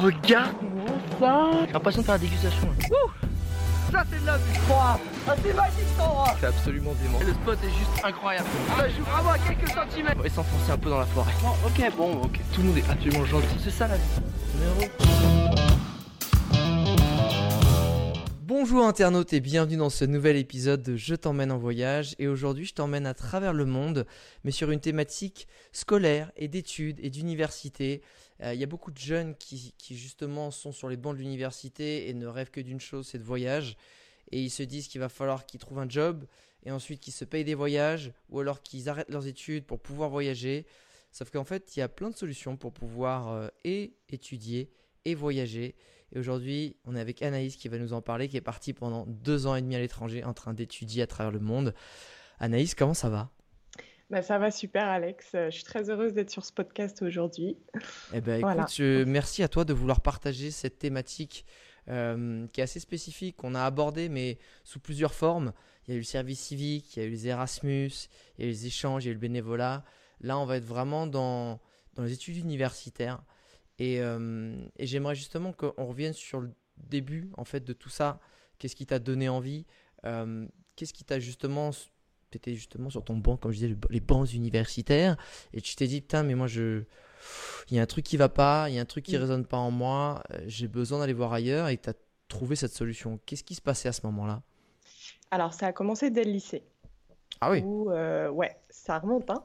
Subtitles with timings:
[0.00, 0.86] regarde-moi
[1.18, 2.66] ça J'ai l'impression de faire la dégustation.
[2.68, 2.86] là.
[3.92, 4.98] Ça c'est de la vue Ah
[5.42, 7.18] c'est magique cet endroit C'est absolument dément.
[7.24, 8.46] Le spot est juste incroyable
[8.76, 11.32] Ça joue vraiment à quelques centimètres On va s'enfoncer un peu dans la forêt.
[11.40, 12.40] Bon, ok, bon, ok.
[12.52, 13.46] Tout le monde est absolument gentil.
[13.62, 14.02] C'est ça la vie.
[18.42, 22.64] Bonjour internautes et bienvenue dans ce nouvel épisode de Je t'emmène en voyage et aujourd'hui
[22.64, 24.06] je t'emmène à travers le monde
[24.44, 28.02] mais sur une thématique scolaire et d'études et d'université.
[28.42, 32.08] Euh, Il y a beaucoup de jeunes qui, justement sont sur les bancs de l'université
[32.08, 33.76] et ne rêvent que d'une chose, c'est de voyage
[34.32, 36.24] et ils se disent qu'il va falloir qu'ils trouvent un job
[36.64, 40.10] et ensuite qu'ils se payent des voyages ou alors qu'ils arrêtent leurs études pour pouvoir
[40.10, 40.66] voyager.
[41.12, 44.70] Sauf qu'en fait il y a plein de solutions pour pouvoir euh, et étudier
[45.04, 45.76] et voyager.
[46.12, 49.06] Et aujourd'hui, on est avec Anaïs qui va nous en parler, qui est partie pendant
[49.06, 51.74] deux ans et demi à l'étranger en train d'étudier à travers le monde.
[52.38, 53.30] Anaïs, comment ça va?
[54.10, 55.32] Bah, ça va super, Alex.
[55.34, 57.56] Euh, Je suis très heureuse d'être sur ce podcast aujourd'hui.
[58.12, 58.62] Eh ben, Voilà.
[58.62, 61.44] écoute, je- merci à toi de vouloir partager cette thématique
[61.88, 65.52] euh, qui est assez spécifique, qu'on a abordée, mais sous plusieurs formes.
[65.86, 67.90] Il y a eu le service civique, il y a eu les Erasmus,
[68.38, 69.84] il y a eu les échanges, il y a eu le bénévolat.
[70.20, 71.60] Là, on va être vraiment dans,
[71.94, 73.22] dans les études universitaires.
[73.78, 78.18] Et, euh, et j'aimerais justement qu'on revienne sur le début en fait de tout ça.
[78.58, 79.64] Qu'est-ce qui t'a donné envie
[80.04, 80.46] Euh,
[80.76, 81.70] Qu'est-ce qui t'a justement
[82.38, 85.16] tu étais justement sur ton banc, comme je disais, le- les bancs universitaires,
[85.52, 86.82] et tu t'es dit, putain, mais moi, je,
[87.70, 89.20] il y a un truc qui va pas, il y a un truc qui Mm.
[89.20, 91.94] résonne pas en moi, euh, j'ai besoin d'aller voir ailleurs, et tu as
[92.28, 93.18] trouvé cette solution.
[93.26, 94.42] Qu'est-ce qui se passait à ce moment-là?
[95.30, 96.62] Alors, ça a commencé dès le lycée.
[97.40, 99.42] Ah oui, Où, euh, ouais, ça remonte, hein.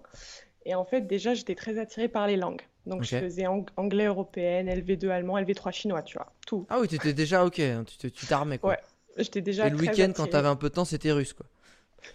[0.66, 2.62] Et en fait, déjà, j'étais très attirée par les langues.
[2.86, 6.66] Donc, je faisais ang- anglais européenne, LV2 allemand, LV3 chinois, tu vois, tout.
[6.70, 8.72] ah oui, tu étais déjà ok, hein, tu t'armais quoi.
[8.72, 8.80] Ouais,
[9.18, 10.30] J'étais déjà et le week-end, quand attirée.
[10.30, 11.46] tu avais un peu de temps, c'était russe quoi.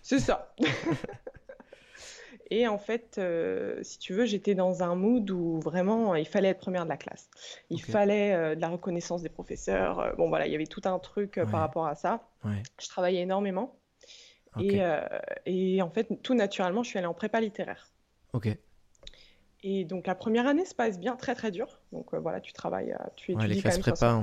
[0.03, 0.55] C'est ça.
[2.51, 6.51] Et en fait, euh, si tu veux, j'étais dans un mood où vraiment il fallait
[6.51, 7.29] être première de la classe.
[7.71, 9.99] Il fallait euh, de la reconnaissance des professeurs.
[9.99, 11.51] Euh, bon, voilà, il y avait tout un truc euh, Ouais.
[11.51, 12.29] par rapport à ça.
[12.45, 13.77] Ouais, Je travaillais énormément.
[14.61, 15.01] Et, euh,
[15.45, 17.91] et en fait, tout naturellement, je suis allée en prépa littéraire.
[18.33, 18.49] ok.
[19.63, 21.81] Et donc la première année se passe bien, très très dur.
[21.91, 24.23] Donc euh, voilà, tu travailles, euh, tu Ouais, les étudies quand classes même.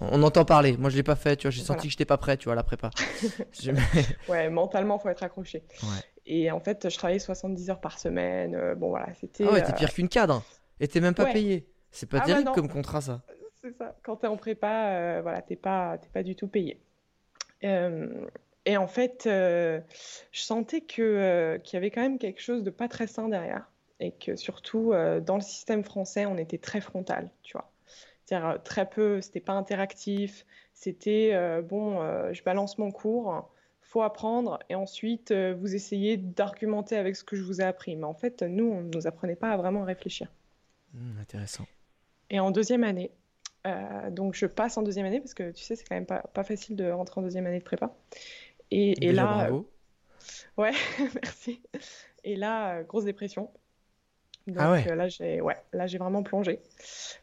[0.00, 0.76] On entend parler.
[0.76, 1.78] Moi, je l'ai pas fait, tu vois, j'ai Voilà.
[1.80, 2.90] senti que j'étais pas prêt, tu vois, à la prépa.
[4.28, 5.62] Ouais, mentalement, faut être accroché.
[5.82, 5.88] Ouais.
[6.26, 8.54] Et en fait, je travaillais 70 heures par semaine.
[8.54, 9.44] Euh, bon voilà, c'était.
[9.48, 10.42] Ah ouais, t'es euh, pire qu'une cadre,
[10.80, 11.32] et t'es même pas Ouais.
[11.32, 11.66] payé.
[11.90, 13.22] C'est pas Ah terrible comme contrat ça.
[13.62, 13.96] C'est ça.
[14.02, 16.80] Quand tu es en prépa, euh, voilà, t'es pas, t'es pas du tout payé.
[17.64, 18.26] Euh,
[18.66, 19.80] et en fait, je
[20.32, 23.66] sentais que, qu'il y avait quand même quelque chose de pas très sain derrière.
[24.00, 24.92] Et que surtout,
[25.24, 27.70] dans le système français, on était très frontal, tu vois.
[28.28, 30.44] C'est-à-dire euh, très peu, c'était pas interactif.
[30.74, 33.50] C'était, euh, bon, euh, je balance mon cours,
[33.80, 37.96] faut apprendre, et ensuite, euh, vous essayez d'argumenter avec ce que je vous ai appris.
[37.96, 40.30] Mais en fait, nous, on ne nous apprenait pas à vraiment réfléchir.
[40.92, 41.64] Hmm, intéressant.
[42.28, 43.10] Et en deuxième année,
[44.10, 46.42] donc je passe en deuxième année parce que tu sais, c'est quand même pas, pas
[46.42, 47.94] facile de rentrer en deuxième année de prépa.
[48.70, 49.70] Et, là, bravo.
[50.56, 50.72] ouais,
[51.22, 51.60] merci.
[52.24, 53.50] Et là, grosse dépression.
[54.48, 54.90] Donc Ah ouais.
[54.90, 56.60] euh, là, j'ai ouais, là, j'ai vraiment plongé.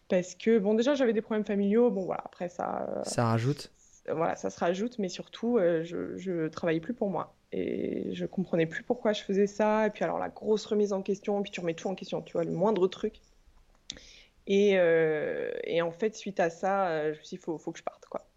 [0.10, 1.90] Parce que, bon, déjà, j'avais des problèmes familiaux.
[1.90, 3.72] Bon, voilà, après ça, euh, Ça rajoute.
[4.08, 7.34] voilà, ça se rajoute, mais surtout, euh, je, je travaillais plus pour moi.
[7.52, 9.88] Et je comprenais plus pourquoi je faisais ça.
[9.88, 12.34] Et puis, alors, la grosse remise en question, puis tu remets tout en question, tu
[12.34, 13.22] vois, le moindre truc.
[14.46, 14.74] Et,
[15.64, 17.84] et en fait, suite à ça, je me suis dit, il faut, faut que je
[17.84, 18.28] parte, quoi.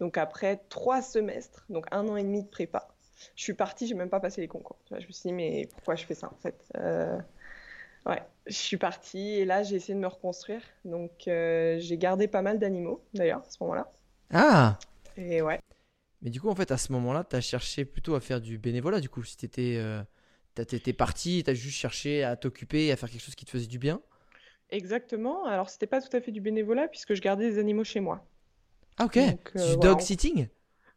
[0.00, 2.88] Donc, après trois semestres, donc un an et demi de prépa,
[3.36, 4.78] je suis partie, j'ai même pas passé les concours.
[4.90, 6.56] Je me suis dit, mais pourquoi je fais ça, en fait
[8.06, 10.62] Ouais, je suis partie et là, j'ai essayé de me reconstruire.
[10.86, 13.92] Donc, euh, j'ai gardé pas mal d'animaux, d'ailleurs, à ce moment-là.
[14.30, 14.78] Ah
[15.16, 15.60] Et ouais.
[16.22, 18.58] Mais du coup, en fait, à ce moment-là, tu as cherché plutôt à faire du
[18.58, 19.00] bénévolat.
[19.00, 20.02] Du coup, si t'étais euh,
[20.54, 23.44] t'as- t'étais parti, tu as juste cherché à t'occuper et à faire quelque chose qui
[23.44, 24.00] te faisait du bien.
[24.70, 25.44] Exactement.
[25.46, 28.26] Alors, c'était pas tout à fait du bénévolat puisque je gardais des animaux chez moi.
[28.98, 29.18] Ah, ok.
[29.18, 30.02] Donc, du euh, dog voilà.
[30.02, 30.48] sitting?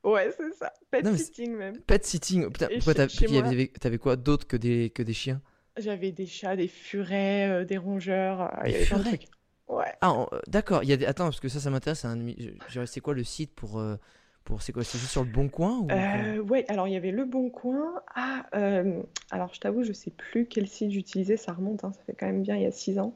[0.03, 0.73] Ouais, c'est ça.
[0.91, 1.81] Pet Non, sitting même.
[1.87, 2.51] Pet sitting.
[2.51, 2.95] Putain, pourquoi
[3.29, 5.41] moi- t'avais quoi d'autre que des, que des chiens?
[5.79, 8.41] J'avais des chats, des furets, euh, des rongeurs.
[8.41, 9.29] euh, il y Des avait plein de furets trucs.
[9.67, 9.85] Ouais.
[10.01, 10.83] Ah, euh, d'accord.
[10.83, 11.05] Il y a des...
[11.05, 11.99] Attends, parce que ça, ça m'intéresse.
[11.99, 12.49] c'est un demi- je-
[12.81, 13.79] je- C'est quoi le site pour.
[13.79, 13.97] euh,
[14.43, 14.61] pour...
[14.63, 15.87] C'est quoi C'est juste sur le bon coin ou...
[15.91, 17.93] Euh, ouais, alors il y avait Le Bon Coin.
[18.15, 21.37] Ah, euh, alors je t'avoue, je sais plus quel site j'utilisais.
[21.37, 23.13] Ça remonte, hein, ça fait quand même bien il y a six ans.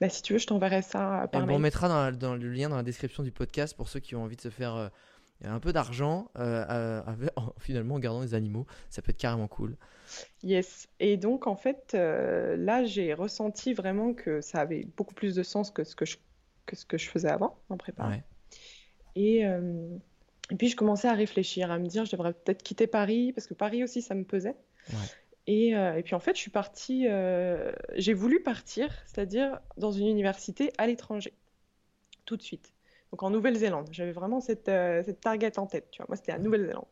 [0.00, 1.62] Bah, si tu veux, je t'enverrai ça euh, par bon, on mail.
[1.62, 4.24] mettra dans, la- dans le lien dans la description du podcast pour ceux qui ont
[4.24, 4.88] envie de se faire euh,
[5.42, 7.02] un peu d'argent euh, euh,
[7.58, 8.66] finalement en gardant des animaux.
[8.90, 9.76] Ça peut être carrément cool.
[10.42, 10.88] Yes.
[11.00, 15.42] Et donc, en fait, euh, là, j'ai ressenti vraiment que ça avait beaucoup plus de
[15.42, 16.18] sens que ce que je,
[16.66, 18.08] que ce que je faisais avant en prépa.
[18.08, 18.22] Ouais.
[19.16, 19.96] Et, euh,
[20.50, 23.46] et puis, je commençais à réfléchir, à me dire, je devrais peut-être quitter Paris, parce
[23.46, 24.56] que Paris aussi, ça me pesait.
[24.90, 24.96] Ouais.
[25.46, 27.06] Et, et puis, en fait, je suis partie,
[27.96, 31.32] j'ai voulu partir, c'est-à-dire dans une université à l'étranger.
[32.24, 32.73] tout de suite.
[33.14, 36.06] Donc en Nouvelle-Zélande, j'avais vraiment cette, euh, cette target en tête, tu vois.
[36.08, 36.86] Moi, c'était la Nouvelle-Zélande.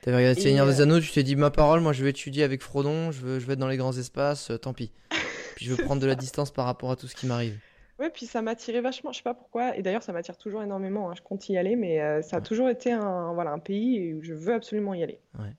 [0.00, 2.42] T'avais regardé Seigneur des euh, Anneaux, tu t'es dit ma parole, moi je vais étudier
[2.42, 4.92] avec Frodon, je veux, je vais être dans les grands espaces, euh, tant pis.
[5.56, 7.58] Puis je veux prendre de la distance par rapport à tout ce qui m'arrive.
[7.98, 11.10] Ouais, puis ça m'attirait vachement, je sais pas pourquoi, et d'ailleurs ça m'attire toujours énormément,
[11.10, 12.46] hein, je compte y aller, mais euh, ça a Ouais.
[12.46, 15.20] toujours été un, voilà, un pays où je veux absolument y aller.
[15.38, 15.54] Ouais.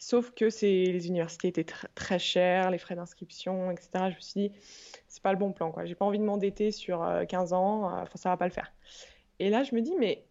[0.00, 3.88] Sauf que les universités étaient tr- très chères, les frais d'inscription, etc.
[4.10, 4.52] Je me suis dit,
[5.06, 5.84] c'est pas le bon plan, quoi.
[5.84, 8.72] J'ai pas envie de m'endetter sur euh, 15 ans, enfin, ça va pas le faire.
[9.42, 10.24] Et là, je me dis, mais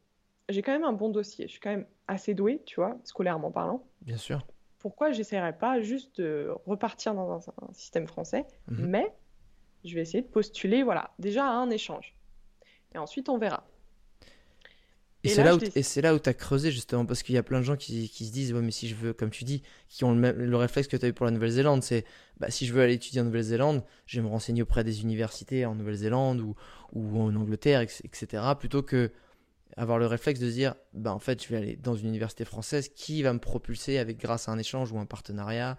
[0.47, 3.51] j'ai quand même un bon dossier, je suis quand même assez douée, tu vois, scolairement
[3.51, 3.85] parlant.
[4.01, 4.47] Bien sûr.
[4.79, 8.87] Pourquoi j'essaierais pas juste de repartir dans un, un système français, Mhm.
[8.87, 9.13] mais
[9.83, 12.15] je vais essayer de postuler, voilà, déjà à un échange.
[12.95, 13.65] Et ensuite, on verra.
[15.23, 15.29] Et,
[15.75, 17.75] Et c'est là, où tu as creusé justement, parce qu'il y a plein de gens
[17.75, 20.17] qui, qui se disent, ouais, mais si je veux, comme tu dis, qui ont le,
[20.17, 22.05] même, le réflexe que tu as eu pour la Nouvelle-Zélande, c'est,
[22.39, 25.65] bah, si je veux aller étudier en Nouvelle-Zélande, je vais me renseigner auprès des universités
[25.65, 26.55] en Nouvelle-Zélande ou,
[26.93, 29.11] ou en Angleterre, etc., plutôt que
[29.77, 32.89] avoir le réflexe de dire, bah, en fait, je vais aller dans une université française
[32.89, 35.77] qui va me propulser avec, grâce à un échange ou un partenariat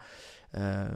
[0.56, 0.88] euh,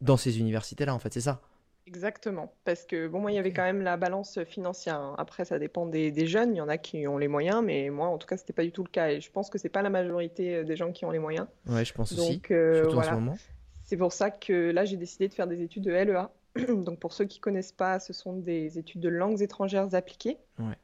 [0.00, 1.42] dans ces universités-là, en fait, c'est ça.
[1.86, 2.52] Exactement.
[2.64, 4.96] Parce que, bon, moi, il y avait quand même la balance financière.
[4.98, 5.14] hein.
[5.18, 6.54] Après, ça dépend des, des jeunes.
[6.54, 8.62] Il y en a qui ont les moyens, mais moi, en tout cas, c'était pas
[8.62, 9.08] du tout le cas.
[9.10, 11.46] Et je pense que c'est pas la majorité euh, des gens qui ont les moyens.
[11.66, 13.10] Ouais, je pense aussi, Donc, euh, surtout en voilà.
[13.10, 13.38] ce moment.
[13.84, 16.30] C'est pour ça que là, j'ai décidé de faire des études de LEA.
[16.68, 20.76] Donc, pour ceux qui connaissent pas, ce sont des études de langues étrangères appliquées, Ouais.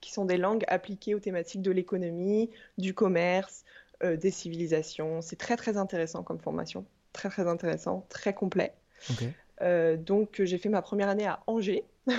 [0.00, 3.64] qui sont des langues appliquées aux thématiques de l'économie, du commerce,
[4.04, 5.20] euh, des civilisations.
[5.20, 6.84] C'est très, très intéressant comme formation.
[7.12, 8.72] Très, très intéressant, très complet.
[9.10, 9.24] Ok.
[9.62, 11.84] Euh, donc, j'ai fait ma première année à Angers.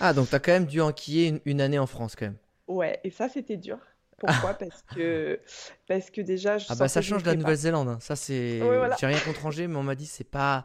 [0.00, 2.38] Ah, donc tu as quand même dû enquiller une, une année en France, quand même.
[2.66, 3.78] Ouais, et ça, c'était dur.
[4.18, 4.54] Pourquoi?
[4.54, 5.40] Parce que,
[5.86, 7.88] parce que déjà, je Ah bah ça change de la Nouvelle-Zélande.
[7.88, 7.98] hein.
[8.00, 8.60] Ça c'est.
[8.62, 8.96] Ouais, voilà.
[8.98, 10.64] J'ai rien contre Angers, mais on m'a dit c'est pas.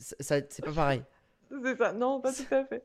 [0.00, 1.02] C'est pas pareil.
[1.62, 2.84] C'est ça, non, pas tout à fait.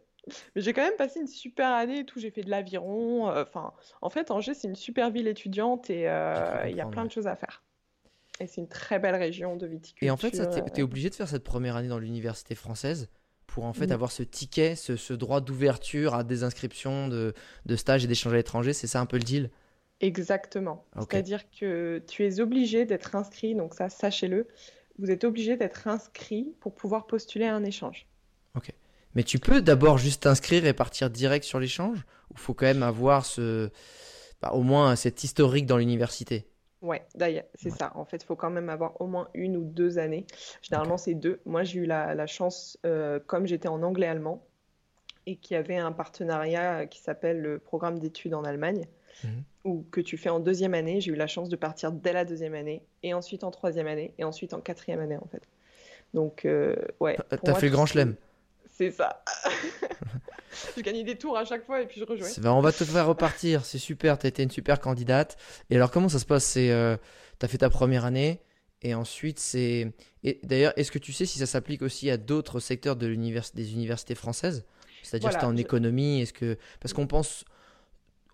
[0.56, 2.20] Mais j'ai quand même passé une super année et tout.
[2.20, 3.30] J'ai fait de l'aviron.
[3.30, 6.86] euh, Enfin, en fait, Angers, c'est une super ville étudiante et euh, il y a
[6.86, 7.08] plein ouais.
[7.08, 7.63] de choses à faire.
[8.44, 10.08] Et c'est une très belle région de viticulture.
[10.08, 13.10] Et en fait, t'es, t'es euh, obligé de faire cette première année dans l'université française
[13.48, 17.34] pour en fait avoir ce ticket, ce, ce droit d'ouverture à des inscriptions de,
[17.66, 18.74] de stages et d'échanges à l'étranger.
[18.74, 19.50] C'est ça un peu le deal?
[20.02, 20.86] Exactement.
[20.98, 21.12] Ok.
[21.12, 24.48] C'est-à-dire que tu es obligé d'être inscrit, donc ça, sachez-le,
[25.00, 28.08] vous êtes obligé d'être inscrit pour pouvoir postuler à un échange.
[29.16, 32.06] Mais tu peux d'abord juste t'inscrire et partir direct sur l'échange?
[32.32, 33.70] Ou faut quand même avoir ce.
[34.42, 36.48] bah, au moins cet historique dans l'université?
[36.84, 37.78] Ouais, d'ailleurs, c'est Ouais.
[37.78, 37.92] ça.
[37.96, 40.28] En fait, il faut quand même avoir au moins une ou deux années.
[40.62, 41.40] Généralement, c'est deux.
[41.46, 44.46] Moi, j'ai eu la, la chance, euh, comme j'étais en anglais-allemand,
[45.26, 48.86] et qu'il y avait un partenariat euh, qui s'appelle le programme d'études en Allemagne,
[49.24, 49.44] Mhm.
[49.64, 51.00] ou que tu fais en deuxième année.
[51.00, 54.14] J'ai eu la chance de partir dès la deuxième année, et ensuite en troisième année,
[54.18, 55.44] et ensuite en quatrième année, en fait.
[56.14, 57.18] Donc, euh, ouais.
[57.30, 58.16] T'as- fait le grand chelem.
[58.70, 59.24] C'est ça.
[60.78, 62.48] Je gagnais des tours à chaque fois, et puis je rejouais.
[62.48, 65.38] On va te faire repartir, c'est super, t'as été une super candidate.
[65.70, 66.44] Et alors comment ça se passe?
[66.46, 66.98] C'est euh,
[67.40, 68.42] t'as fait ta première année
[68.82, 72.60] et ensuite c'est et d'ailleurs est-ce que tu sais si ça s'applique aussi à d'autres
[72.60, 74.66] secteurs de l'univers des universités françaises?
[75.02, 77.46] C'est-à-dire Voilà, si t'es en je- économie, est-ce que parce qu'on pense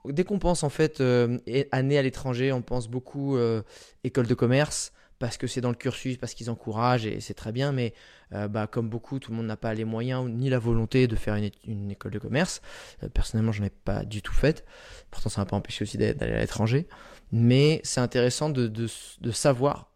[0.06, 1.38] dès qu'on pense en fait euh,
[1.72, 3.62] année à l'étranger, on pense beaucoup euh,
[4.04, 7.52] école de commerce parce que c'est dans le cursus, parce qu'ils encouragent et c'est très
[7.52, 7.94] bien, mais
[8.34, 11.16] euh, bah, comme beaucoup, tout le monde n'a pas les moyens ni la volonté de
[11.16, 12.62] faire une, école de commerce.
[13.04, 14.66] Euh, personnellement, j'en ai pas du tout faite.
[15.12, 16.88] Pourtant, ça m'a pas empêché aussi d'a- d'aller à l'étranger.
[17.32, 18.88] Mais c'est intéressant de, de,
[19.22, 19.92] de savoir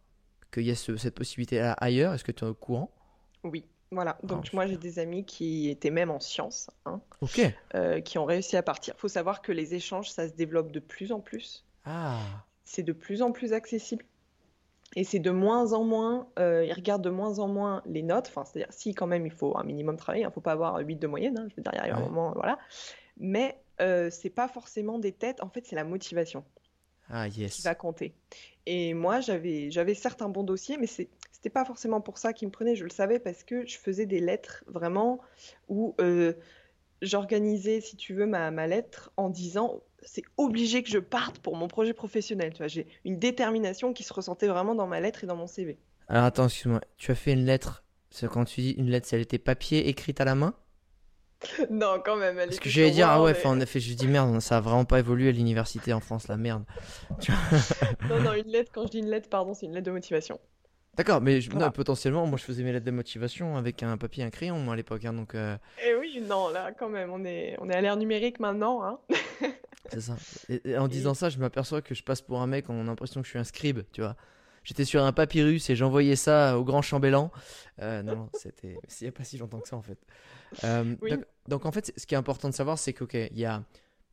[0.51, 2.13] qu'il y a ce- cette possibilité-là ailleurs.
[2.13, 2.91] Est-ce que tu es au courant?
[3.43, 4.17] Oui, voilà.
[4.23, 7.01] Donc, Ah, moi, j'ai des amis qui étaient même en sciences, hein,
[7.75, 8.93] euh, qui ont réussi à partir.
[8.97, 11.65] Il faut savoir que les échanges, ça se développe de plus en plus.
[11.85, 14.05] Ah, C'est de plus en plus accessible.
[14.95, 18.27] Et c'est de moins en moins, euh, ils regardent de moins en moins les notes.
[18.27, 20.77] Enfin, c'est-à-dire, si quand même, il faut un minimum travailler, il ne faut pas avoir
[20.77, 21.37] 8 de moyenne.
[21.37, 22.59] hein, je veux dire, il arrive un moment, voilà.
[23.17, 25.41] Mais euh, c'est pas forcément des têtes.
[25.41, 26.43] En fait, c'est la motivation
[27.09, 28.13] ah qui va compter.
[28.65, 32.31] Et moi, j'avais, j'avais certes un bon dossier, mais c'est, c'était pas forcément pour ça
[32.33, 32.75] qu'ils me prenaient.
[32.75, 35.19] Je le savais parce que je faisais des lettres vraiment
[35.67, 36.33] où euh,
[37.01, 41.55] j'organisais, si tu veux, ma, ma lettre en disant c'est obligé que je parte pour
[41.55, 42.51] mon projet professionnel.
[42.51, 45.47] Tu vois, j'ai une détermination qui se ressentait vraiment dans ma lettre et dans mon
[45.47, 45.77] CV.
[46.07, 46.81] Alors attends, excuse-moi.
[46.97, 47.83] Tu as fait une lettre.
[48.09, 50.53] C'est quand tu dis une lettre, c'est elle était papier écrite à la main?
[51.69, 52.39] Non, quand même.
[52.39, 54.59] Elle Parce que j'allais dire, ah ouais, enfin, en effet, je dis merde, ça a
[54.61, 56.63] vraiment pas évolué à l'université en France, la merde.
[58.09, 60.39] Non, non, une lettre, quand je dis une lettre, pardon, c'est une lettre de motivation.
[60.95, 61.71] D'accord, mais je- non, Voilà.
[61.71, 64.73] potentiellement, moi je faisais mes lettres de motivation avec un papier et un crayon, moi
[64.73, 67.75] à l'époque, hein, donc euh, Et oui, non, là, quand même, on est, on est
[67.75, 68.83] à l'ère numérique maintenant.
[68.83, 68.99] Hein.
[69.91, 70.15] c'est ça.
[70.49, 72.83] Et, et en disant ça, je m'aperçois que je passe pour un mec, on a
[72.83, 74.15] l'impression que je suis un scribe, tu vois.
[74.63, 77.31] j'étais sur un papyrus et j'envoyais ça au grand chambellan.
[77.81, 79.97] Euh, non, c'était il n'y a pas si longtemps que ça en fait.
[80.63, 81.09] Euh, Oui.
[81.09, 83.63] donc, donc, en fait, ce qui est important de savoir, c'est qu'il il y a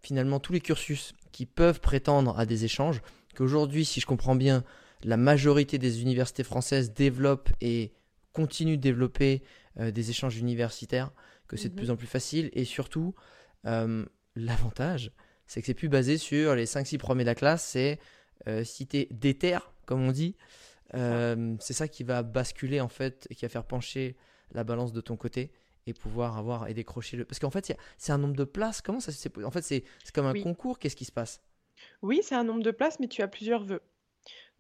[0.01, 3.03] finalement tous les cursus qui peuvent prétendre à des échanges.
[3.37, 4.65] Qu'aujourd'hui, si je comprends bien,
[5.05, 7.93] la majorité des universités françaises développent et
[8.33, 9.43] continuent de développer
[9.79, 11.13] euh, des échanges universitaires,
[11.49, 11.79] que c'est de Mhm.
[11.79, 12.51] plus en plus facile.
[12.53, 13.15] Et surtout,
[13.67, 14.05] euh,
[14.37, 15.13] l'avantage,
[15.47, 17.99] c'est que c'est plus basé sur les 5-6 premiers de la classe, c'est
[18.47, 20.37] euh, si t'es déter, comme on dit,
[20.95, 24.17] euh, c'est ça qui va basculer en fait, et qui va faire pencher
[24.53, 25.51] la balance de ton côté
[25.87, 27.25] et pouvoir avoir et décrocher le.
[27.25, 28.81] Parce qu'en fait, c'est un nombre de places.
[28.81, 29.13] Comment ça
[29.45, 30.43] En fait, c'est c'est comme un Oui.
[30.43, 30.79] concours.
[30.79, 31.41] Qu'est-ce qui se passe?
[32.03, 33.83] Oui, c'est un nombre de places, mais tu as plusieurs vœux.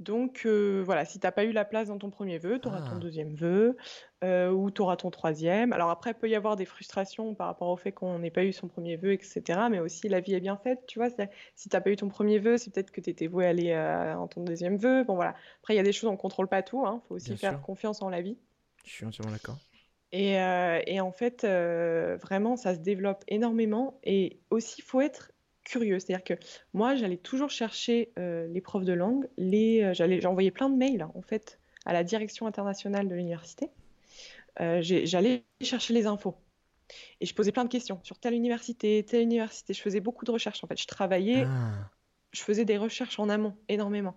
[0.00, 2.69] Donc euh, voilà, si tu n'as pas eu la place dans ton premier vœu, tu
[2.69, 2.90] auras Ah.
[2.90, 3.76] ton deuxième vœu
[4.25, 5.75] euh, ou tu auras ton troisième.
[5.75, 8.42] Alors après, il peut y avoir des frustrations par rapport au fait qu'on n'ait pas
[8.45, 9.42] eu son premier vœu, etc.
[9.71, 11.11] Mais aussi, la vie est bien faite, tu vois.
[11.54, 13.50] Si tu n'as pas eu ton premier vœu, c'est peut-être que tu étais voué à
[13.50, 15.04] aller euh, en ton deuxième vœu.
[15.04, 15.35] Bon voilà.
[15.61, 16.83] Après, il y a des choses, on ne contrôle pas tout.
[16.87, 17.61] Il faut aussi Bien faire sûr.
[17.62, 18.38] confiance en la vie.
[18.87, 19.59] Je suis entièrement d'accord.
[20.12, 24.00] Et, euh, et en fait, vraiment, ça se développe énormément.
[24.02, 25.30] Et aussi, il faut être
[25.71, 26.00] curieux.
[26.00, 26.35] C'est-à-dire que
[26.73, 29.29] moi, j'allais toujours chercher euh, les profs de langue.
[29.39, 33.71] Les, euh, j'allais, j'envoyais plein de mails, en fait, à la direction internationale de l'université.
[34.61, 36.35] Euh, j'allais chercher les infos.
[37.21, 39.73] Et je posais plein de questions sur telle université, telle université.
[39.73, 40.81] Je faisais beaucoup de recherches, en fait.
[40.81, 41.89] Je travaillais Ah,
[42.33, 44.17] je faisais des recherches en amont, énormément,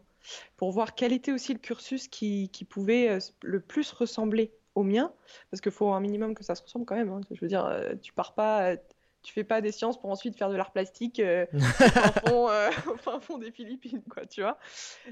[0.58, 5.14] pour voir quel était aussi le cursus qui, qui pouvait le plus ressembler au mien,
[5.52, 7.10] parce qu'il faut un minimum que ça se ressemble quand même.
[7.10, 7.22] hein.
[7.30, 7.66] Je veux dire,
[8.02, 8.76] tu pars pas,
[9.24, 12.50] tu fais pas des sciences pour ensuite faire de l'art plastique euh, au, fin fond,
[12.50, 14.58] euh, au fin fond des Philippines, quoi, tu vois.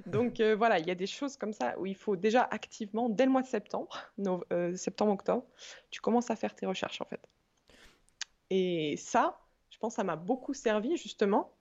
[0.05, 3.09] Donc euh, voilà, il y a des choses comme ça où il faut déjà activement,
[3.09, 5.45] dès le mois de septembre, no- euh, septembre-octobre,
[5.89, 7.21] tu commences à faire tes recherches en fait.
[8.49, 9.39] Et ça,
[9.69, 11.53] je pense, ça m'a beaucoup servi justement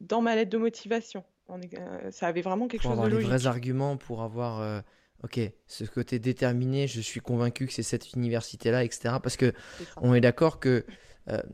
[0.00, 1.24] dans ma lettre de motivation.
[1.48, 3.28] On est- ça avait vraiment quelque pour chose avoir de les logique.
[3.30, 4.82] vrais arguments, pour avoir,
[5.22, 9.16] ok, ce côté déterminé, je suis convaincu que c'est cette université-là, etc.
[9.22, 9.52] Parce que
[9.98, 10.86] on est d'accord que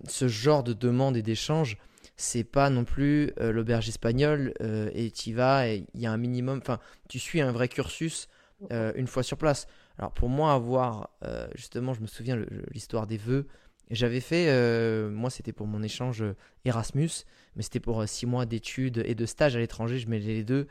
[0.07, 1.77] ce genre de demande et d'échange,
[2.19, 6.13] c'est pas non plus euh, l'auberge espagnole euh, et tu vas et il y a
[6.13, 8.29] un minimum, enfin, tu suis un vrai cursus
[8.73, 9.67] euh, une fois sur place.
[9.99, 13.47] Alors pour moi, avoir, euh, justement, je me souviens l'histoire des vœux,
[13.91, 18.27] j'avais fait, euh, moi c'était pour mon échange euh, Erasmus, mais c'était pour euh, six
[18.27, 20.67] mois d'études et de stage à l'étranger, je mêlais les deux.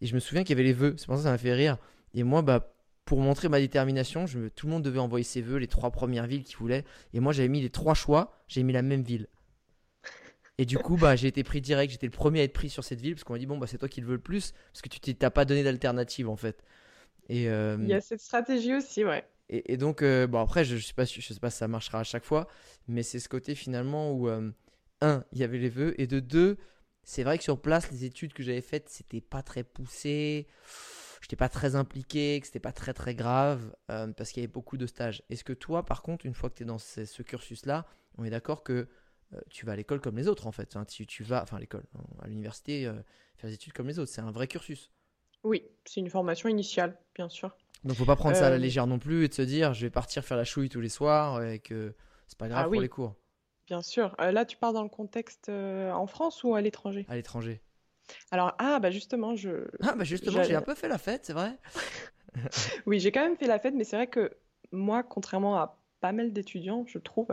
[0.00, 1.38] Et je me souviens qu'il y avait les vœux, c'est pour ça que ça m'a
[1.38, 1.78] fait rire.
[2.14, 2.72] Et moi, bah,
[3.08, 6.26] pour montrer ma détermination, je tout le monde devait envoyer ses vœux, les trois premières
[6.26, 6.84] villes qu'il voulait.
[7.14, 9.28] Et moi, j'avais mis les trois choix, j'ai mis la même ville.
[10.58, 12.84] Et du coup, bah, j'ai été pris direct, j'étais le premier à être pris sur
[12.84, 14.52] cette ville, parce qu'on m'a dit, bon, bah, c'est toi qui le veux le plus,
[14.72, 16.62] parce que tu t'as pas donné d'alternative, en fait.
[17.30, 19.24] Et, euh, Il y a cette stratégie aussi, ouais.
[19.48, 21.58] et, et donc, euh, bon, après, je, je sais pas, si- je sais pas si
[21.58, 22.48] ça marchera à chaque fois,
[22.88, 24.50] mais c'est ce côté finalement où, euh,
[25.00, 26.58] un, il y avait les vœux, et de deux,
[27.04, 30.46] c'est vrai que sur place, les études que j'avais faites, c'était pas très poussé,
[31.28, 34.52] j'étais pas très impliqué, que c'était pas très très grave, euh, parce qu'il y avait
[34.52, 35.22] beaucoup de stages.
[35.28, 37.84] Est-ce que toi, par contre, une fois que tu es dans ce, ce cursus-là,
[38.16, 38.88] on est d'accord que
[39.34, 40.74] euh, tu vas à l'école comme les autres, en fait.
[40.74, 42.94] Hein, tu, tu vas, enfin, à l'école, hein, à l'université, euh,
[43.36, 44.90] faire des études comme les autres, c'est un vrai cursus.
[45.44, 47.54] Oui, c'est une formation initiale, bien sûr.
[47.84, 49.82] Donc faut pas prendre ça à la légère non plus et de se dire je
[49.86, 51.94] vais partir faire la chouille tous les soirs et que
[52.26, 53.14] c'est pas grave Ah pour les cours
[53.68, 54.16] Bien sûr.
[54.18, 57.06] Là, tu pars dans le contexte en France ou à l'étranger?
[57.08, 57.62] à l'étranger.
[58.30, 59.66] Alors, ah, bah justement, je...
[59.82, 61.52] Ah bah justement j'ai un peu fait la fête c'est vrai.
[62.86, 64.30] Oui, j'ai quand même fait la fête, mais c'est vrai que
[64.70, 67.28] moi, contrairement à pas mal d'étudiants, je trouve,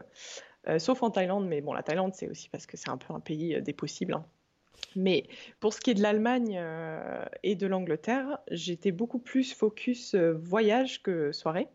[0.67, 3.13] euh, sauf en Thaïlande, mais bon, la Thaïlande, c'est aussi parce que c'est un peu
[3.13, 4.13] un pays euh, des possibles.
[4.13, 4.25] hein.
[4.95, 5.27] Mais
[5.59, 11.03] pour ce qui est de l'Allemagne euh, et de l'Angleterre, j'étais beaucoup plus focus voyage
[11.03, 11.67] que soirée.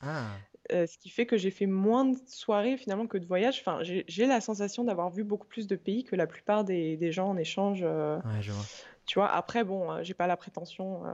[0.00, 0.28] Ah
[0.72, 3.60] Euh, ce qui fait que j'ai fait moins de soirées finalement que de voyages.
[3.60, 7.12] Enfin, j'ai la sensation d'avoir vu beaucoup plus de pays que la plupart des, des
[7.12, 7.80] gens en échange.
[7.82, 8.64] euh, ouais je vois.
[9.06, 11.10] tu vois, après, bon, euh, j'ai pas la prétention euh,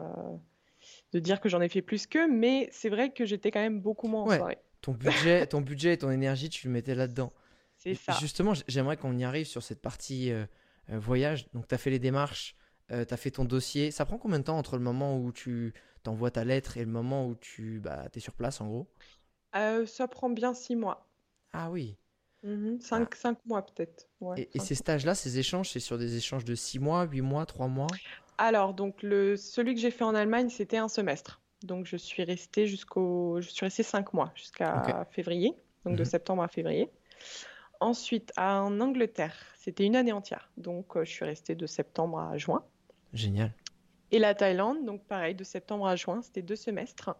[1.12, 3.80] de dire que j'en ai fait plus qu'eux, mais c'est vrai que j'étais quand même
[3.80, 4.58] beaucoup moins en soirée.
[4.80, 7.32] Ton budget ton budget et ton énergie tu le mettais là-dedans.
[7.76, 8.16] C'est ça.
[8.20, 10.32] Justement j'aimerais qu'on y arrive sur cette partie
[10.88, 11.48] voyage.
[11.52, 12.56] Donc tu as fait les démarches,
[12.88, 13.92] tu as fait ton dossier.
[13.92, 16.90] Ça prend combien de temps entre le moment où tu t'envoies ta lettre et le
[16.90, 18.88] moment où tu bah, es sur place en gros?
[19.54, 21.06] Euh, ça prend bien six mois.
[21.52, 21.96] Ah oui.
[22.42, 24.08] Mhm, cinq, cinq mois peut-être.
[24.20, 27.46] Ouais, Et, ces stages-là, ces échanges, c'est sur des échanges de 6 mois, 8 mois,
[27.46, 27.86] 3 mois?
[28.38, 31.40] Alors, donc, le, celui que j'ai fait en Allemagne, c'était un semestre.
[31.62, 35.54] Donc, je suis restée jusqu'au, je suis restée cinq mois, jusqu'à février,
[35.84, 36.10] donc de Mhm.
[36.10, 36.90] septembre à février.
[37.80, 40.50] Ensuite, en Angleterre, c'était une année entière.
[40.56, 42.64] Donc, euh, je suis restée de septembre à juin.
[43.12, 43.52] Génial.
[44.12, 47.10] Et la Thaïlande, donc pareil, de septembre à juin, c'était deux semestres.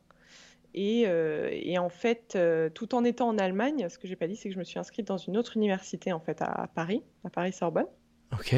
[0.75, 4.27] Et, euh, et en fait, euh, tout en étant en Allemagne, ce que j'ai pas
[4.27, 6.67] dit, c'est que je me suis inscrite dans une autre université en fait à, à
[6.67, 7.87] Paris, à Paris-Sorbonne.
[8.33, 8.55] Ok.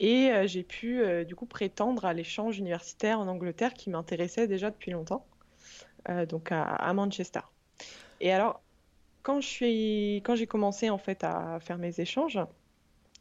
[0.00, 4.70] Et euh, j'ai pu du coup prétendre à l'échange universitaire en Angleterre qui m'intéressait déjà
[4.70, 5.24] depuis longtemps,
[6.28, 7.40] donc à, à Manchester.
[8.20, 8.60] Et alors,
[9.22, 12.40] quand je suis, quand j'ai commencé en fait à faire mes échanges,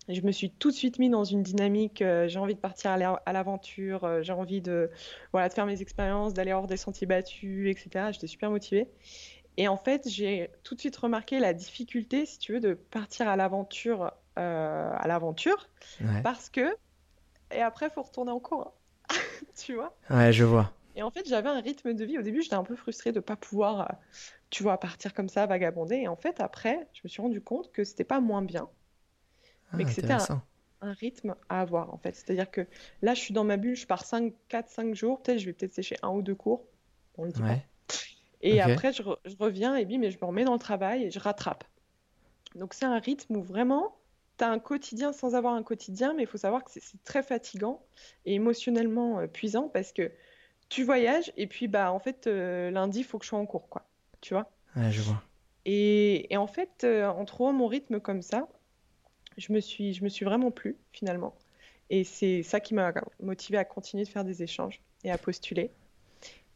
[0.10, 2.02] je me suis tout de suite mis dans une dynamique.
[2.02, 4.90] euh, j'ai envie de partir à la- à l'aventure, euh, j'ai envie de,
[5.32, 8.12] voilà, de faire mes expériences, d'aller hors des sentiers battus, etc.
[8.12, 8.90] J'étais super motivée.
[9.58, 13.28] Et en fait, j'ai tout de suite remarqué la difficulté, si tu veux, de partir
[13.30, 15.70] à l'aventure, euh, à l'aventure,
[16.02, 16.22] Ouais.
[16.24, 16.76] parce que
[17.52, 18.74] et après, faut retourner en cours,
[19.10, 19.16] hein.
[19.58, 19.98] tu vois?
[20.10, 20.72] Ouais, je vois.
[20.96, 22.18] Et en fait, j'avais un rythme de vie.
[22.18, 23.96] Au début, j'étais un peu frustrée de pas pouvoir,
[24.50, 25.98] tu vois, partir comme ça, vagabonder.
[25.98, 28.70] Et en fait, après, je me suis rendu compte que c'était pas moins bien,
[29.74, 30.28] Ah, mais que c'était un,
[30.82, 32.16] rythme à avoir, en fait.
[32.16, 32.68] C'est-à-dire que
[33.02, 35.22] là, je suis dans ma bulle, je pars 5, 4, 5 jours.
[35.24, 36.66] Peut-être, je vais peut-être sécher un ou deux cours.
[37.18, 37.60] On le dit pas.
[38.42, 41.04] Et après, je, re- je reviens et bim, et je me remets dans le travail
[41.06, 41.64] et je rattrape.
[42.56, 43.98] Donc, c'est un rythme où vraiment,
[44.38, 47.04] tu as un quotidien sans avoir un quotidien, mais il faut savoir que c'est c'est
[47.04, 47.86] très fatigant
[48.26, 50.12] et émotionnellement euh, puisant parce que
[50.70, 53.46] tu voyages et puis, bah, en fait, euh, lundi, il faut que je sois en
[53.46, 53.88] cours, quoi.
[54.22, 54.52] Tu vois?
[54.76, 55.24] Ouais, je vois.
[55.66, 58.48] Et, et en fait, euh, en trouvant mon rythme comme ça,
[59.38, 61.34] je me suis, je me suis vraiment plu, finalement.
[61.90, 65.70] Et c'est ça qui m'a motivé à continuer de faire des échanges et à postuler.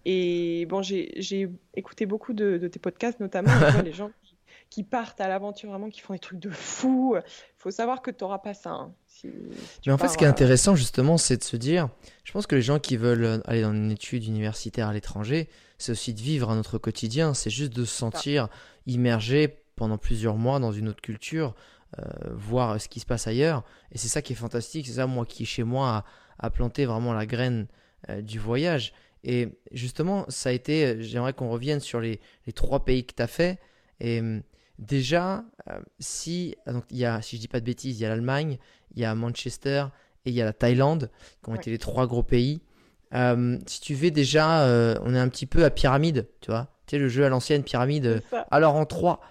[0.05, 4.35] Et bon, j'ai, écouté beaucoup de, de tes podcasts, notamment vois, les gens qui,
[4.69, 7.15] qui partent à l'aventure, vraiment, qui font des trucs de fou.
[7.17, 7.21] Il
[7.57, 8.71] faut savoir que tu n'auras pas ça.
[8.71, 11.43] hein, si- si tu Mais en fait, ce qui est euh, intéressant, justement, c'est de
[11.43, 11.89] se dire,
[12.23, 15.91] je pense que les gens qui veulent aller dans une étude universitaire à l'étranger, c'est
[15.91, 18.47] aussi de vivre un autre quotidien, c'est juste de se sentir
[18.85, 21.53] immergé pendant plusieurs mois dans une autre culture,
[21.99, 22.03] euh,
[22.33, 23.63] voir ce qui se passe ailleurs.
[23.91, 26.05] Et c'est ça qui est fantastique, c'est ça, moi, qui, chez moi,
[26.39, 27.67] a, a planté vraiment la graine
[28.09, 28.93] euh, du voyage.
[29.23, 33.21] Et justement, ça a été, j'aimerais qu'on revienne sur les, les trois pays que tu
[33.23, 33.59] as fait.
[33.99, 34.41] Et hum,
[34.79, 38.03] déjà, euh, si, ah, donc, il y a, si je dis pas de bêtises, il
[38.03, 38.57] y a l'Allemagne,
[38.95, 39.85] il y a Manchester
[40.25, 41.09] et il y a la Thaïlande,
[41.43, 41.57] qui ont Ouais.
[41.57, 42.61] été les trois gros pays.
[43.13, 46.67] Euh, si tu veux déjà, euh, on est un petit peu à pyramide, tu vois.
[46.85, 48.21] Tu sais, le jeu à l'ancienne pyramide.
[48.51, 49.21] Alors en trois,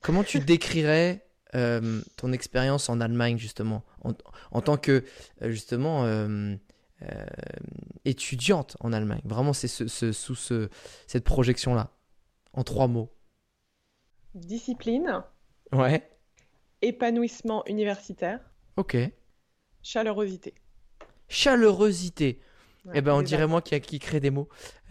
[0.00, 4.12] comment tu décrirais euh, ton expérience en Allemagne, justement, en,
[4.50, 5.04] en tant que,
[5.42, 6.54] euh, justement, euh,
[7.02, 7.26] euh,
[8.04, 10.68] étudiante en Allemagne Vraiment, c'est ce, ce- sous ce,
[11.06, 11.90] cette projection-là,
[12.52, 13.12] en trois mots.
[14.34, 15.22] Discipline,
[15.72, 16.08] Ouais.
[16.82, 18.40] épanouissement universitaire,
[18.76, 18.96] Ok.
[19.82, 20.54] chaleurosité.
[21.28, 22.40] Chaleurosité.
[22.84, 24.48] Ouais, eh ben, on dirait moi qui, qui crée des mots.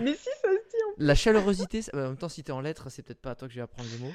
[0.00, 0.82] Mais si, ça se dit.
[0.88, 3.34] en- La chaleurosité, ça- en même temps, si t'es en lettres, c'est peut-être pas à
[3.34, 4.12] toi que je vais apprendre les mots.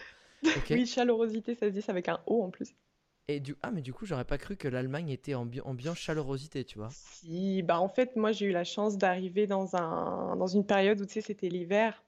[0.70, 2.74] Oui, chaleurosité, ça se dit, avec un O en plus.
[3.28, 3.56] Et du...
[3.62, 5.62] Ah, mais du coup, j'aurais pas cru que l'Allemagne était ambi...
[5.62, 6.90] ambiance chaleurosité, tu vois.
[6.92, 11.00] Si, bah en fait, moi j'ai eu la chance d'arriver dans un dans une période
[11.00, 12.04] où tu sais c'était l'hiver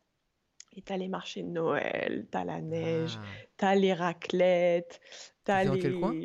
[0.75, 3.25] et t'as les marchés de Noël, t'as la neige, Ah.
[3.57, 4.99] t'as les raclettes,
[5.43, 5.99] t'as T'étais dans quel les.
[5.99, 6.21] coin?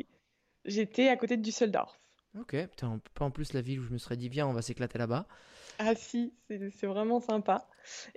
[0.65, 1.99] J'étais à côté de Düsseldorf.
[2.39, 4.61] Ok, putain, pas en plus la ville où je me serais dit, viens, on va
[4.61, 5.27] s'éclater là-bas.
[5.79, 7.67] Ah si, c'est vraiment sympa.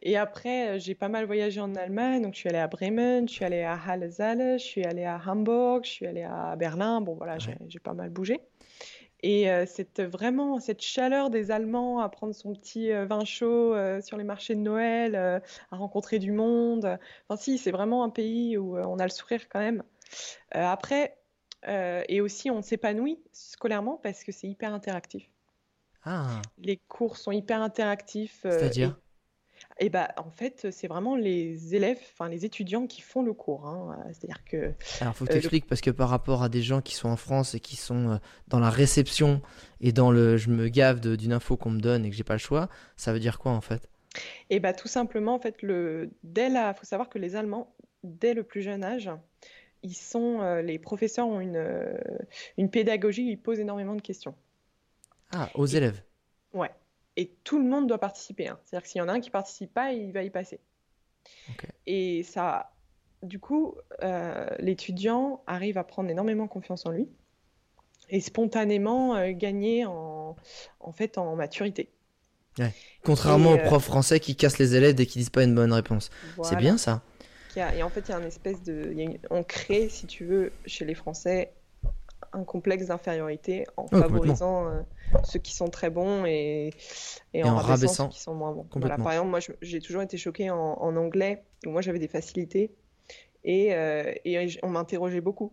[0.03, 3.29] Et après, euh, j'ai pas mal voyagé en Allemagne, donc je suis allée à Bremen,
[3.29, 7.01] je suis allée à Halle-Saale, je suis allée à Hamburg, je suis allée à Berlin.
[7.03, 7.59] Bon voilà, j'ai Ouais.
[7.69, 8.41] j'ai pas mal bougé.
[9.23, 13.75] Et euh, cette vraiment cette chaleur des Allemands à prendre son petit euh, vin chaud
[13.75, 16.99] euh, sur les marchés de Noël, à rencontrer du monde.
[17.29, 19.83] Enfin si, c'est vraiment un pays où on a le sourire quand même.
[20.53, 21.19] Après,
[21.67, 25.29] et aussi on s'épanouit scolairement parce que c'est hyper interactif.
[26.05, 28.43] Ah, Les cours sont hyper interactifs.
[28.45, 28.99] euh, c'est-à-dire
[29.81, 33.33] et, et bah, en fait, c'est vraiment les élèves, enfin les étudiants qui font le
[33.35, 33.67] cours.
[33.67, 33.99] hein.
[34.13, 36.81] C'est-à-dire que Alors, faut que euh, le- t'expliques parce que par rapport à des gens
[36.81, 38.17] qui sont en France et qui sont euh,
[38.49, 39.43] dans la réception
[39.81, 42.35] et dans le je me gave d'une info qu'on me donne et que j'ai pas
[42.35, 43.89] le choix, ça veut dire quoi en fait?
[44.51, 48.35] Et bah, tout simplement, en fait, le, dès la, faut savoir que les Allemands, dès
[48.35, 49.11] le plus jeune âge,
[49.83, 51.65] ils sont, les professeurs ont une,
[52.59, 54.35] une pédagogie, ils posent énormément de questions.
[55.33, 56.03] Ah, aux Et- élèves.
[56.53, 56.71] Ouais.
[57.17, 58.49] Et tout le monde doit participer.
[58.49, 58.59] hein.
[58.65, 60.61] C'est-à-dire que s'il y en a un qui participe pas, il va y passer.
[61.87, 62.73] Et ça,
[63.23, 67.09] du coup, euh, l'étudiant arrive à prendre énormément confiance en lui
[68.09, 70.37] et spontanément euh, gagner en,
[70.81, 71.91] en fait en maturité.
[73.05, 75.55] Contrairement Et, aux euh, profs français qui cassent les élèves dès qu'ils disent pas une
[75.55, 76.11] bonne réponse.
[76.43, 77.03] C'est bien ça
[77.57, 78.95] Et en fait, il y a une espèce de,
[79.31, 81.53] on crée, si tu veux, chez les Français,
[82.33, 84.09] un complexe d'infériorité en complètement.
[84.09, 84.81] favorisant euh,
[85.25, 86.71] ceux qui sont très bons et,
[87.35, 88.05] et Et en en rabaissant rabaissant.
[88.05, 88.67] ceux qui sont moins bons.
[88.77, 92.09] Voilà, par exemple, moi, j'ai toujours été choquée en, en anglais, où moi j'avais des
[92.09, 92.73] facilités
[93.45, 95.53] et, euh, et on m'interrogeait beaucoup.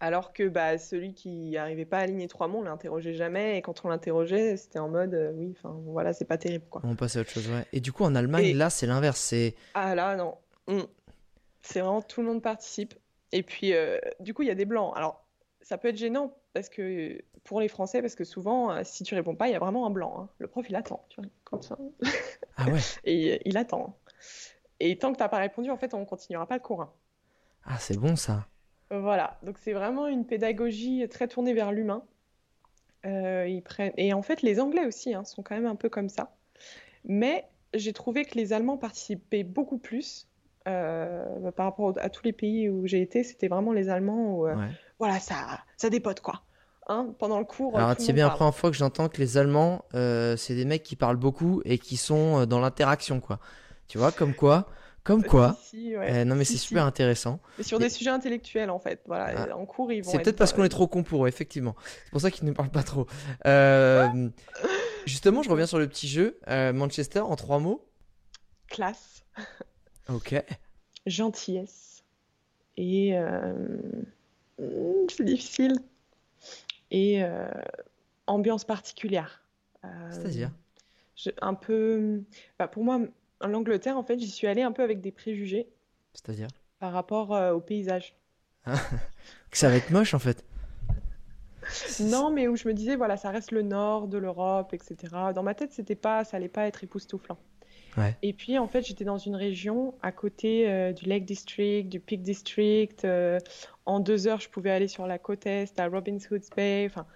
[0.00, 3.56] Alors que bah, celui qui n'arrivait pas à aligner trois mots, on l'interrogeait jamais.
[3.58, 6.82] Et quand on l'interrogeait, c'était en mode euh, oui, enfin voilà, c'est pas terrible quoi.
[6.84, 7.64] On passe à autre chose, ouais.
[7.72, 9.18] Et du coup, en Allemagne, Et- là, c'est l'inverse.
[9.20, 10.34] C'est Ah là, non.
[10.68, 10.82] Mm.
[11.62, 12.94] C'est vraiment tout le monde participe.
[13.32, 14.92] Et puis, euh, du coup, il y a des blancs.
[14.96, 15.23] Alors,
[15.64, 19.14] ça peut être gênant parce que pour les Français, parce que souvent, euh, si tu
[19.16, 20.14] réponds pas, il y a vraiment un blanc.
[20.20, 20.28] hein.
[20.38, 21.76] Le prof, il attend, tu vois, comme ça.
[22.56, 22.78] Ah ouais.
[23.04, 23.96] Et il attend.
[24.78, 26.82] Et tant que t'as pas répondu, en fait, on continuera pas le cours.
[26.82, 26.92] hein.
[27.64, 28.46] Ah, c'est bon ça.
[28.90, 32.04] Voilà, donc c'est vraiment une pédagogie très tournée vers l'humain.
[33.06, 33.92] Euh, ils prennent...
[33.96, 36.34] Et en fait, les Anglais aussi hein, sont quand même un peu comme ça.
[37.04, 40.28] Mais j'ai trouvé que les Allemands participaient beaucoup plus
[40.68, 43.22] euh, par rapport à tous les pays où j'ai été.
[43.24, 44.70] C'était vraiment les Allemands où, euh, Ouais.
[44.98, 46.42] Voilà, ça, ça dépote quoi.
[46.86, 49.86] Hein, pendant le cours, Alors, c'est bien la première fois que j'entends que les Allemands,
[49.94, 53.40] euh, c'est des mecs qui parlent beaucoup et qui sont euh, dans l'interaction, quoi.
[53.88, 54.68] Tu vois, comme quoi,
[55.02, 55.56] comme quoi.
[55.62, 56.12] Si, si, ouais.
[56.12, 56.66] Euh, non, mais Si, c'est si.
[56.66, 57.40] super intéressant.
[57.56, 59.00] Mais sur Et- des sujets intellectuels en fait.
[59.06, 59.56] Voilà, Ah.
[59.56, 60.10] en cours ils vont.
[60.10, 61.74] C'est être, peut-être parce qu'on est trop con pour eux, effectivement.
[62.04, 63.06] C'est pour ça qu'ils ne parlent pas trop.
[63.46, 64.28] Euh,
[65.06, 66.38] justement, je reviens sur le petit jeu.
[66.46, 67.86] Manchester, en trois mots.
[68.68, 69.24] classe,
[70.10, 70.34] Ok.
[71.06, 72.04] gentillesse
[72.76, 73.14] et
[74.58, 75.76] c'est difficile
[76.90, 77.48] et euh,
[78.26, 79.42] ambiance particulière.
[79.84, 80.50] Euh, C'est-à-dire?
[81.16, 82.22] je- un peu.
[82.58, 83.00] bah, pour moi,
[83.40, 85.68] l'Angleterre en fait, j'y suis allée un peu avec des préjugés
[86.12, 86.48] C'est-à-dire?
[86.78, 88.16] Par rapport euh, au paysage.
[88.64, 90.44] Que ça va être moche, en fait.
[92.00, 95.32] Non, mais où je me disais voilà, ça reste le nord de l'Europe, etc.
[95.34, 97.38] Dans ma tête, c'était pas, ça allait pas être époustouflant.
[97.96, 98.16] Ouais.
[98.22, 102.00] Et puis en fait, j'étais dans une région à côté euh, du Lake District, du
[102.00, 103.04] Peak District.
[103.04, 103.38] euh,
[103.86, 106.86] en deux heures, je pouvais aller sur la côte est, à Robin Hood's Bay.
[106.90, 107.06] Enfin,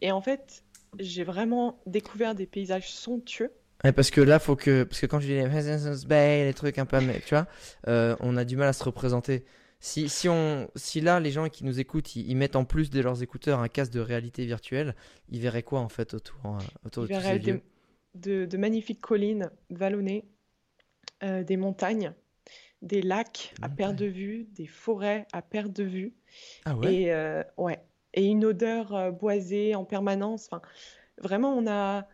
[0.00, 0.64] et en fait,
[0.98, 3.52] j'ai vraiment découvert des paysages somptueux.
[3.84, 4.82] Ouais, parce que là, faut que.
[4.82, 6.98] Parce que quand je dis les Bay, les trucs un peu.
[7.24, 7.46] Tu vois,
[7.86, 9.44] euh, on a du mal à se représenter.
[9.80, 12.90] Si, si, on, si là, les gens qui nous écoutent, ils, ils mettent en plus
[12.90, 14.96] de leurs écouteurs un casque de réalité virtuelle,
[15.28, 17.62] ils verraient quoi en fait autour, autour de tous ces lieux?
[18.14, 20.24] De, magnifiques collines vallonnées,
[21.22, 22.12] euh, des montagnes,
[22.82, 26.14] des lacs à perte de vue, des forêts à perte de vue.
[26.64, 26.94] Ah ouais?
[26.94, 27.80] Et, euh, ouais.
[28.14, 30.48] et une odeur euh, boisée en permanence.
[30.50, 30.62] Enfin,
[31.18, 32.06] vraiment, on a,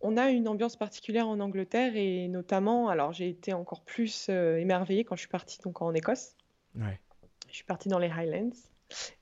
[0.00, 4.56] on a une ambiance particulière en Angleterre et notamment, alors j'ai été encore plus euh,
[4.56, 6.36] émerveillée quand je suis partie donc en Écosse.
[6.74, 7.00] Ouais.
[7.48, 8.50] Je suis partie dans les Highlands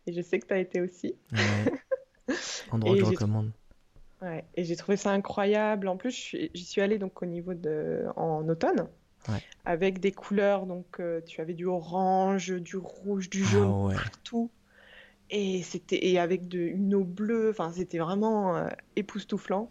[0.07, 1.14] et je sais que tu as été aussi.
[1.33, 1.73] Ouais.
[2.70, 3.53] Endroit que je recommande.
[4.22, 5.88] Ouais, et j'ai trouvé ça incroyable.
[5.88, 8.88] En plus, j'y suis allée donc au niveau de en automne,
[9.28, 9.42] Ouais.
[9.64, 10.66] avec des couleurs.
[10.66, 13.94] Donc, euh, tu avais du orange, du rouge, du Ah jaune ouais.
[13.94, 14.50] partout,
[15.30, 17.50] et c'était et avec de, une eau bleue.
[17.50, 19.70] Enfin, c'était vraiment euh, époustouflant.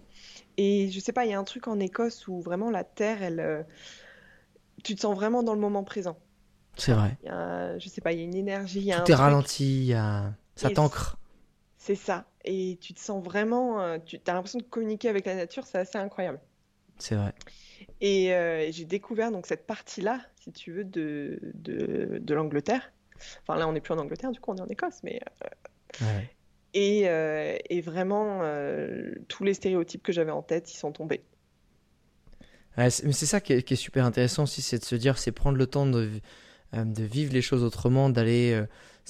[0.57, 3.21] Et je sais pas, il y a un truc en Écosse où vraiment la terre,
[3.23, 3.63] elle, euh,
[4.83, 6.17] tu te sens vraiment dans le moment présent.
[6.75, 7.17] C'est vrai.
[7.23, 9.15] Y a, je sais pas, il y a une énergie, y a un Tout est
[9.15, 11.17] truc- ralenti, il y a- ça t'ancre.
[11.77, 12.25] C'est ça.
[12.45, 15.65] Et tu te sens vraiment, euh, tu as l'impression de communiquer avec la nature.
[15.65, 16.39] C'est assez incroyable.
[16.97, 17.33] C'est vrai.
[18.01, 22.91] Et euh, j'ai découvert donc cette partie-là, si tu veux, de, de, de l'Angleterre.
[23.41, 25.19] Enfin là, on n'est plus en Angleterre, du coup, on est en Écosse, mais
[26.01, 26.29] ouais.
[26.73, 31.23] et, euh, et vraiment euh, tous les stéréotypes que j'avais en tête, ils sont tombés.
[32.77, 34.95] Ouais, c'est- mais c'est ça qui est, qui est super intéressant aussi, c'est de se
[34.95, 36.09] dire, c'est prendre le temps de,
[36.75, 38.63] euh, de vivre les choses autrement, d'aller.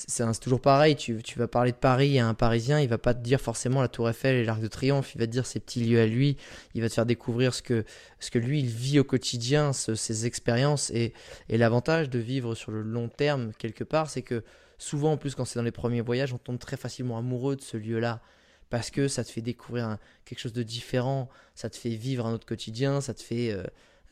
[0.07, 3.13] C'est toujours pareil, tu, tu vas parler de Paris à un Parisien, il va pas
[3.13, 5.59] te dire forcément la Tour Eiffel et l'Arc de Triomphe, il va te dire ses
[5.59, 6.37] petits lieux à lui,
[6.73, 7.83] il va te faire découvrir ce que,
[8.19, 10.89] ce que lui il vit au quotidien, ses expériences.
[10.91, 11.13] Et,
[11.49, 14.43] et l'avantage de vivre sur le long terme, quelque part, c'est que
[14.77, 17.61] souvent, en plus, quand c'est dans les premiers voyages, on tombe très facilement amoureux de
[17.61, 18.21] ce lieu-là.
[18.69, 22.33] Parce que ça te fait découvrir quelque chose de différent, ça te fait vivre un
[22.33, 23.63] autre quotidien, ça te fait, euh,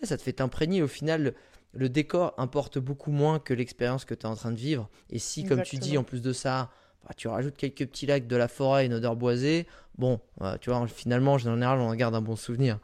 [0.01, 0.81] ça te fait t'imprégner.
[0.81, 1.35] Au final,
[1.77, 4.89] le, décor importe beaucoup moins que l'expérience que tu es en train de vivre.
[5.09, 6.69] Et si, comme tu dis, en plus de ça,
[7.03, 10.69] bah, tu rajoutes quelques petits lacs, de la forêt, une odeur boisée, bon, euh, tu
[10.69, 12.79] vois, finalement, en général, on en garde un bon souvenir.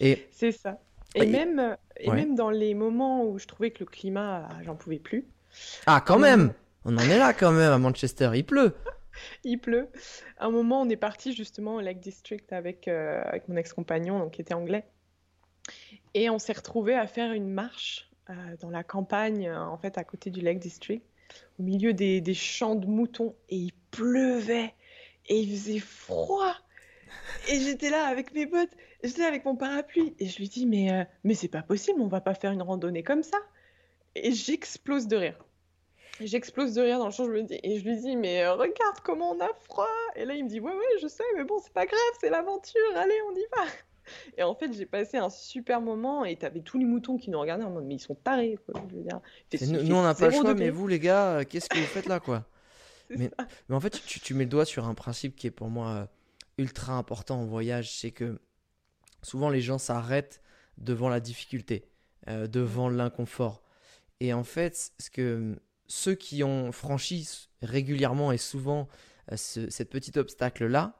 [0.00, 0.78] Et C'est ça.
[1.14, 2.16] Et même, euh, et ouais.
[2.16, 5.26] même dans les moments où je trouvais que le climat, ah, j'en pouvais plus,
[5.86, 6.52] ah, quand même,
[6.84, 8.74] on en est là quand même à Manchester, il pleut.
[9.44, 9.88] il pleut.
[10.38, 14.18] À un moment, on est parti justement au Lake District avec, euh, avec mon ex-compagnon,
[14.18, 14.86] donc qui était anglais.
[16.14, 18.17] Et on s'est retrouvé à faire une marche euh,
[18.60, 21.02] dans la campagne, euh, en fait, à côté du Lake District,
[21.58, 23.34] au milieu des, champs de moutons.
[23.48, 24.74] Et il pleuvait.
[25.26, 26.54] Et il faisait froid.
[27.48, 28.70] Et j'étais là avec mes bottes,
[29.02, 30.14] j'étais avec mon parapluie.
[30.18, 32.62] Et je lui dis, mais, euh, mais c'est pas possible, on va pas faire une
[32.62, 33.38] randonnée comme ça.
[34.14, 35.44] Et j'explose de rire.
[36.20, 38.54] J'explose de rire dans le champ, je me dis, et je lui dis, mais euh,
[38.54, 39.88] regarde comment on a froid.
[40.16, 42.30] Et là, il me dit, ouais, ouais, je sais, mais bon, c'est pas grave, c'est
[42.30, 43.70] l'aventure, allez, on y va.
[44.36, 47.40] Et en fait, j'ai passé un super moment, et t'avais tous les moutons qui nous
[47.40, 48.80] regardaient en mode, mais ils sont tarés, quoi.
[48.90, 49.20] Je veux dire,
[49.84, 50.66] nous, on n'a pas le choix, degré.
[50.66, 52.44] mais vous, les gars, euh, qu'est-ce que vous faites là, quoi
[53.10, 53.30] mais-
[53.70, 56.06] en fait, tu, tu mets le doigt sur un principe qui est pour moi euh,
[56.58, 58.38] ultra important en voyage, c'est que
[59.22, 60.42] souvent les gens s'arrêtent
[60.76, 61.88] devant la difficulté,
[62.28, 63.62] euh, devant l'inconfort.
[64.20, 68.88] Et en fait, ce que ceux qui ont franchi régulièrement et souvent
[69.32, 70.98] euh, ce, petit obstacle-là,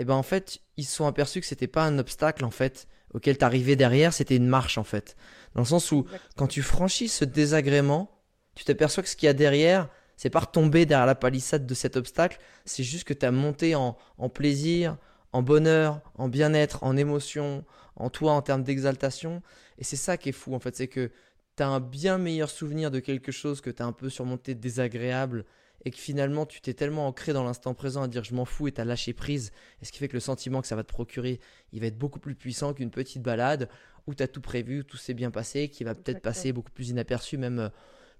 [0.00, 2.88] et ben en fait, ils se sont aperçus que c'était pas un obstacle en fait
[3.12, 5.14] auquel t'arrivais derrière, c'était une marche en fait.
[5.54, 8.10] Dans le sens où quand tu franchis ce désagrément,
[8.54, 11.74] tu t'aperçois que ce qu'il y a derrière, c'est pas retomber derrière la palissade de
[11.74, 14.96] cet obstacle, c'est juste que tu as monté en, en plaisir,
[15.34, 19.42] en bonheur, en bien-être, en émotion, en toi en termes d'exaltation.
[19.76, 21.10] Et c'est ça qui est fou en fait, c'est que
[21.58, 24.54] tu as un bien meilleur souvenir de quelque chose que tu as un peu surmonté
[24.54, 25.44] désagréable
[25.84, 28.68] et que finalement tu t'es tellement ancré dans l'instant présent à dire je m'en fous
[28.68, 29.52] et t'as lâché prise.
[29.80, 31.40] Et ce qui fait que le sentiment que ça va te procurer,
[31.72, 33.68] il va être beaucoup plus puissant qu'une petite balade
[34.06, 36.90] où tu as tout prévu, tout s'est bien passé, qui va peut-être passer beaucoup plus
[36.90, 37.68] inaperçu même euh,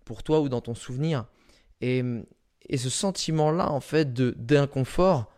[0.05, 1.27] pour toi ou dans ton souvenir.
[1.81, 2.03] Et,
[2.69, 5.33] et ce sentiment-là en fait de d'inconfort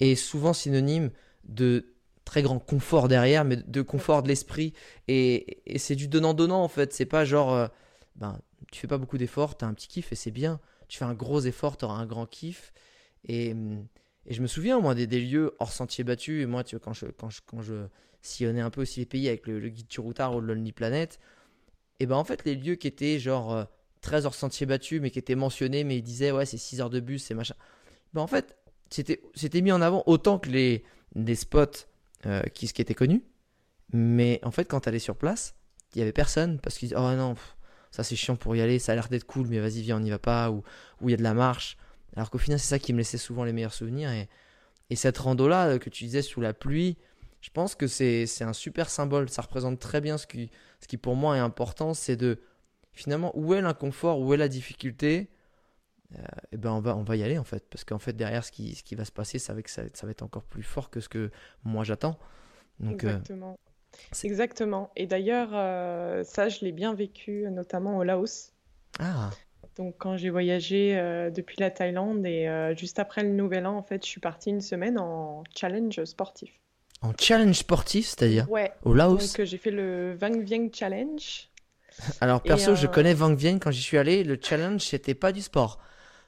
[0.00, 1.10] est souvent synonyme
[1.44, 4.72] de très grand confort derrière, mais de confort de l'esprit.
[5.08, 6.92] Et, et c'est du donnant-donnant en fait.
[6.92, 7.68] C'est pas genre, euh,
[8.16, 8.38] ben,
[8.72, 11.14] tu fais pas beaucoup d'efforts, t'as un petit kiff et c'est bien tu fais un
[11.14, 12.72] gros effort, tu auras un grand kiff.
[13.26, 13.54] Et,
[14.26, 16.42] et, je me souviens, moi, des, des lieux hors sentier battu.
[16.42, 17.86] Et moi, tu quand je, quand je, quand je
[18.22, 21.18] sillonnais un peu aussi les pays avec le, guide Turoutard ou le Lonely Planet,
[22.00, 23.64] et ben en fait, les lieux qui étaient genre euh,
[24.00, 26.90] très hors sentier battu, mais qui étaient mentionnés, mais ils disaient, ouais, c'est 6 heures
[26.90, 27.54] de bus, c'est machin.
[28.12, 28.56] Ben en fait,
[28.90, 31.86] c'était, mis en avant autant que les, des spots
[32.26, 33.24] euh, qui, qui étaient connus.
[33.92, 35.54] Mais en fait, quand tu allais sur place,
[35.94, 37.34] il y avait personne parce qu'ils disaient, oh non,
[37.94, 40.00] ça c'est chiant pour y aller, ça a l'air d'être cool, mais vas-y, viens, on
[40.00, 40.64] n'y va pas, ou
[41.04, 41.76] il y a de la marche.
[42.16, 44.10] Alors qu'au final, c'est ça qui me laissait souvent les meilleurs souvenirs.
[44.10, 44.28] Et,
[44.90, 46.98] et cette rando-là euh, que tu disais sous la pluie,
[47.40, 49.28] je pense que c'est un super symbole.
[49.28, 52.40] Ça représente très bien ce qui, ce qui pour moi est important, c'est de
[52.92, 55.14] finalement où est l'inconfort, où est la difficulté.
[55.14, 57.64] et euh, eh ben on va, on va y aller en fait.
[57.70, 60.10] Parce qu'en fait, derrière, ce qui, ce qui va se passer, ça, que ça, va
[60.10, 61.30] être encore plus fort que ce que
[61.62, 62.18] moi j'attends.
[62.82, 63.20] Euh,
[64.22, 64.90] Exactement.
[64.96, 68.52] Et d'ailleurs, euh, ça, je l'ai bien vécu, notamment au Laos.
[68.98, 69.30] Ah.
[69.76, 73.76] Donc, quand j'ai voyagé euh, depuis la Thaïlande et euh, juste après le Nouvel An,
[73.76, 76.52] en fait, je suis partie une semaine en challenge sportif.
[77.02, 78.72] En challenge sportif, c'est-à-dire Ouais.
[78.84, 81.48] Au Laos Donc, j'ai fait le Vang Vieng Challenge.
[82.20, 83.58] Alors, perso, je connais Vang Vieng.
[83.58, 85.78] Quand j'y suis allé, le challenge, c'était pas du sport.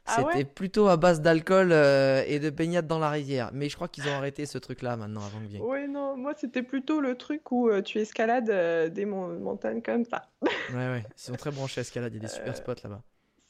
[0.06, 3.50] Ah C'était plutôt à base d'alcool euh, et de baignade dans la rivière.
[3.52, 5.62] Mais je crois qu'ils ont arrêté ce truc-là maintenant avant que vienne.
[5.64, 10.04] Oui, non, moi c'était plutôt le truc où euh, tu escalades euh, des montagnes comme
[10.04, 10.28] ça.
[10.42, 13.02] ouais, ouais, ils sont très branchés à escalade, il y a des super spots là-bas.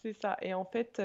[0.03, 1.03] C'est ça, et en fait,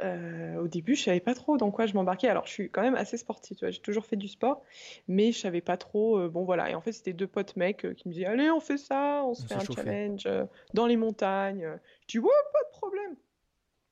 [0.00, 2.28] au début je savais pas trop dans quoi je m'embarquais.
[2.28, 4.62] Alors je suis quand même assez sportive, j'ai toujours fait du sport,
[5.08, 6.28] mais je savais pas trop.
[6.28, 8.78] bon voilà, et en fait c'était deux potes mecs qui me disaient Allez, on fait
[8.78, 10.28] ça, on se fait un challenge
[10.72, 11.78] dans les montagnes.
[12.02, 13.16] Je dis Ouais, pas de problème.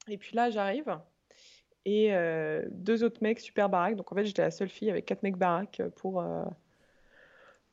[0.09, 0.99] Et puis là, j'arrive
[1.87, 3.95] et euh, deux autres mecs super baraques.
[3.97, 6.45] Donc en fait, j'étais la seule fille avec quatre mecs baraques pour, euh,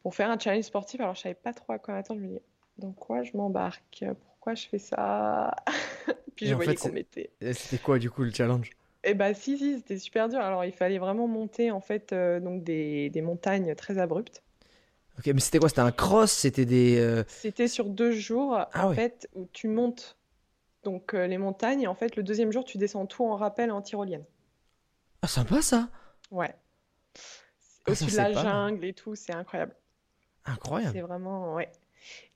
[0.04, 1.02] pour faire un challenge sportif.
[1.02, 2.22] Alors je savais pas trop à quoi attendre.
[2.22, 2.40] Je me dis,
[2.78, 4.06] dans quoi je m'embarque?
[4.28, 5.52] Pourquoi je fais ça?
[6.36, 7.32] Puis je voyais qu'on mettait.
[7.54, 8.70] C'était quoi du coup le challenge?
[9.04, 10.40] Eh bah si, si, c'était super dur.
[10.40, 14.44] Alors il fallait vraiment monter en fait euh, donc des, des, montagnes très abruptes.
[15.18, 15.70] Ok, mais c'était quoi?
[15.70, 16.32] C'était un cross?
[16.32, 17.24] C'était des.
[17.28, 20.18] C'était sur deux jours ah en fait où tu montes
[20.84, 21.82] donc euh, les montagnes.
[21.82, 24.24] Et en fait, le deuxième jour, tu descends tout en rappel en tyrolienne.
[25.22, 25.90] Ah, sympa ça
[26.32, 26.54] Ouais.
[27.86, 29.76] Ah, Au-dessus de la jungle et tout, c'est incroyable.
[30.46, 30.94] Incroyable.
[30.94, 31.70] C'est vraiment, ouais.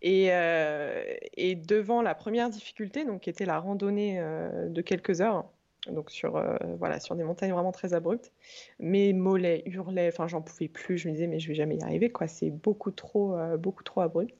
[0.01, 1.03] Et, euh,
[1.35, 5.49] et, devant la première difficulté, donc qui était la randonnée euh, de quelques heures,
[5.91, 6.41] donc sur,
[6.79, 8.33] voilà, sur des montagnes vraiment très abruptes,
[8.79, 11.83] mes mollets hurlaient, enfin j'en pouvais plus, je me disais mais je vais jamais y
[11.83, 14.33] arriver, quoi, c'est beaucoup trop, beaucoup trop abrupt.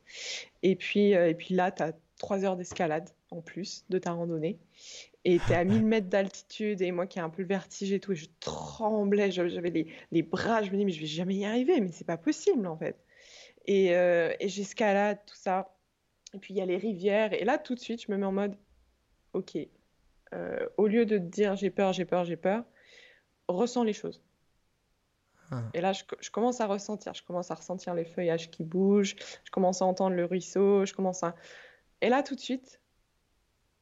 [0.63, 4.57] Et puis, et puis là, tu as trois heures d'escalade en plus de ta randonnée.
[5.25, 7.91] Et tu es à 1000 mètres d'altitude et moi qui ai un peu le vertige
[7.91, 11.07] et tout, et je tremblais, j'avais les, les, bras, je me dis mais je vais
[11.07, 12.97] jamais y arriver, mais c'est pas possible en fait.
[13.65, 15.73] Et, euh, et j'escalade, tout ça.
[16.33, 18.25] Et puis il y a les rivières, et là tout de suite je me mets
[18.25, 18.55] en mode,
[19.33, 19.57] ok,
[20.33, 22.63] euh, au lieu de te dire j'ai peur, j'ai peur, j'ai peur,
[23.47, 24.21] ressens les choses.
[25.51, 25.63] Ah.
[25.73, 29.15] Et là, je, je, commence à ressentir, je commence à ressentir les feuillages qui bougent,
[29.45, 31.35] je commence à entendre le ruisseau, je commence à...
[32.01, 32.81] Et là, tout de suite,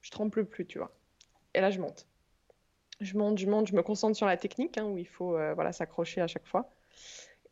[0.05, 0.95] je tremble plus, tu vois.
[1.55, 2.07] Et là, je monte.
[3.01, 5.55] Je monte, je monte, je me concentre sur la technique, hein, où il faut euh,
[5.55, 6.69] voilà, s'accrocher à chaque fois.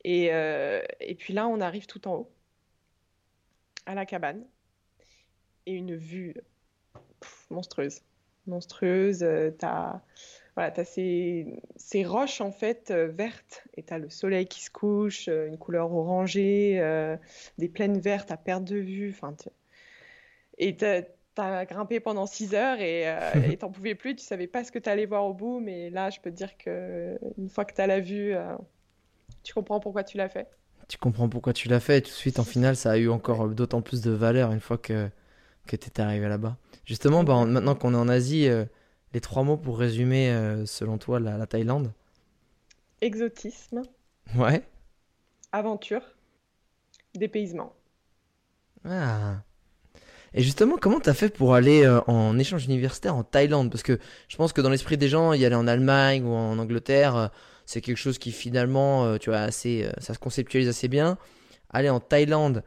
[0.04, 2.32] Et, euh, et, puis là, on arrive tout en haut,
[3.88, 4.46] à la cabane,
[5.66, 6.36] et une vue
[7.50, 8.02] monstrueuse.
[8.46, 10.02] Monstrueuse, euh, t'as
[10.56, 14.70] voilà, as ces, ces, roches en fait vertes, et tu as le soleil qui se
[14.70, 16.76] couche, une couleur orangée,
[17.58, 19.10] des plaines vertes à perte de vue.
[19.10, 19.36] Enfin,
[20.60, 20.78] et
[21.36, 24.80] t'as grimpé pendant 6 heures et euh, t'en pouvais plus, tu savais pas ce que
[24.80, 27.88] t'allais voir au bout, mais là, je peux te dire que une fois que t'as
[27.88, 28.56] la vue, euh,
[29.44, 30.50] tu comprends pourquoi tu l'as fait.
[30.88, 33.10] Tu comprends pourquoi tu l'as fait, et tout de suite, en final, ça a eu
[33.10, 35.10] encore d'autant plus de valeur une fois que,
[35.68, 36.58] que t'étais arrivé là-bas.
[36.86, 38.66] Justement, bah, maintenant qu'on est en Asie, euh,
[39.14, 40.34] les trois mots pour résumer,
[40.66, 41.94] selon toi, la, la Thaïlande?
[43.02, 43.84] Exotisme,
[44.36, 44.64] Ouais.
[45.54, 46.04] aventure,
[47.16, 47.74] dépaysement.
[48.86, 49.44] Ah.
[50.34, 53.70] Et justement, comment t'as fait pour aller euh, en échange universitaire en Thaïlande?
[53.70, 56.58] Parce que je pense que dans l'esprit des gens, y aller en Allemagne ou en
[56.58, 57.28] Angleterre, euh,
[57.66, 61.18] c'est quelque chose qui finalement, euh, tu vois, assez, ça se conceptualise assez bien.
[61.70, 62.64] Aller en Thaïlande,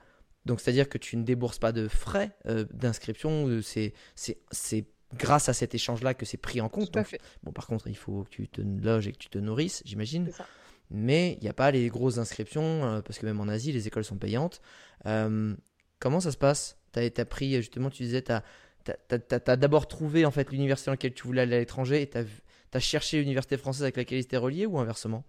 [0.47, 2.37] donc c'est-à-dire que tu ne débourses pas de frais
[2.73, 6.91] d'inscription, c'est, c'est, c'est grâce à cet échange-là que c'est pris en compte.
[6.91, 9.19] Tout à Donc, fait, bon, par contre, il faut que tu te loges et que
[9.19, 10.27] tu te nourrisses, j'imagine.
[10.27, 10.47] c'est ça.
[10.91, 14.05] mais il n'y a pas les grosses inscriptions, parce que même en Asie, les écoles
[14.05, 14.61] sont payantes.
[15.05, 16.77] Comment ça se passe?
[16.97, 21.15] Tu as, pris, justement, tu disais, tu as, d'abord trouvé en fait l'université dans laquelle
[21.15, 24.37] tu voulais aller à l'étranger et tu as, cherché l'université française avec laquelle il était
[24.37, 25.25] relié ou inversement?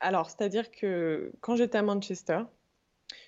[0.00, 2.40] Alors, c'est-à-dire que quand j'étais à Manchester,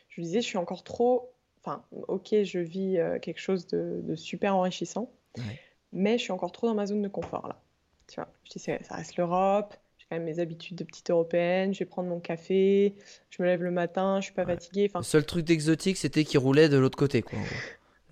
[0.09, 1.33] je me disais, je suis encore trop.
[1.61, 5.59] Enfin, ok, je vis euh, quelque chose de, de super enrichissant, Ouais.
[5.93, 7.61] mais je suis encore trop dans ma zone de confort là.
[8.07, 9.75] Tu vois, je dis, ça reste l'Europe,
[10.09, 12.95] quand même mes habitudes de petite européenne, je vais prendre mon café,
[13.31, 14.55] je me lève le matin, je suis pas Ouais.
[14.55, 14.87] fatiguée.
[14.91, 17.23] Enfin, Le seul truc d'exotique, c'était qu'il roulait de l'autre côté.
[17.23, 17.39] Quoi.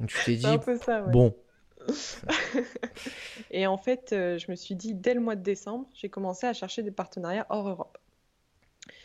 [0.00, 1.10] Donc tu t'es c'est un dit, peu ça, ouais.
[1.12, 1.34] bon,
[3.50, 6.46] Et en fait, euh, je me suis dit, dès le mois de décembre, j'ai commencé
[6.46, 7.98] à chercher des partenariats hors Europe.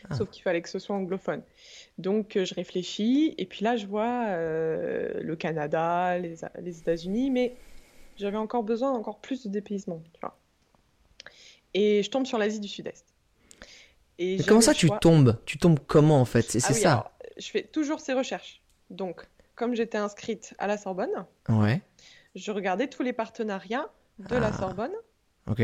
[0.10, 0.16] Ah.
[0.16, 1.44] Sauf qu'il fallait que ce soit anglophone.
[1.98, 7.30] Donc, euh, je réfléchis, et puis là, je vois euh, le Canada, les, les États-Unis,
[7.32, 7.56] mais
[8.18, 10.41] j'avais encore besoin d'encore plus de dépaysement, tu vois.
[11.74, 13.06] Et je tombe sur l'Asie du Sud-Est.
[14.20, 15.38] Et mais comment ça tu tombes?
[15.46, 16.44] Tu tombes comment en fait?
[16.44, 18.62] C'est Ah oui, ça alors, je fais toujours ces recherches.
[18.90, 21.82] Donc, comme j'étais inscrite à la Sorbonne, Ouais,
[22.36, 24.54] je regardais tous les partenariats de la Ah.
[24.58, 24.92] Sorbonne
[25.48, 25.64] ok,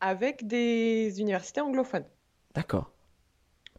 [0.00, 2.06] avec des universités anglophones.
[2.54, 2.90] d'accord.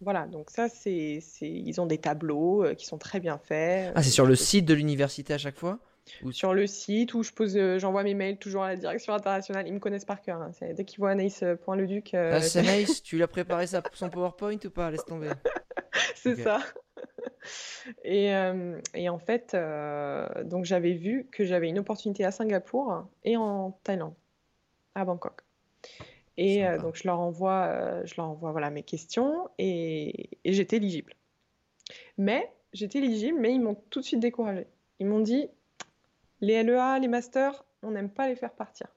[0.02, 3.92] Voilà, donc ça, c'est, ils ont des tableaux euh, qui sont très bien faits.
[3.96, 5.80] Ah, c'est sur le site de l'université à chaque fois?
[6.32, 9.68] Sur le site où je pose, euh, j'envoie mes mails toujours à la direction internationale.
[9.68, 10.42] Ils me connaissent par cœur.
[10.42, 10.52] hein.
[10.74, 14.10] Dès qu'ils voient Anaïs.leduc, euh, Ah, c'est nice, tu lui as préparé ça pour son
[14.10, 14.90] PowerPoint ou pas?
[14.92, 15.30] Laisse tomber.
[16.16, 16.60] c'est ça.
[18.04, 23.08] Et, euh, et en fait, euh, donc j'avais vu que j'avais une opportunité à Singapour
[23.24, 24.14] et en Thaïlande,
[24.96, 25.42] à Bangkok.
[26.38, 30.54] Et euh, donc je leur envoie, euh, je leur envoie voilà, mes questions et, et
[30.54, 31.14] j'étais éligible.
[32.18, 34.68] Mais j'étais éligible, mais ils m'ont tout de suite découragée.
[35.00, 35.50] Ils m'ont dit,
[36.42, 38.88] les LEA, les masters, on n'aime pas les faire partir.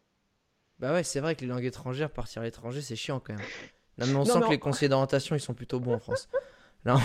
[0.78, 3.46] Bah ouais, c'est vrai que les langues étrangères, partir à l'étranger, c'est chiant quand même.
[3.98, 5.98] Non, mais on Non, sent mais que les conseillers d'orientation, ils sont plutôt bons en
[6.00, 6.28] France.
[6.84, 6.98] Là,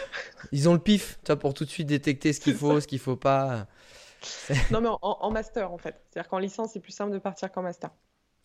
[0.52, 2.86] ils ont le pif, tu vois, pour tout de suite détecter ce qu'il faut, ce
[2.86, 3.66] qu'il faut pas.
[4.70, 6.02] Non, mais en, en master, en fait.
[6.10, 7.90] C'est-à-dire qu'en licence, c'est plus simple de partir qu'en master.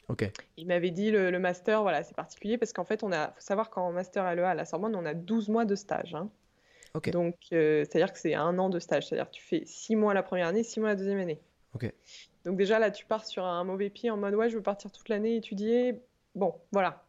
[0.08, 0.32] Ok.
[0.58, 3.42] Il m'avait dit le, le master, voilà, c'est particulier parce qu'en fait, on a, faut
[3.42, 6.14] savoir qu'en master LEA à la Sorbonne, on a 12 mois de stage.
[6.16, 6.30] hein.
[7.12, 9.08] Donc, euh, c'est-à-dire que c'est un an de stage.
[9.08, 11.40] C'est-à-dire que tu fais 6 mois la première année, 6 mois la deuxième année.
[12.46, 14.92] Donc, déjà, là, tu pars sur un mauvais pied en mode, ouais, je veux partir
[14.92, 16.02] toute l'année étudier.
[16.36, 17.04] Bon, voilà.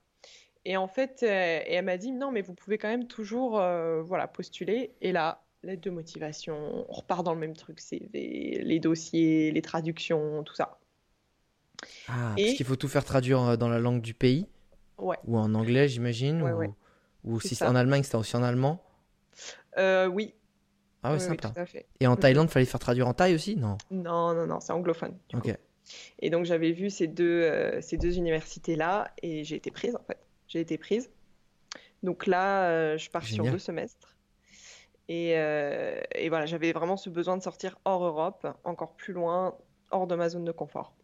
[0.64, 3.58] Et en fait, euh, et elle m'a dit, non, mais vous pouvez quand même toujours,
[3.60, 4.92] euh, voilà, postuler.
[5.00, 9.62] Et là, lettre de motivation, on repart dans le même truc, CV, les dossiers, les
[9.62, 10.78] traductions, tout ça.
[12.08, 14.46] Ah, Et- parce qu'il faut tout faire traduire dans la langue du pays,
[14.98, 15.16] Ouais.
[15.26, 16.70] ou en anglais, j'imagine, Ouais, ou, ouais.
[17.24, 18.82] ou C'est si c'est en Allemagne, c'était aussi en allemand.
[19.78, 20.34] Euh, oui.
[21.02, 21.48] Ah ouais, Oui, oui, sympa.
[21.50, 21.86] tout à fait.
[22.00, 22.16] Et en.
[22.16, 23.78] Thaïlande, fallait faire traduire en thaï aussi Non?
[23.90, 25.16] Non, non, non, c'est anglophone.
[25.32, 25.38] coup.
[25.38, 25.56] Ok.
[26.20, 30.02] Et donc j'avais vu ces deux, euh, ces deux universités-là et j'ai été prise en
[30.06, 30.18] fait.
[30.46, 31.10] J'ai été prise.
[32.02, 34.16] Donc là, euh, je pars sur deux semestres.
[35.08, 39.56] Et, euh, et voilà, j'avais vraiment ce besoin de sortir hors Europe, encore plus loin,
[39.90, 40.94] hors de ma zone de confort,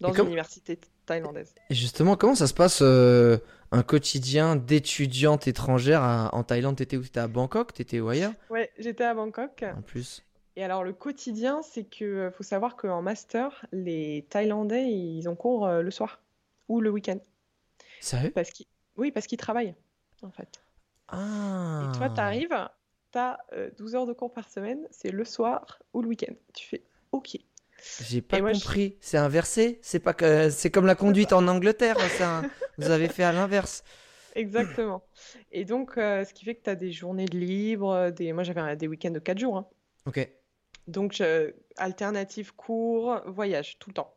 [0.00, 1.54] dans comme- une université thaïlandaise.
[1.70, 3.38] Et justement, comment ça se passe euh,
[3.72, 6.76] un quotidien d'étudiante étrangère à- en Thaïlande?
[6.76, 7.02] T'étais où?
[7.02, 7.72] T'étais à Bangkok?
[7.72, 8.32] T'étais où ailleurs?
[8.50, 9.64] Ouais, j'étais à Bangkok.
[9.76, 10.22] En plus.
[10.56, 15.66] Et alors le quotidien, c'est que faut savoir qu'en master, les Thaïlandais, ils ont cours
[15.66, 16.20] euh, le soir
[16.68, 17.18] ou le week-end.
[18.00, 18.30] Sérieux?
[18.30, 18.66] Parce qu'ils...
[18.96, 19.74] Oui, parce qu'ils travaillent,
[20.22, 20.60] en fait.
[21.08, 21.88] Ah.
[21.92, 22.68] Et toi, tu arrives,
[23.12, 23.38] tu as
[23.78, 26.32] 12 heures de cours par semaine, c'est le soir ou le week-end.
[26.54, 26.82] Tu fais
[27.12, 27.36] OK.
[28.02, 28.96] J'ai pas je- compris.
[29.00, 31.96] C'est inversé C'est pas que c'est comme la conduite en Angleterre.
[32.22, 32.42] un-
[32.78, 33.84] Vous avez fait à l'inverse.
[34.34, 35.02] Exactement.
[35.50, 38.32] Et donc, euh, ce qui fait que tu as des journées de libre, des...
[38.34, 39.56] moi j'avais des week-ends de 4 jours.
[39.56, 39.66] hein.
[40.06, 40.28] Ok.
[40.88, 44.14] Donc, je- alternative cours, voyage, tout le temps.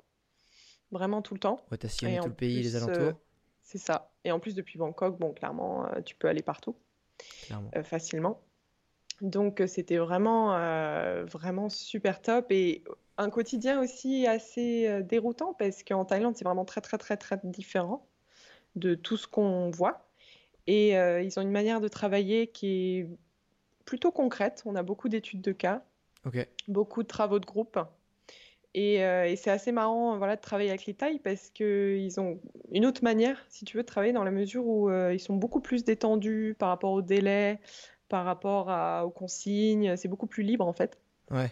[0.91, 1.62] Vraiment tout le temps.
[1.72, 3.20] Ouais, t'as sillonné tout le pays, les plus, euh, alentours.
[3.64, 4.12] C'est ça.
[4.26, 6.76] Et en plus, depuis Bangkok, bon, clairement, euh, tu peux aller partout.
[7.45, 7.70] Clairement.
[7.76, 8.41] euh, facilement.
[9.22, 12.84] Donc euh, c'était vraiment, euh, vraiment super top et
[13.20, 17.39] un quotidien aussi assez euh, déroutant parce qu'en Thaïlande c'est vraiment très très très très
[17.43, 18.07] différent
[18.76, 20.07] de tout ce qu'on voit
[20.67, 22.67] et euh, ils ont une manière de travailler qui
[22.99, 23.07] est
[23.86, 24.63] plutôt concrète.
[24.65, 25.84] On a beaucoup d'études de cas,
[26.67, 27.80] beaucoup de travaux de groupe
[28.76, 32.39] Et, euh, et c'est assez marrant voilà, de travailler avec les Thaïs parce qu'ils ont
[32.72, 35.36] une autre manière, si tu veux, de travailler dans la mesure où euh, ils sont
[35.36, 37.59] beaucoup plus détendus par rapport au délai,
[38.09, 39.97] par rapport à- aux consignes.
[39.97, 40.99] C'est beaucoup plus libre en fait.
[41.32, 41.49] Ouais.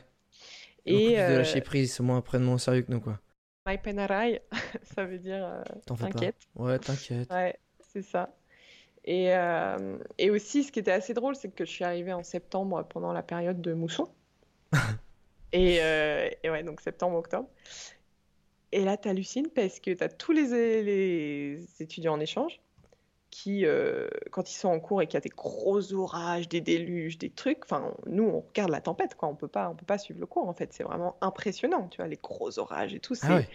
[0.88, 3.20] Et plus de euh, lâcher prise, moins prennent moins sérieux que nous, quoi.
[3.66, 4.42] Mai Penarai,
[4.96, 6.38] ça veut dire euh, t'inquiète.
[6.56, 7.30] Ouais, t'inquiète.
[7.32, 8.34] Ouais, c'est ça.
[9.04, 12.24] Et, euh, et aussi, ce qui était assez drôle, c'est que je suis arrivée en
[12.24, 14.10] septembre pendant la période de mousson.
[15.54, 15.76] et,
[16.44, 17.50] et ouais, donc septembre-octobre.
[18.74, 22.60] Et là, t'hallucines parce que t'as tous les, les étudiants en échange
[23.30, 26.62] qui, euh, quand ils sont en cours et qu'il y a des gros orages, des
[26.62, 29.30] déluges, des trucs, enfin, nous, on regarde la tempête, quoi.
[29.30, 30.74] On peut pas, on peut pas suivre le cours, en fait.
[30.74, 33.16] C'est vraiment impressionnant, tu vois, les gros orages et tout.
[33.16, 33.48] C'est, Ah ouais.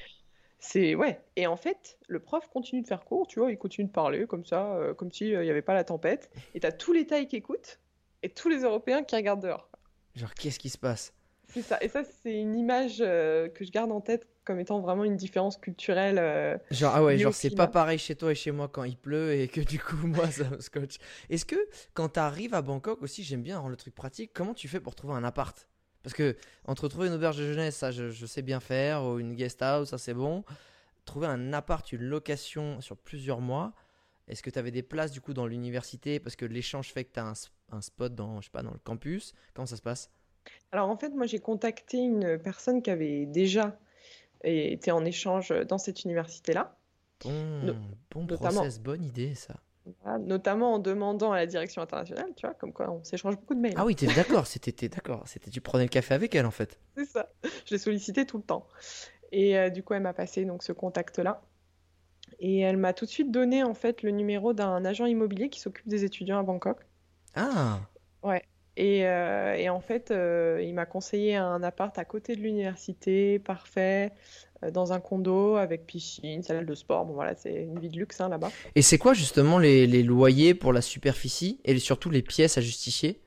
[0.58, 1.20] c'est ouais.
[1.36, 4.26] Et en fait, le prof continue de faire cours, tu vois, il continue de parler
[4.26, 6.30] comme ça, euh, comme si il n'y avait pas la tempête.
[6.54, 7.80] Et t'as tous les Thaïs qui écoutent
[8.22, 9.68] et tous les Européens qui regardent dehors.
[10.14, 11.14] Genre, qu'est-ce qui se passe?
[11.48, 11.78] C'est ça.
[11.82, 15.16] Et ça, c'est une image euh, que je garde en tête comme étant vraiment une
[15.16, 16.18] différence culturelle.
[16.18, 18.96] euh, Genre, ah ouais, genre, c'est pas pareil chez toi et chez moi quand il
[18.96, 20.96] pleut et que du coup, moi, ça me scotche.
[21.28, 21.56] Est-ce que
[21.92, 24.94] quand t'arrives à Bangkok aussi, j'aime bien rendre le truc pratique, comment tu fais pour
[24.94, 25.68] trouver un appart?
[26.02, 26.34] Parce que
[26.64, 29.60] entre trouver une auberge de jeunesse, ça, je, je sais bien faire, ou une guest
[29.60, 30.44] house, ça, c'est bon.
[31.04, 33.74] Trouver un appart, une location sur plusieurs mois,
[34.28, 36.20] est-ce que tu avais des places du coup dans l'université?
[36.20, 37.34] Parce que l'échange fait que tu as un,
[37.72, 39.34] un spot dans, je sais pas, dans le campus?
[39.54, 40.10] Comment ça se passe?
[40.72, 43.78] Alors en fait, moi, j'ai contacté une personne qui avait déjà
[44.44, 46.76] été en échange dans cette université-là.
[47.24, 47.30] Bon,
[47.62, 47.74] No-
[48.10, 49.54] bon process, bonne idée ça.
[50.02, 53.54] Voilà, notamment en demandant à la direction internationale, tu vois, comme quoi on s'échange beaucoup
[53.54, 53.74] de mails.
[53.76, 56.78] Ah oui, t'es d'accord, c'était d'accord, c'était tu prenais le café avec elle en fait.
[56.96, 57.28] C'est ça.
[57.66, 58.68] Je l'ai sollicité tout le temps.
[59.32, 61.42] Et euh, du coup, elle m'a passé donc ce contact-là.
[62.38, 65.60] Et elle m'a tout de suite donné en fait le numéro d'un agent immobilier qui
[65.60, 66.78] s'occupe des étudiants à Bangkok.
[67.34, 67.80] Ah,
[68.76, 73.38] Et, euh, et en fait, euh, il m'a conseillé un appart à côté de l'université,
[73.38, 74.12] parfait,
[74.64, 77.04] euh, dans un condo avec piscine, salle de sport.
[77.04, 78.50] Bon voilà, c'est une vie de luxe hein, là-bas.
[78.74, 82.62] et c'est quoi justement les, les loyers pour la superficie et surtout les pièces à
[82.62, 83.20] justifier?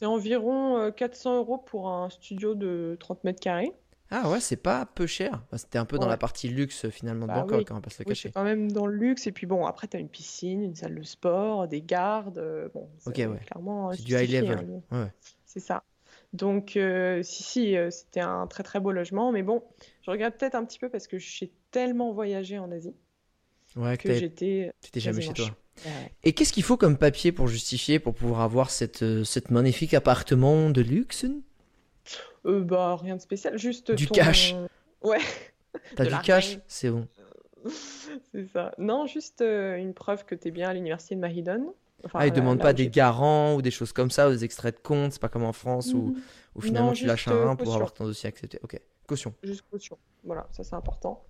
[0.00, 3.72] C'est environ euh, 400 euros pour un studio de 30 mètres carrés.
[4.10, 5.42] Ah ouais, c'est pas peu cher.
[5.52, 7.64] Bah, c'était un peu dans la partie luxe finalement de Bah Bangkok, oui.
[7.70, 9.26] hein, on va pas se le Oui, quand même dans le luxe.
[9.26, 12.38] Et puis bon, après, tu as une piscine, une salle de sport, des gardes.
[12.38, 13.40] euh, bon, Ok, c'est ouais.
[13.46, 14.82] clairement C'est du high level.
[14.90, 15.12] hein, Ouais,
[15.46, 15.84] c'est ça.
[16.32, 19.32] Donc, euh, si, si, euh, c'était un très très beau logement.
[19.32, 19.62] Mais bon,
[20.02, 22.94] je regrette peut-être un petit peu parce que j'ai tellement voyagé en Asie
[23.76, 24.72] Ouais, que que j'étais.
[24.80, 25.56] t'étais jamais chez toi.
[25.84, 26.12] Ouais.
[26.24, 29.94] Et qu'est-ce qu'il faut comme papier pour justifier, pour pouvoir avoir cette, euh, cette magnifique
[29.94, 31.26] appartement de luxe?
[32.46, 34.54] Euh, bah, rien de spécial, juste Du ton- cash.
[35.02, 35.18] Ouais,
[35.96, 36.58] T'as du cash?
[36.66, 37.06] C'est bon.
[38.32, 38.72] c'est ça.
[38.78, 41.62] Non, juste euh, une preuve que t'es bien à l'université de Mahidol.
[42.04, 44.44] Enfin, Ah, ils là- demandent pas des garants ou des choses comme ça, ou des
[44.44, 46.22] extraits de compte, c'est pas comme en France où, Mhm.
[46.54, 48.58] où finalement Non, tu lâches un euh, rein pour avoir ton dossier accepté.
[48.62, 49.34] Ok, caution.
[49.42, 49.98] Juste caution.
[50.24, 51.26] Voilà, ça c'est important.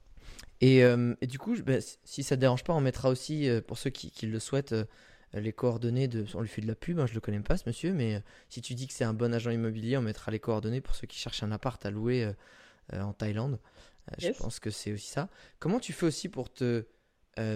[0.61, 3.61] Et, euh, et du coup, bah, si- ça te dérange pas, on mettra aussi, euh,
[3.61, 4.85] pour ceux qui, qui le souhaitent, euh,
[5.33, 6.24] les coordonnées de.
[6.35, 8.20] On lui fait de la pub, hein, je le connais pas ce monsieur, mais euh,
[8.49, 11.07] si tu dis que c'est un bon agent immobilier, on mettra les coordonnées pour ceux
[11.07, 12.33] qui cherchent un appart à louer euh,
[12.95, 13.59] euh, en Thaïlande.
[14.20, 14.35] Yes.
[14.37, 15.28] Je pense que c'est aussi ça.
[15.61, 16.85] Comment tu fais aussi pour te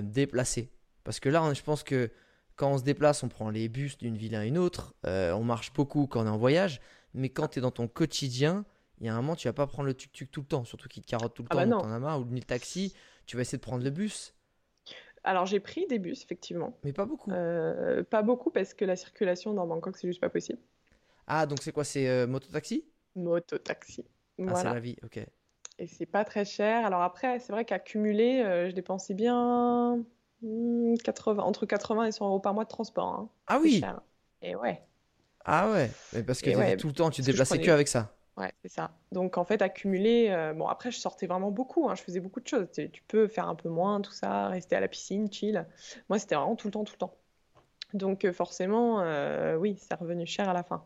[0.03, 0.71] déplacer?
[1.03, 2.11] Parce que là, on- je pense que
[2.57, 5.43] quand on se déplace, on prend les bus d'une ville à une autre, euh, on
[5.43, 6.81] marche beaucoup quand on est en voyage,
[7.13, 8.65] mais quand tu es dans ton quotidien,
[9.01, 10.89] il y a un moment, tu vas pas prendre le tuk-tuk tout le temps, surtout
[10.89, 11.81] qu'il te carotte tout le Ah temps, bah non.
[11.81, 12.95] t'en as marre, ou le taxi,
[13.27, 14.33] tu vas essayer de prendre le bus,
[15.25, 16.75] Alors j'ai pris des bus, effectivement.
[16.85, 17.31] mais pas beaucoup.
[17.33, 20.59] Euh, pas beaucoup parce que la circulation dans Bangkok, c'est juste pas possible.
[21.27, 22.85] Ah, donc c'est quoi C'est euh, moto-taxi?
[23.17, 24.05] Moto-taxi.
[24.47, 24.75] Ah, c'est Voilà.
[24.75, 25.19] la vie, ok.
[25.79, 26.87] Et c'est pas très cher.
[26.87, 30.05] Alors après, c'est vrai qu'à cumuler, euh, je dépensais bien
[30.43, 33.07] hmm, 80, entre 80 et 100 euros par mois de transport.
[33.09, 33.29] hein.
[33.47, 34.01] Ah oui cher.
[34.43, 34.83] Et ouais,
[35.45, 37.71] Ah ouais Mais parce que ouais, tout le temps, tu te que déplaçais que prenais-
[37.71, 38.14] avec ça.
[38.37, 38.91] Ouais, c'est ça.
[39.13, 41.89] Donc en fait, à cumuler, euh, bon après, je sortais vraiment beaucoup.
[41.89, 42.67] hein, je faisais beaucoup de choses.
[42.73, 45.67] Tu, tu peux faire un peu moins, tout ça, rester à la piscine, chill.
[46.09, 47.15] Moi, c'était vraiment tout le temps, tout le temps.
[47.93, 50.85] Donc euh, forcément, euh, oui, c'est revenu cher à la fin.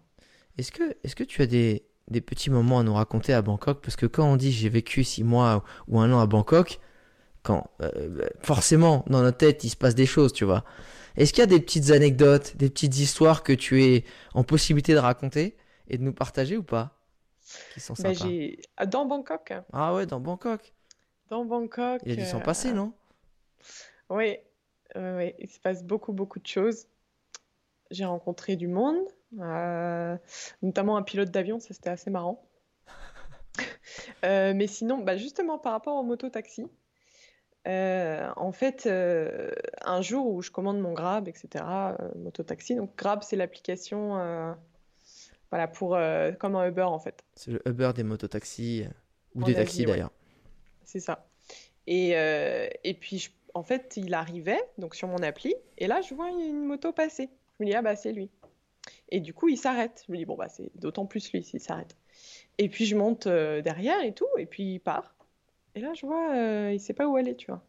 [0.58, 3.80] Est-ce que, est-ce que tu as des, des petits moments à nous raconter à Bangkok?
[3.80, 6.80] Parce que quand on dit j'ai vécu six mois ou un an à Bangkok,
[7.42, 10.64] quand euh, bah, forcément dans notre tête il se passe des choses, tu vois.
[11.16, 14.92] Est-ce qu'il y a des petites anecdotes, des petites histoires que tu es en possibilité
[14.92, 15.56] de raconter
[15.88, 16.97] et de nous partager ou pas?
[17.74, 18.30] Qui sont Ben, sympas.
[18.76, 20.72] ah, Dans Bangkok, Ah ouais, dans Bangkok.
[21.28, 22.92] dans Bangkok, Il a dû s'en euh, passer, non?
[24.10, 24.38] Oui,
[24.96, 26.86] euh, oui, il se passe beaucoup, beaucoup de choses.
[27.90, 28.96] J'ai rencontré du monde,
[29.40, 30.16] euh,
[30.62, 32.44] notamment un pilote d'avion, ça c'était assez marrant.
[34.24, 36.66] Euh, mais sinon, bah, justement par rapport au moto-taxi,
[37.66, 41.64] en fait, un jour où je commande mon Grab, etc.,
[42.16, 44.16] moto-taxi, donc Grab c'est l'application
[45.50, 47.22] voilà, pour, euh, comme un Uber en fait.
[47.34, 48.90] C'est le Uber des mototaxis euh,
[49.34, 49.86] Ou En des Asie, taxis ouais.
[49.86, 50.12] d'ailleurs.
[50.84, 51.26] C'est ça.
[51.86, 56.00] Et, euh, et puis, je- en fait, il arrivait donc sur mon appli, et là,
[56.02, 57.30] je vois une moto passer.
[57.58, 58.30] Je me dis, ah bah, c'est lui.
[59.10, 60.04] Et du coup, il s'arrête.
[60.06, 61.96] Je me dis, bon, bah, c'est d'autant plus lui s'il s'arrête.
[62.58, 65.14] Et puis, je monte derrière et tout, et puis il part.
[65.74, 67.62] Et là, je vois, euh, il sait pas où aller, tu vois.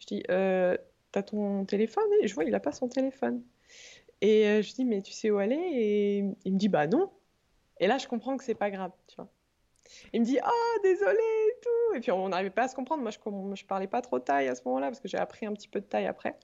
[0.00, 0.76] Je dis, euh,
[1.12, 2.04] t'as ton téléphone?
[2.22, 3.42] Et je vois, il a pas son téléphone.
[4.20, 5.56] Et euh, je dis, mais tu sais où aller?
[5.56, 7.10] Et il me dit, bah non.
[7.80, 9.28] Et là, je comprends que c'est pas grave, tu vois.
[10.12, 10.50] Il me dit, ah,
[10.82, 11.96] désolé et tout.
[11.96, 13.02] Et puis, on n'arrivait pas à se comprendre.
[13.02, 13.18] Moi, je,
[13.54, 15.80] je parlais pas trop taille à ce moment-là, parce que j'ai appris un petit peu
[15.80, 16.36] de taille après.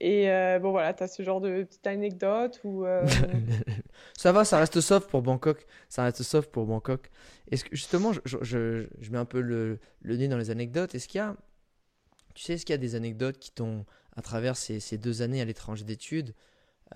[0.00, 2.84] Et euh, bon, voilà, t'as ce genre de petite anecdote où.
[2.84, 3.06] euh,
[4.16, 5.66] Ça va, ça reste soft pour Bangkok.
[5.88, 7.10] Ça reste soft pour Bangkok.
[7.70, 10.94] Justement, je, je- je- je mets un peu le, le nez dans les anecdotes.
[10.94, 11.36] Est-ce qu'il y a,
[12.34, 13.84] tu sais, est-ce qu'il y a des anecdotes qui t'ont,
[14.16, 16.34] à travers ces, ces deux années à l'étranger d'études,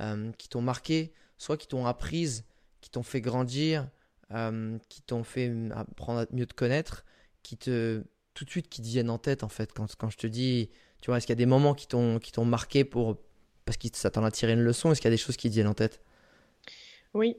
[0.00, 2.44] euh, qui t'ont marqué, soit qui t'ont apprise,
[2.80, 3.88] qui t'ont fait grandir,
[4.32, 7.04] euh, qui t'ont fait apprendre à mieux te connaître,
[7.42, 8.02] qui te,
[8.34, 10.70] tout de suite, qui te viennent en tête en fait quand, quand je te dis,
[11.00, 13.16] tu vois, est-ce qu'il y a des moments qui t'ont, qui t'ont marqué pour,
[13.64, 15.48] parce que ça t'en a tiré une leçon, est-ce qu'il y a des choses qui
[15.48, 16.00] te viennent en tête?
[17.14, 17.36] Oui,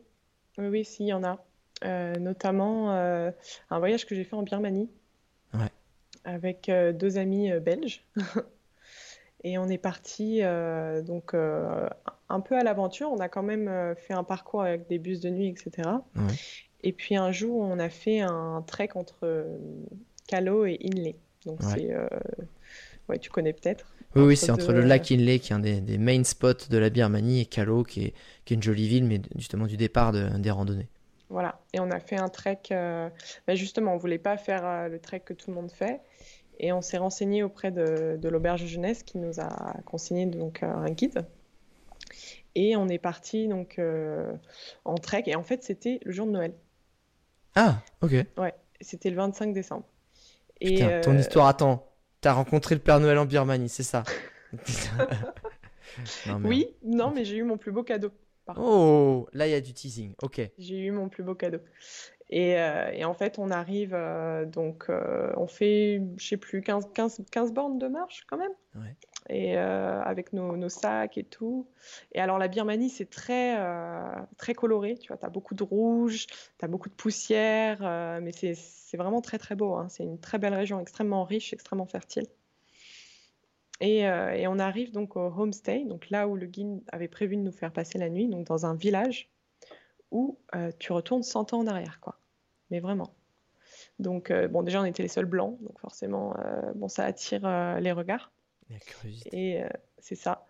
[0.57, 1.43] oui, oui, si, il y en a.
[1.83, 3.29] Euh, notamment euh,
[3.69, 4.89] un voyage que j'ai fait en Birmanie
[5.53, 5.71] Ouais.
[6.23, 8.03] avec euh, deux amis belges.
[9.43, 10.41] Et on est parti
[11.05, 11.35] donc
[12.29, 13.11] un peu à l'aventure.
[13.11, 16.05] On a quand même euh, fait un parcours avec des bus de nuit, etc.
[16.15, 16.33] Ouais.
[16.83, 19.57] Et puis un jour, on a fait un trek entre euh,
[20.27, 21.15] Kalo et Inle.
[21.45, 21.73] Donc Ouais.
[21.73, 22.07] c'est, euh,
[23.09, 23.93] ouais, tu connais peut-être.
[24.15, 26.77] Oui, oui, c'est entre le lac Inle, qui est un des, des main spots de
[26.77, 28.13] la Birmanie, et Kalo, qui est,
[28.45, 30.87] qui est une jolie ville, mais justement du départ de- des randonnées.
[31.29, 32.59] Voilà, et on a fait un trek.
[32.71, 33.09] euh,
[33.47, 36.01] bah, justement, on voulait pas faire euh, le trek que tout le monde fait,
[36.59, 40.89] et on s'est renseigné auprès de, de l'auberge jeunesse qui nous a consigné donc un
[40.91, 41.25] guide.
[42.59, 44.33] Et on est parti donc euh,
[44.83, 46.53] en trek, et en fait c'était le jour de Noël.
[47.53, 48.13] Ah, ok.
[48.81, 49.85] C'était le 25 décembre.
[50.59, 51.87] Et Putain, ton euh, histoire, attends.
[52.19, 54.03] T'as rencontré le Père Noël en Birmanie, c'est ça?
[56.27, 58.11] Non, mais- Oui, non, mais j'ai eu mon plus beau cadeau.
[58.55, 60.13] Oh, là, il y a du teasing.
[60.21, 60.41] Ok.
[60.57, 61.59] J'ai eu mon plus beau cadeau.
[62.29, 66.61] Et, euh, et en fait, on arrive, euh, donc euh, on fait, je sais plus,
[66.61, 68.51] 15, 15, 15 bornes de marche quand même.
[68.75, 68.95] Ouais.
[69.29, 71.67] Et euh, avec nos, sacs et tout.
[72.13, 74.97] Et alors, la Birmanie, c'est très, euh, très coloré.
[74.97, 78.97] Tu vois, tu as beaucoup de rouge, tu as beaucoup de poussière, euh, mais c'est
[78.97, 79.75] vraiment très, très beau.
[79.75, 79.89] hein.
[79.89, 82.27] C'est une très belle région, extrêmement riche, extrêmement fertile.
[83.79, 87.43] Et, et on arrive donc au homestay, donc là où le guide avait prévu de
[87.43, 89.29] nous faire passer la nuit, donc dans un village
[90.09, 90.39] où
[90.79, 92.17] tu retournes 100 ans en arrière, quoi.
[92.71, 93.13] Mais vraiment.
[93.99, 96.33] Donc, bon, déjà, on était les seuls blancs, donc forcément,
[96.73, 98.31] bon, ça attire les regards.
[98.69, 99.29] La curiosité.
[99.33, 100.45] Et euh, c'est ça.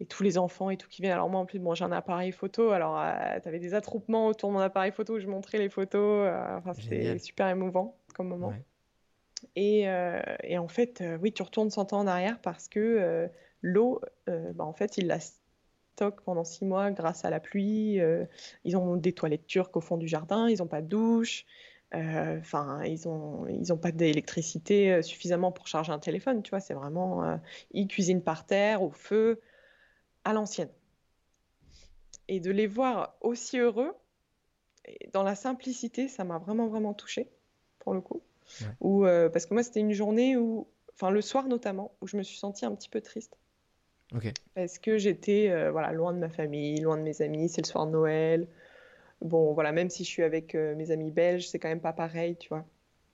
[0.00, 1.12] Et tous les enfants et tout qui viennent.
[1.12, 2.70] Alors, moi, en plus, bon, j'ai un appareil photo.
[2.70, 3.00] Alors,
[3.42, 6.26] tu avais des attroupements autour de mon appareil photo où je montrais les photos.
[6.26, 8.48] euh, enfin, c'était super émouvant comme moment.
[8.48, 8.64] Ouais.
[9.56, 12.80] Et, euh, et en fait, euh, oui, tu retournes 100 ans en arrière parce que
[12.80, 13.28] euh,
[13.62, 18.00] l'eau, euh, bah, en fait, ils la stockent pendant six mois grâce à la pluie.
[18.00, 18.24] euh,
[18.64, 21.44] ils ont des toilettes turques au fond du jardin, ils n'ont pas de douche.
[21.94, 26.50] Euh, Enfin, ils ont, ils ont pas d'électricité euh, suffisamment pour charger un téléphone, tu
[26.50, 26.60] vois.
[26.60, 27.36] C'est vraiment, euh,
[27.72, 29.40] ils cuisinent par terre, au feu,
[30.24, 30.70] à l'ancienne.
[32.28, 33.94] Et de les voir aussi heureux,
[35.12, 37.30] dans la simplicité, ça m'a vraiment, vraiment touchée,
[37.78, 38.22] pour le coup.
[38.60, 39.08] Ouais.
[39.08, 42.22] Euh, parce que moi, c'était une journée où, enfin, le soir notamment, où je me
[42.22, 43.36] suis sentie un petit peu triste.
[44.14, 44.32] Ok.
[44.54, 47.86] Parce que j'étais voilà, loin de ma famille, loin de mes amis, c'est le soir
[47.86, 48.46] de Noël.
[49.24, 51.94] Bon, voilà, même si je suis avec euh, mes amis belges, c'est quand même pas
[51.94, 52.64] pareil, tu vois.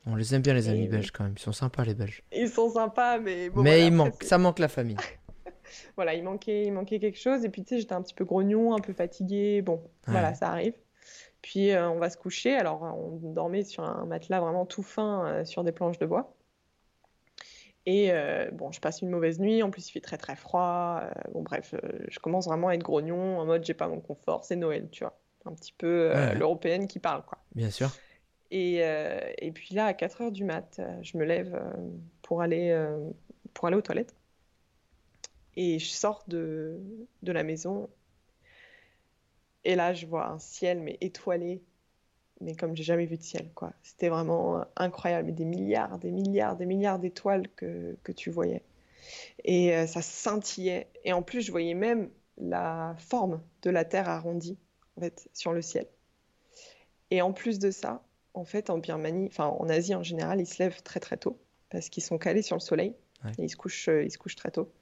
[0.06, 1.34] On les aime bien, les amis Et- belges, quand même.
[1.36, 2.24] Ils sont sympas, les Belges.
[2.32, 4.96] Ils sont sympas, mais bon, mais voilà, il manque, ça manque la famille.
[5.96, 7.44] voilà, il manquait, il manquait quelque chose.
[7.44, 9.62] Et puis, tu sais, j'étais un petit peu grognon, un peu fatiguée.
[9.62, 10.74] Bon, voilà, ça arrive.
[11.42, 12.54] Puis, euh, on va se coucher.
[12.56, 16.34] Alors, on dormait sur un matelas vraiment tout fin, euh, sur des planches de bois.
[17.86, 19.62] Et euh, bon, je passe une mauvaise nuit.
[19.62, 21.00] En plus, il fait très, très froid.
[21.02, 24.00] Euh, bon, bref, euh, je commence vraiment à être grognon, en mode, j'ai pas mon
[24.00, 25.19] confort, c'est Noël, tu vois.
[25.44, 27.38] Un petit peu euh, Ouais, l'européenne qui parle, quoi.
[27.54, 27.90] Bien sûr.
[28.50, 31.58] Et, euh, et puis là, à 4 heures du mat, euh, je me lève
[32.22, 32.76] pour aller,
[33.54, 34.14] pour aller aux toilettes.
[35.56, 36.80] Et je sors de,
[37.22, 37.88] de la maison.
[39.64, 41.62] Et là, je vois un ciel, mais étoilé,
[42.40, 43.72] mais comme j'ai jamais vu de ciel, quoi.
[43.82, 45.34] C'était vraiment incroyable.
[45.34, 48.62] Des milliards, des milliards, des milliards d'étoiles que, que tu voyais.
[49.44, 50.88] Et euh, ça scintillait.
[51.04, 54.58] Et en plus, je voyais même la forme de la Terre arrondie,
[54.96, 55.86] en fait, sur le ciel.
[57.10, 58.02] Et en plus de ça,
[58.34, 61.38] en fait, en Birmanie, enfin en Asie en général, ils se lèvent très très tôt
[61.70, 63.32] parce qu'ils sont calés sur le soleil Ouais.
[63.38, 64.72] et ils se couchent, euh, ils se couchent très tôt.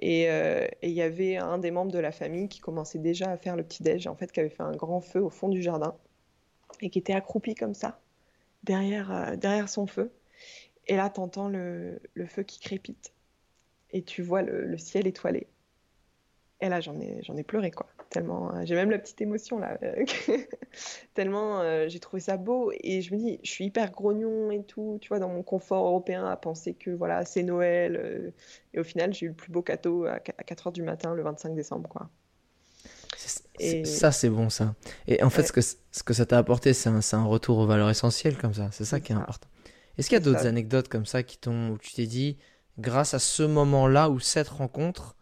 [0.00, 3.30] Et euh, et il y avait un des membres de la famille qui commençait déjà
[3.30, 5.62] à faire le petit-déj, en fait, qui avait fait un grand feu au fond du
[5.62, 5.94] jardin
[6.80, 8.00] et qui était accroupi comme ça
[8.64, 10.10] derrière, euh, derrière son feu.
[10.88, 13.12] Et là, t'entends le, le feu qui crépite.
[13.92, 15.46] Et tu vois le, le ciel étoilé.
[16.60, 17.86] Et là, j'en ai, j'en ai pleuré, quoi.
[18.10, 19.78] Tellement, euh, j'ai même la petite émotion, là.
[21.14, 22.72] Tellement euh, j'ai trouvé ça beau.
[22.82, 25.86] Et je me dis, je suis hyper grognon et tout, tu vois, dans mon confort
[25.86, 27.96] européen, à penser que, voilà, c'est Noël.
[27.96, 28.30] euh,
[28.74, 31.22] et au final, j'ai eu le plus beau cadeau à 4 heures du matin, le
[31.22, 32.10] 25 décembre, quoi.
[33.58, 34.74] Et- Ça, c'est bon, ça.
[35.06, 37.66] Et en fait, ce que, ce que ça t'a apporté, c'est un, un retour aux
[37.66, 38.70] valeurs essentielles, comme ça.
[38.72, 39.16] C'est ça C'est qui est ça.
[39.16, 39.48] important.
[39.98, 42.38] Est-ce qu'il y a d'autres anecdotes comme ça qui t'ont, où tu t'es dit,
[42.78, 45.16] grâce à ce moment-là ou cette rencontre,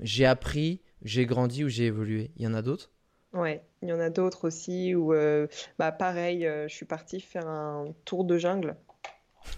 [0.00, 2.90] j'ai appris, j'ai grandi ou j'ai évolué Il y en a d'autres?
[3.32, 5.46] Ouais, il y en a d'autres aussi où, euh,
[5.78, 8.76] bah, pareil, euh, je suis partie faire un tour de jungle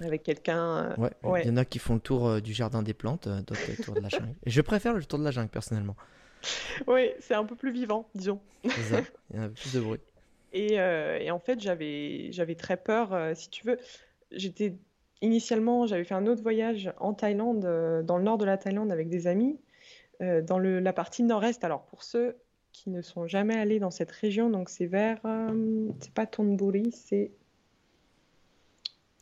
[0.00, 0.90] avec quelqu'un.
[0.92, 1.42] euh, Ouais, Ouais.
[1.44, 3.94] il y en a qui font le tour du jardin des plantes, d'autres le tour
[3.94, 4.34] de la jungle.
[4.44, 5.96] Et je préfère le tour de la jungle, personnellement.
[6.86, 8.40] Oui, c'est un peu plus vivant, disons.
[8.64, 9.02] C'est ça.
[9.30, 10.00] Il y en a plus de bruit.
[10.52, 13.78] Et, et en fait, j'avais j'avais très peur, si tu veux.
[14.32, 14.74] J'étais
[15.20, 17.60] initialement, j'avais fait un autre voyage en Thaïlande,
[18.04, 19.58] dans le nord de la Thaïlande avec des amis,
[20.22, 21.64] euh, dans le, la partie nord-est.
[21.64, 22.36] Alors pour ceux
[22.72, 26.92] qui ne sont jamais allés dans cette région, donc c'est vers, euh, c'est pas Thonburi,
[26.92, 27.32] c'est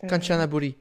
[0.04, 0.76] euh, Kanchanaburi.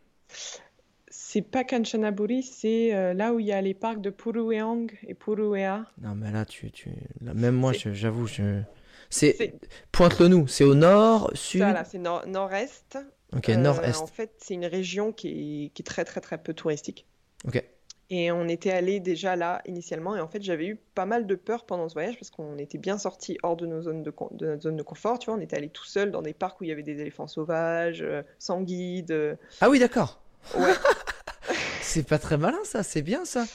[1.08, 5.86] c'est pas Kanchanaburi, c'est là où il y a les parcs de Purueang et Puruea.
[6.02, 6.90] Non, mais là, tu, tu...
[7.22, 8.62] là, même moi, j'avoue, je...
[9.10, 9.60] c'est C'est
[9.92, 10.48] pointe-le nous.
[10.48, 11.62] C'est au nord, sud.
[11.62, 12.98] ça là, c'est nord- nord-est.
[13.36, 14.02] Ok, Euh, nord-est.
[14.02, 15.28] En fait, c'est une région qui
[15.66, 17.06] est, qui est très très très peu touristique.
[17.48, 17.64] Ok.
[18.12, 21.34] Et on était allé déjà là initialement, et en fait j'avais eu pas mal de
[21.34, 24.46] peur pendant ce voyage parce qu'on était bien sortis hors de, nos zones de, de
[24.46, 25.18] notre zone de confort.
[25.18, 27.02] Tu vois, on était allé tout seul dans des parcs où il y avait des
[27.02, 29.12] éléphants sauvages, euh, sans guide.
[29.12, 30.22] euh, Ah oui, d'accord.
[30.56, 30.72] Ouais.
[31.82, 32.84] C'est pas très malin, ça.
[32.84, 33.46] C'est bien, ça.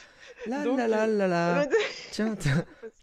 [0.47, 1.67] La Donc, la la la la.
[1.71, 1.75] Oh,
[2.11, 2.35] Tiens,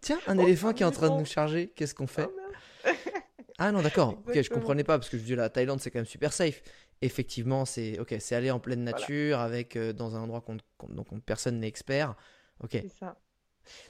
[0.02, 1.72] tiens, un Oh, éléphant qui est en train de nous charger.
[1.76, 2.28] Qu'est-ce qu'on fait?
[2.86, 2.98] Merde.
[3.58, 4.16] Ah non, d'accord.
[4.28, 6.62] Ok, je comprenais pas parce que je dis la Thaïlande, c'est quand même super safe.
[7.02, 8.98] Effectivement, c'est ok, c'est aller en pleine Voilà.
[9.00, 12.16] nature avec euh, dans un endroit qu'on, qu'on- dont on- personne n'est expert.
[12.64, 12.72] Ok.
[12.82, 13.18] C'est ça.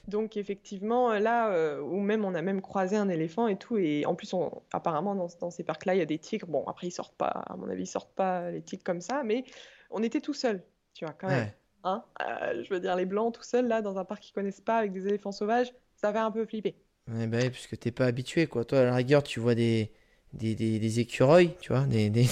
[0.07, 4.05] Donc effectivement, là, euh, où même on a même croisé un éléphant et tout, et
[4.05, 6.47] en plus, on, apparemment, dans, dans ces parcs-là, il y a des tigres.
[6.47, 9.23] Bon, après, ils sortent pas, à mon avis, ils sortent pas les tigres comme ça,
[9.23, 9.43] mais
[9.91, 11.47] on était tout seul, tu vois, quand même.
[11.47, 11.53] Ouais.
[11.83, 14.61] Hein Euh, je veux dire, les blancs tout seuls, là, dans un parc qu'ils connaissent
[14.61, 16.75] pas, avec des éléphants sauvages, ça fait un peu flipper.
[17.07, 18.65] Bah oui, puisque t'es pas habitué, quoi.
[18.65, 19.91] Toi, à la rigueur, tu vois des,
[20.33, 22.25] des, des, des écureuils, tu vois, des, des,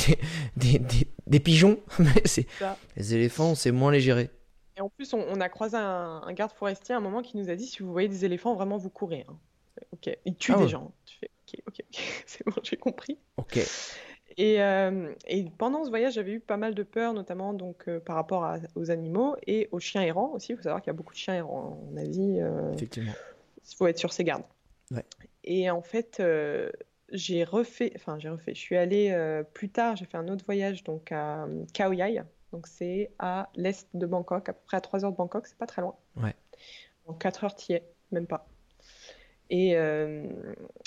[1.27, 2.23] des, pigeons, mais.
[2.97, 4.29] Les éléphants, c'est moins les gérer.
[4.77, 7.37] Et en plus, on, on a croisé un, un garde forestier à un moment qui
[7.37, 9.25] nous a dit, si vous voyez des éléphants, vraiment, vous courez.
[9.29, 9.37] hein.
[9.93, 10.69] Ok, ils tuent Ah des ouais.
[10.69, 10.91] gens.
[11.05, 11.85] Tu fais, ok, ok,
[12.25, 13.17] c'est bon, j'ai compris.
[13.37, 13.59] Ok.
[14.37, 18.01] Et, euh, et pendant ce voyage, j'avais eu pas mal de peur, notamment donc, euh,
[18.01, 20.51] par rapport à- aux animaux et aux chiens errants aussi.
[20.51, 22.39] Il faut savoir qu'il y a beaucoup de chiens errants en Asie.
[22.41, 23.13] euh, Effectivement.
[23.71, 24.43] Il faut être sur ses gardes.
[24.91, 25.05] Ouais.
[25.45, 26.17] Et en fait,
[27.12, 30.45] j'ai refait, enfin j'ai refait, je suis allée euh, plus tard, j'ai fait un autre
[30.45, 32.24] voyage donc à euh, Khao Yai.
[32.51, 35.58] Donc c'est à l'est de Bangkok, à peu près à 3 heures de Bangkok, c'est
[35.58, 35.95] pas très loin.
[36.16, 36.36] Ouais.
[37.06, 38.47] En 4 heures, t'y es, même pas.
[39.49, 40.26] Et, euh,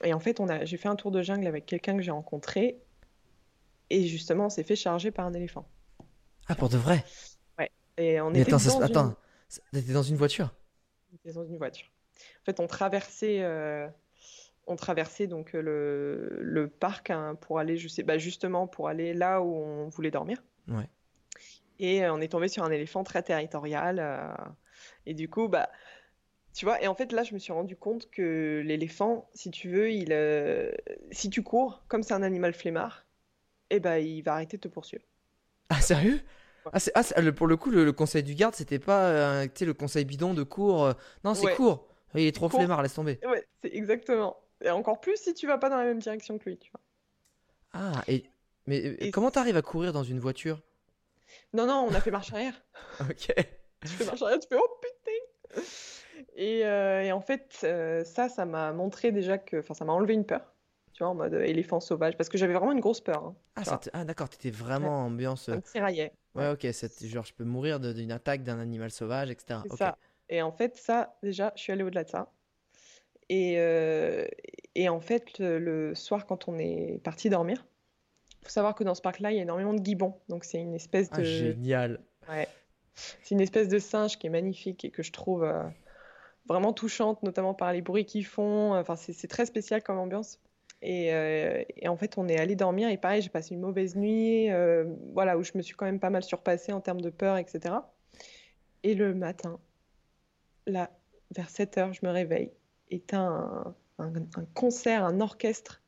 [0.05, 2.11] et en fait, on a, j'ai fait un tour de jungle avec quelqu'un que j'ai
[2.11, 2.79] rencontré.
[3.91, 5.69] Et justement, on s'est fait charger par un éléphant.
[6.49, 7.05] Ah, pour de vrai?
[7.97, 9.17] Et on Mais était attends, ça dans une- attends,
[9.49, 10.55] ça- t'étais dans une voiture?
[11.13, 11.89] On était dans une voiture.
[12.43, 13.89] En fait, on traversait, euh,
[14.69, 18.89] on traversait donc euh, le, le parc hein, pour aller, je sais, bah, justement pour
[18.89, 20.43] aller là où on voulait dormir.
[20.69, 20.89] Ouais.
[21.79, 23.99] Et euh, on est tombé sur un éléphant très territorial.
[24.01, 24.29] euh,
[25.07, 25.71] et du coup, bah,
[26.55, 29.71] tu vois, et en fait là, je me suis rendu compte que l'éléphant, si tu
[29.71, 30.73] veux, il, euh,
[31.13, 33.07] si tu cours, comme c'est un animal flemmard,
[33.71, 35.05] eh ben, il va arrêter de te poursuivre.
[35.71, 36.21] Ah, sérieux?
[36.65, 36.73] Ouais.
[36.95, 39.75] ah, ah, le- pour le coup, le, le conseil du garde, c'était pas euh, le
[39.75, 40.93] conseil bidon de cours.
[41.25, 41.57] Non, c'est Ouais.
[41.57, 41.87] court.
[42.15, 42.59] Il est trop Cours.
[42.59, 43.21] flemmard, laisse tomber.
[43.25, 44.37] Ouais, c'est exactement.
[44.65, 46.81] Et encore plus si tu vas pas dans la même direction que lui, tu vois.
[47.73, 48.25] Ah, et.
[48.67, 50.61] Mais euh, Et- comment t'arrives à courir dans une voiture?
[51.53, 52.55] Non, non, on a fait marche arrière.
[53.01, 53.33] Ok.
[53.85, 55.63] tu fais marche arrière, tu fais oh putain!
[56.37, 59.59] Et, euh, et en fait, euh, ça, ça m'a montré déjà que.
[59.59, 60.53] Enfin, ça m'a enlevé une peur.
[60.93, 62.17] Tu vois, en mode éléphant sauvage.
[62.17, 63.25] Parce que j'avais vraiment une grosse peur.
[63.25, 63.37] hein.
[63.57, 65.45] Ah, ça ah, d'accord, t'étais vraiment en ambiance.
[65.47, 66.13] Ça euh, me tiraillait.
[66.35, 66.67] Ouais, ok,
[67.05, 69.61] genre je peux mourir d'une attaque d'un animal sauvage, etc.
[69.65, 69.79] C'est Ok.
[69.79, 69.97] ça.
[70.29, 72.31] Et en fait, ça, déjà, je suis allée au-delà de ça.
[73.29, 74.27] Et, euh,
[74.75, 77.67] et en fait, le, le soir, quand on est parti dormir,
[78.41, 80.15] il faut savoir que dans ce parc-là, il y a énormément de gibbons.
[80.29, 81.25] Donc, c'est une espèce Ah, de.
[81.25, 82.01] génial.
[82.29, 82.49] Ouais.
[82.95, 85.63] C'est une espèce de singe qui est magnifique et que je trouve euh,
[86.49, 88.75] vraiment touchante, notamment par les bruits qu'ils font.
[88.75, 90.41] Enfin, c'est c'est très spécial comme ambiance.
[90.81, 93.97] Et, euh, et en fait, on est allé dormir et pareil, j'ai passé une mauvaise
[93.97, 97.11] nuit, euh, voilà, où je me suis quand même pas mal surpassée en termes de
[97.11, 97.75] peur, etc.
[98.85, 99.59] Et le matin,
[100.67, 100.91] là,
[101.35, 102.53] vers 7 heures, je me réveille
[103.07, 104.13] t'as un, un-
[104.55, 105.83] concert, un orchestre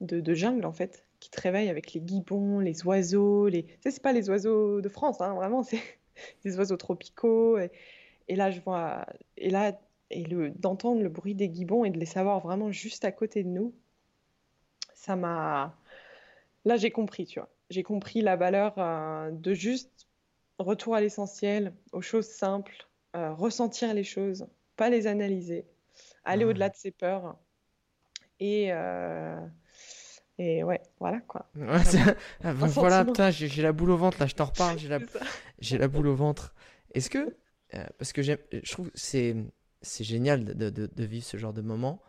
[0.00, 3.64] de, jungle, en fait, qui te réveille avec les gibbons, les oiseaux, les...
[3.64, 5.80] Tu sais, c'est pas les oiseaux de France, hein, vraiment, c'est
[6.44, 7.58] des oiseaux tropicaux.
[7.58, 7.70] Et,
[8.28, 9.06] et là, je vois,
[9.38, 9.78] et là,
[10.10, 13.44] et le d'entendre le bruit des gibbons et de les savoir vraiment juste à côté
[13.44, 13.74] de nous,
[14.94, 15.76] ça m'a.
[16.64, 17.50] Là, j'ai compris, tu vois.
[17.70, 20.08] J'ai compris la valeur euh, de juste
[20.58, 25.66] retour à l'essentiel, aux choses simples, euh, ressentir les choses, pas les analyser,
[26.26, 26.50] aller Ouais.
[26.50, 27.38] au-delà de ses peurs.
[28.40, 29.40] Et, euh,
[30.38, 31.48] et ouais, voilà quoi.
[31.56, 31.66] Ouais,
[32.44, 34.88] Ah, bon, Un voilà, putain, j'ai la boule au ventre là, je t'en reparle, j'ai
[34.88, 34.98] la,
[35.78, 36.54] la boule au ventre.
[36.94, 37.36] Est-ce que,
[37.74, 38.34] euh, parce que je
[38.70, 39.36] trouve que c'est
[39.82, 42.02] c'est génial de, de- de vivre ce genre de moment.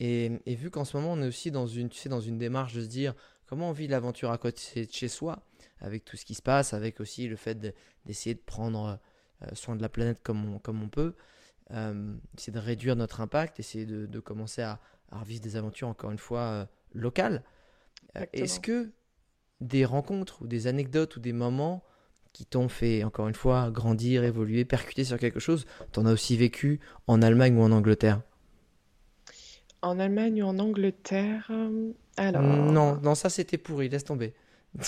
[0.00, 2.38] Et, et vu qu'en ce moment on est aussi dans une, tu sais, dans une
[2.38, 3.14] démarche de se dire
[3.46, 5.42] comment on vit l'aventure à côté de chez soi,
[5.80, 9.00] avec tout ce qui se passe, avec aussi le fait de- d'essayer de prendre
[9.42, 11.14] euh, soin de la planète comme on, comme on peut,
[11.72, 15.88] euh, essayer de réduire notre impact, essayer de, de commencer à, à revivre des aventures
[15.88, 16.64] encore une fois euh,
[16.94, 17.42] locales.
[18.16, 18.24] Euh.
[18.32, 18.90] Est-ce que
[19.60, 21.82] des rencontres ou des anecdotes ou des moments
[22.32, 26.36] qui t'ont fait, encore une fois, grandir, évoluer, percuter sur quelque chose, t'en as aussi
[26.36, 28.20] vécu en Allemagne ou en Angleterre?
[29.80, 32.42] En Allemagne ou en Angleterre euh, Alors.
[32.42, 34.34] Non, non, ça c'était pourri, laisse tomber.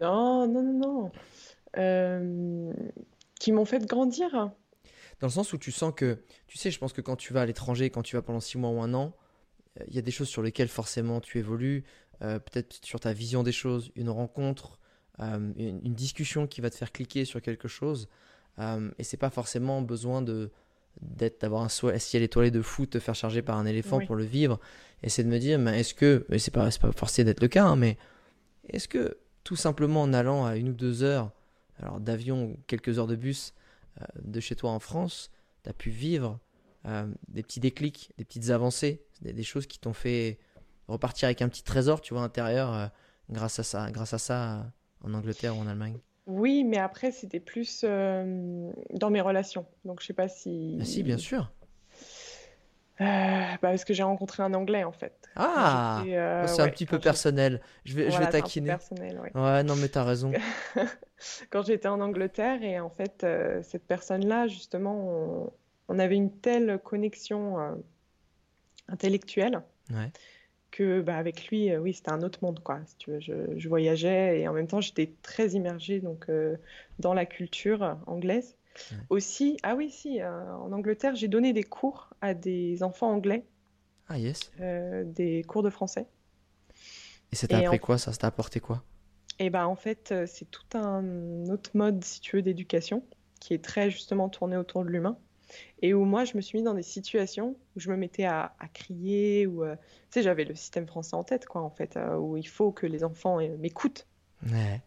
[0.00, 1.12] Non, non, non, non.
[1.76, 2.72] Euh,
[3.40, 4.50] qui m'ont fait grandir.
[5.20, 7.42] Dans le sens où tu sens que, tu sais, je pense que quand tu vas
[7.42, 9.14] à l'étranger, quand tu vas pendant six mois ou un an,
[9.78, 11.84] euh, il y a des choses sur lesquelles forcément tu évolues,
[12.22, 14.78] euh, peut-être sur ta vision des choses, une rencontre,
[15.20, 18.08] euh, une, une discussion qui va te faire cliquer sur quelque chose,
[18.98, 20.50] et c'est pas forcément besoin de
[21.00, 21.68] d'être d'avoir un
[21.98, 24.06] ciel étoilé de fou, te faire charger par un éléphant Oui.
[24.06, 24.60] pour le vivre,
[25.02, 27.40] et c'est de me dire, mais est-ce que, mais c'est pas c'est pas forcé d'être
[27.40, 27.96] le cas, hein, mais
[28.68, 31.30] est-ce que tout simplement en allant à une ou deux heures,
[31.78, 33.54] alors d'avion ou quelques heures de bus
[34.22, 35.30] de chez toi en France,
[35.62, 36.38] tu as pu vivre
[36.86, 40.38] euh, des petits déclics, des petites avancées, des, des choses qui t'ont fait
[40.88, 42.86] repartir avec un petit trésor, tu vois, intérieur, euh,
[43.30, 44.62] grâce à ça, grâce à ça euh,
[45.04, 45.98] en Angleterre ou en Allemagne.
[46.26, 49.66] Oui, mais après, c'était plus euh, dans mes relations.
[49.84, 50.78] Donc, je sais pas si.
[50.80, 51.52] Ah si, bien sûr.
[53.00, 55.14] Euh, bah, parce que j'ai rencontré un Anglais, en fait.
[55.36, 57.60] Ah, euh, Oh, c'est un petit peu personnel.
[57.84, 58.66] Je vais, j'étais- je voilà, vais c'est un peu taquiner.
[58.68, 59.40] personnel, ouais.
[59.40, 60.32] Ouais, non, mais t'as raison.
[61.50, 65.52] Quand j'étais en Angleterre, et en fait, euh, cette personne-là, justement, on,
[65.88, 67.56] on avait une telle connexion
[68.88, 70.10] intellectuelle Ouais.
[70.70, 72.80] que bah, avec lui, oui, c'était un autre monde, quoi.
[72.86, 76.26] Si tu veux, je, je voyageais et en même temps, j'étais très immergée donc,
[76.98, 78.56] dans la culture anglaise.
[78.90, 79.06] Ouais.
[79.10, 83.46] Aussi, ah oui, si, euh, en Angleterre, j'ai donné des cours à des enfants anglais,
[84.08, 84.52] Ah, yes.
[84.60, 86.08] euh, des cours de français.
[87.32, 88.12] Et ça t'a Et appris en- quoi, ça?
[88.12, 88.84] Ça t'a apporté quoi?
[89.38, 93.04] Et bah, en fait, euh, c'est tout un autre mode, si tu veux, d'éducation
[93.40, 95.18] qui est très justement tourné autour de l'humain.
[95.82, 98.54] Et où moi, je me suis mis dans des situations où je me mettais à,
[98.60, 101.96] à crier, ou euh, tu sais, j'avais le système français en tête, quoi, en fait,
[101.96, 104.08] euh, où il faut que les enfants euh, m'écoutent.
[104.46, 104.80] Ouais.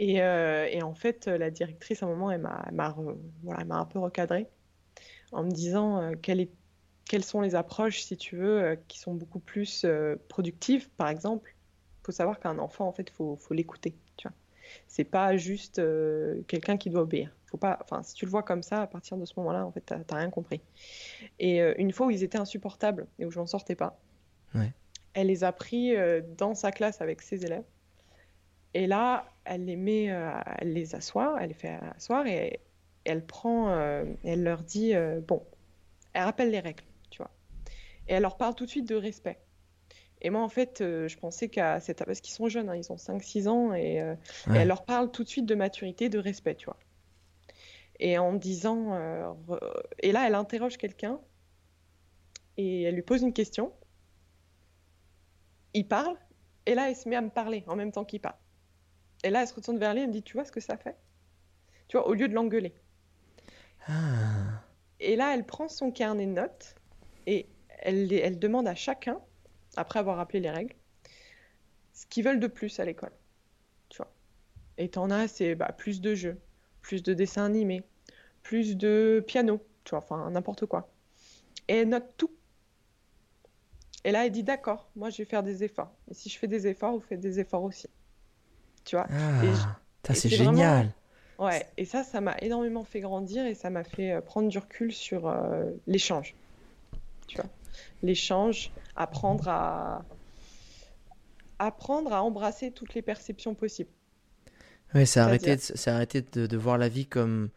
[0.00, 2.94] Et, euh, et en fait, euh, la directrice, à un moment, elle m'a,
[3.42, 4.46] voilà, un peu recadré
[5.32, 6.52] en me disant euh, quelle est-
[7.04, 9.84] quelles sont les approches, si tu veux, euh, qui sont beaucoup plus
[10.28, 10.88] productives.
[10.90, 11.54] Par exemple,
[12.02, 13.94] il faut savoir qu'un enfant, en fait, il faut, faut l'écouter.
[14.16, 14.36] Tu vois.
[14.86, 15.80] C'est pas juste
[16.46, 17.34] quelqu'un qui doit obéir.
[17.46, 19.72] Faut pas, enfin, si tu le vois comme ça, à partir de ce moment-là, en
[19.72, 20.60] fait, t'as rien compris.
[21.38, 23.98] Et une fois où ils étaient insupportables et où je m'en sortais pas,
[24.54, 24.72] Ouais.
[25.14, 25.94] elle les a pris
[26.36, 27.64] dans sa classe avec ses élèves.
[28.74, 32.60] Et là, elle les met, euh, elle les assoit, elle les fait asseoir et
[33.04, 35.42] elle prend, euh, elle leur dit, euh, bon,
[36.12, 37.30] elle rappelle les règles, tu vois.
[38.08, 39.38] Et elle leur parle tout de suite de respect.
[40.20, 42.04] Et moi, en fait, je pensais qu'à cette...
[42.04, 44.02] Parce qu'ils sont jeunes, hein, ils ont 5-6 ans, et,
[44.52, 46.76] elle leur parle tout de suite de maturité, de respect, tu vois.
[48.00, 48.98] Et en disant...
[49.46, 51.20] re- Et là, elle interroge quelqu'un,
[52.56, 53.72] et elle lui pose une question.
[55.72, 56.16] Il parle,
[56.66, 58.36] et là, elle se met à me parler en même temps qu'il parle.
[59.24, 60.76] Et là, elle se retourne vers lui et me dit, tu vois ce que ça
[60.76, 60.96] fait?
[61.88, 62.74] Tu vois, au lieu de l'engueuler.
[63.86, 64.62] Ah.
[65.00, 66.74] Et là, elle prend son carnet de notes
[67.26, 67.48] et
[67.80, 69.20] elle, demande à chacun,
[69.76, 70.74] après avoir rappelé les règles,
[71.92, 73.12] ce qu'ils veulent de plus à l'école.
[73.88, 74.12] Tu vois.
[74.76, 76.38] Et t'en as, c'est bah, plus de jeux,
[76.82, 77.82] plus de dessins animés,
[78.42, 80.90] plus de piano, tu vois, enfin n'importe quoi.
[81.68, 82.30] Et elle note tout.
[84.04, 85.92] Et là, elle dit d'accord, moi je vais faire des efforts.
[86.10, 87.88] Et si je fais des efforts, vous faites des efforts aussi.
[88.88, 89.06] Tu vois.
[89.10, 89.42] Ah.
[90.14, 90.94] C'est vraiment- génial.
[91.38, 94.56] Ouais, et ça, ça m'a énormément fait grandir et ça m'a fait euh, prendre du
[94.56, 96.34] recul sur euh, l'échange.
[97.26, 97.44] Tu vois,
[98.02, 100.04] l'échange, apprendre à
[101.58, 103.90] apprendre à embrasser toutes les perceptions possibles.
[104.94, 107.50] Ouais, c'est arrêter, de, arrêter de, de voir la vie comme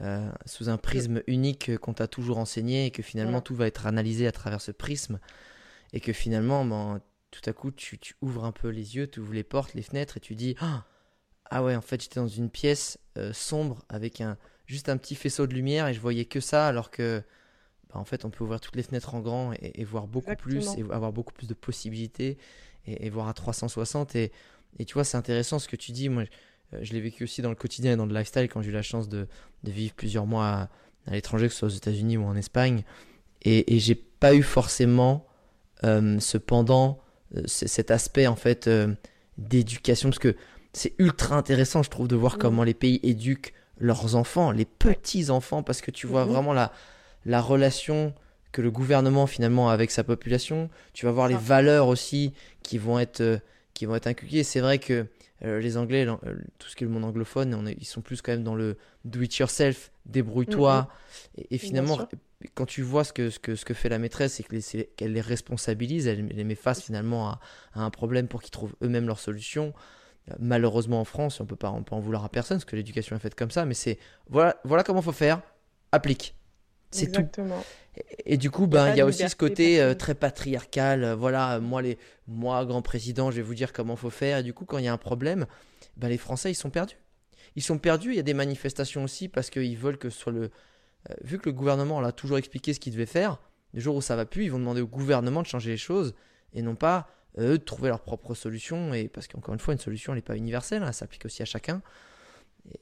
[0.00, 3.86] euh, sous un prisme unique qu'on t'a toujours enseigné et que finalement tout va être
[3.86, 5.18] analysé à travers ce prisme
[5.92, 7.00] et que finalement ben,
[7.30, 9.82] tout à coup, tu, tu ouvres un peu les yeux, tu ouvres les portes, les
[9.82, 10.84] fenêtres et tu dis Ah,
[11.50, 15.14] ah ouais, en fait, j'étais dans une pièce euh, sombre avec un, juste un petit
[15.14, 17.22] faisceau de lumière et je voyais que ça, alors que,
[17.90, 20.34] bah, en fait, on peut ouvrir toutes les fenêtres en grand et, et voir beaucoup
[20.36, 22.38] plus et avoir beaucoup plus de possibilités
[22.86, 24.14] et, et voir à 360.
[24.16, 24.32] Et,
[24.78, 26.08] et tu vois, c'est intéressant ce que tu dis.
[26.08, 26.24] Moi,
[26.74, 28.74] euh, je l'ai vécu aussi dans le quotidien et dans le lifestyle quand j'ai eu
[28.74, 29.26] la chance de,
[29.64, 30.70] de vivre plusieurs mois à,
[31.06, 32.84] à l'étranger, que ce soit aux États-Unis ou en Espagne.
[33.42, 35.26] Et, et j'ai pas eu forcément
[35.84, 37.00] euh, cependant
[37.46, 38.94] cet aspect en fait euh,
[39.36, 40.34] d'éducation parce que
[40.72, 42.38] c'est ultra intéressant je trouve de voir Mhm.
[42.40, 46.32] comment les pays éduquent leurs enfants, les petits enfants parce que tu vois Mhm.
[46.32, 46.72] vraiment la,
[47.26, 48.12] la relation
[48.50, 51.40] que le gouvernement finalement a avec sa population, tu vas voir les Ça.
[51.40, 53.38] valeurs aussi qui vont être euh,
[53.74, 54.42] qui vont être inculquées.
[54.42, 55.06] C'est vrai que
[55.44, 56.16] euh, les Anglais, euh,
[56.58, 58.54] tout ce qui est le monde anglophone, on est- ils sont plus quand même dans
[58.54, 60.88] le do it yourself, débrouille-toi.
[61.36, 61.96] Et, et Bien finalement,
[62.54, 65.20] quand tu vois ce que, ce que, ce que fait la maîtresse, c'est qu'elle les
[65.20, 67.40] responsabilise, elle les met face finalement à,
[67.74, 69.74] à un problème pour qu'ils trouvent eux-mêmes leur solution.
[70.30, 72.76] Euh, Malheureusement en France, on peut pas, on peut en vouloir à personne parce que
[72.76, 75.42] l'éducation est faite comme ça, mais c'est voilà, voilà comment faut faire,
[75.92, 76.34] applique.
[76.90, 77.20] C'est tout.
[77.96, 81.04] Et, et du coup, ben, il y a de aussi ce côté euh, très patriarcal.
[81.04, 84.38] euh, voilà, moi, les, moi, grand président, je vais vous dire comment faut faire.
[84.38, 85.46] Et du coup, quand il y a un problème,
[85.96, 86.96] ben, les Français, ils sont perdus.
[87.56, 88.10] Ils sont perdus.
[88.10, 90.42] Il y a des manifestations aussi parce qu'ils veulent que le.
[91.10, 93.40] euh, vu que le gouvernement l'a toujours expliqué ce qu'il devait faire,
[93.74, 96.14] le jour où ça va plus, ils vont demander au gouvernement de changer les choses
[96.54, 97.08] et non pas
[97.38, 98.94] eux de trouver leur propre solution.
[98.94, 100.82] Et parce qu'encore une fois, une solution, elle n'est pas universelle.
[100.82, 101.82] hein, elle s'applique aussi à chacun.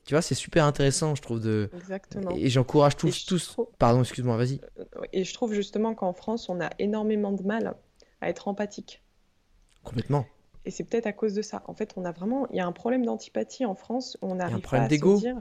[0.05, 1.41] Tu vois, c'est super intéressant, je trouve.
[1.41, 1.71] De...
[1.77, 2.31] Exactement.
[2.37, 3.47] Et j'encourage Et tous, je tous.
[3.49, 4.61] trouve- Pardon, excuse-moi, vas-y.
[5.13, 7.75] Et je trouve justement qu'en France, on a énormément de mal
[8.21, 9.03] à être empathique.
[9.85, 10.27] Complètement.
[10.65, 11.63] Et c'est peut-être à cause de ça.
[11.67, 14.17] En fait, on a vraiment, il y a un problème d'antipathie en France.
[14.23, 15.17] On n'arrive problème pas à d'ego.
[15.17, 15.41] se dire,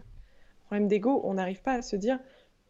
[0.68, 1.22] problème d'ego.
[1.24, 2.20] On n'arrive pas à se dire,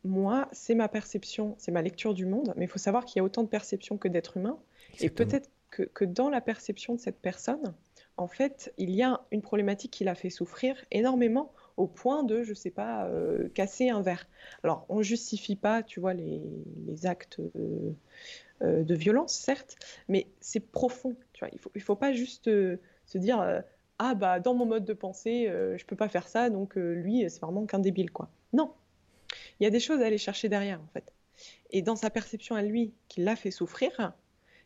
[0.06, 2.54] moi, c'est ma perception, c'est ma lecture du monde.
[2.56, 4.58] Mais il faut savoir qu'il y a autant de perceptions que d'êtres humains.
[5.02, 7.74] Et peut-être que, que dans la perception de cette personne,
[8.16, 12.44] en fait, il y a une problématique qui l'a fait souffrir énormément au point de,
[12.44, 14.28] je sais pas, euh, casser un verre.
[14.64, 16.42] Alors, on justifie pas, tu vois, les,
[16.88, 17.92] les actes euh,
[18.62, 21.16] euh, de violence, certes, mais c'est profond.
[21.34, 23.64] Tu vois, il faut, il faut pas juste se dire,
[24.00, 27.42] ah bah dans mon mode de pensée, je peux pas faire ça, donc lui, c'est
[27.42, 28.30] vraiment qu'un débile, quoi.
[28.54, 28.74] Non,
[29.60, 31.14] il y a des choses à aller chercher derrière, en fait.
[31.72, 34.14] Et dans sa perception à lui, qui l'a fait souffrir,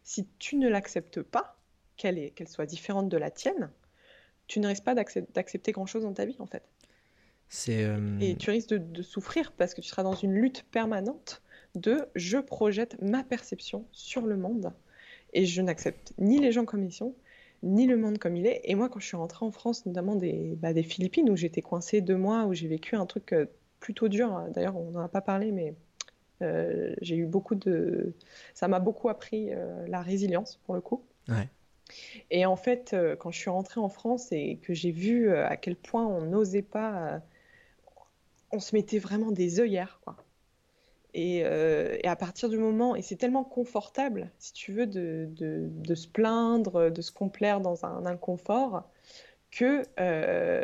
[0.04, 1.58] si tu ne l'acceptes pas,
[1.98, 3.72] qu'elle soit différente de la tienne,
[4.48, 6.64] tu ne risques pas d'accep- d'accepter grand-chose dans ta vie, en fait.
[7.50, 7.84] C'est.
[7.84, 11.42] euh, Et tu risques de, de souffrir parce que tu seras dans une lutte permanente
[11.76, 14.72] de je projette ma perception sur le monde
[15.34, 17.14] et je n'accepte ni les gens comme ils sont,
[17.64, 18.62] ni le monde comme il est.
[18.64, 21.62] Et moi, quand je suis rentrée en France, notamment des, bah, des Philippines, où j'étais
[21.62, 23.46] coincée deux mois, où j'ai vécu un truc euh,
[23.80, 25.76] plutôt dur, d'ailleurs, on n'en a pas parlé, mais
[26.42, 28.14] euh, j'ai eu beaucoup de.
[28.54, 31.04] Ça m'a beaucoup appris euh, la résilience, pour le coup.
[31.28, 31.48] Ouais.
[32.32, 35.76] Et en fait, quand je suis rentrée en France et que j'ai vu à quel
[35.76, 37.20] point on n'osait pas,
[38.52, 40.16] on se mettait vraiment des œillères, quoi.
[41.16, 45.96] Et, euh, et à partir du moment, et c'est tellement confortable, si tu veux, de,
[45.96, 48.84] se plaindre, de se complaire dans un inconfort,
[49.52, 50.64] que euh,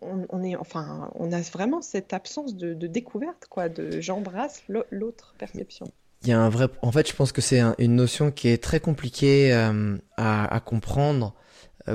[0.00, 5.34] on, est, enfin, on a vraiment cette absence de, découverte, quoi, de j'embrasse l'au- l'autre
[5.38, 5.92] perception.
[6.22, 6.68] Il y a un vrai.
[6.80, 10.60] En fait, je pense que c'est un- une notion qui est très compliquée euh, à,
[10.64, 11.34] comprendre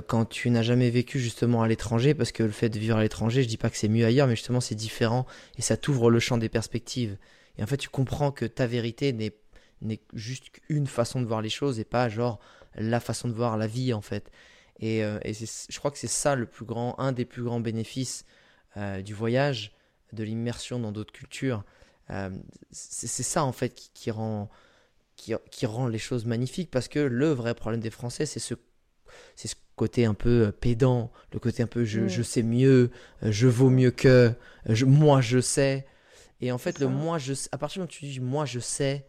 [0.07, 3.01] quand tu n'as jamais vécu justement à l'étranger, parce que le fait de vivre à
[3.01, 5.25] l'étranger, je dis pas que c'est mieux ailleurs, mais justement c'est différent
[5.57, 7.17] et ça t'ouvre le champ des perspectives.
[7.57, 9.33] Et en fait, tu comprends que ta vérité n'est
[9.81, 12.39] n'est juste qu'une façon de voir les choses et pas genre
[12.75, 14.31] la façon de voir la vie en fait.
[14.79, 17.59] Et, euh, et je crois que c'est ça le plus grand, un des plus grands
[17.59, 18.25] bénéfices
[18.75, 19.75] euh, du voyage,
[20.13, 21.63] de l'immersion dans d'autres cultures.
[22.09, 22.29] Euh,
[22.71, 24.49] c'est ça en fait qui, qui rend
[25.15, 28.53] qui, qui rend les choses magnifiques parce que le vrai problème des Français c'est ce
[29.35, 32.09] c'est ce côté un peu euh, pédant le côté un peu je, Mm.
[32.09, 32.91] je sais mieux
[33.23, 34.31] euh, je vaux mieux que euh,
[34.67, 35.85] je, moi je sais.
[36.41, 38.45] Et en fait le moi je sais- à partir du moment où tu dis moi
[38.45, 39.05] je sais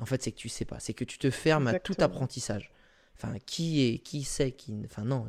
[0.00, 0.78] en fait c'est que tu sais pas.
[0.80, 2.70] C'est que tu te fermes à tout apprentissage.
[3.14, 5.26] Enfin qui est qui sait qui enfin non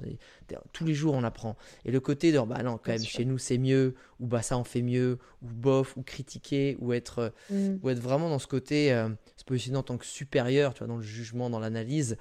[0.71, 1.57] tous les jours on apprend.
[1.86, 3.17] Et le côté de bah non quand Bien même sûr.
[3.19, 6.93] chez nous c'est mieux ou bah ça on fait mieux ou bof ou critiquer ou
[6.93, 7.75] être Mm.
[7.84, 10.88] ou être vraiment dans ce côté euh, se positionner en tant que supérieur tu vois
[10.88, 12.17] dans le jugement dans l'analyse.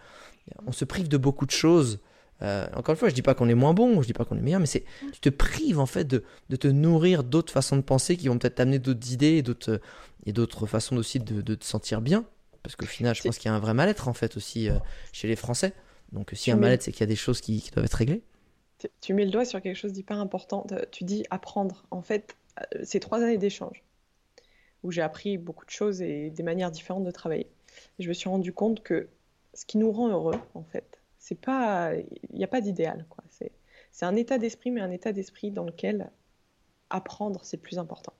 [0.66, 2.00] On se prive de beaucoup de choses
[2.40, 4.36] Euh, encore une fois je dis pas qu'on est moins bon je dis pas qu'on
[4.36, 7.76] est meilleur mais c'est tu te prives en fait de, de te nourrir d'autres façons
[7.76, 9.80] de penser qui vont peut-être t'amener d'autres idées et d'autres
[10.26, 12.24] et d'autres façons aussi de, de te sentir bien
[12.64, 14.74] parce qu'au final je pense qu'il y a un vrai mal-être en fait aussi euh,
[15.12, 15.72] chez les Français
[16.10, 17.94] donc euh, a un mal-être c'est qu'il y a des choses qui, qui doivent être
[17.94, 18.22] réglées
[18.78, 20.66] Tu- Tu mets le doigt sur quelque chose d'hyper important.
[20.90, 21.84] Tu dis apprendre.
[21.90, 23.82] En fait, euh, c'est trois années d'échange
[24.82, 27.46] où j'ai appris beaucoup de choses et des manières différentes de travailler.
[27.98, 29.08] Je me suis rendu compte que
[29.54, 30.91] ce qui nous rend heureux, en fait,
[31.22, 33.22] c'est pas, il n'y a pas d'idéal, quoi.
[33.30, 33.52] C'est,
[33.92, 36.10] c'est un état d'esprit, mais un état d'esprit dans lequel
[36.90, 38.12] apprendre, c'est plus important.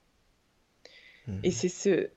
[1.27, 1.41] Mhm.
[1.43, 2.09] Et c'est ce,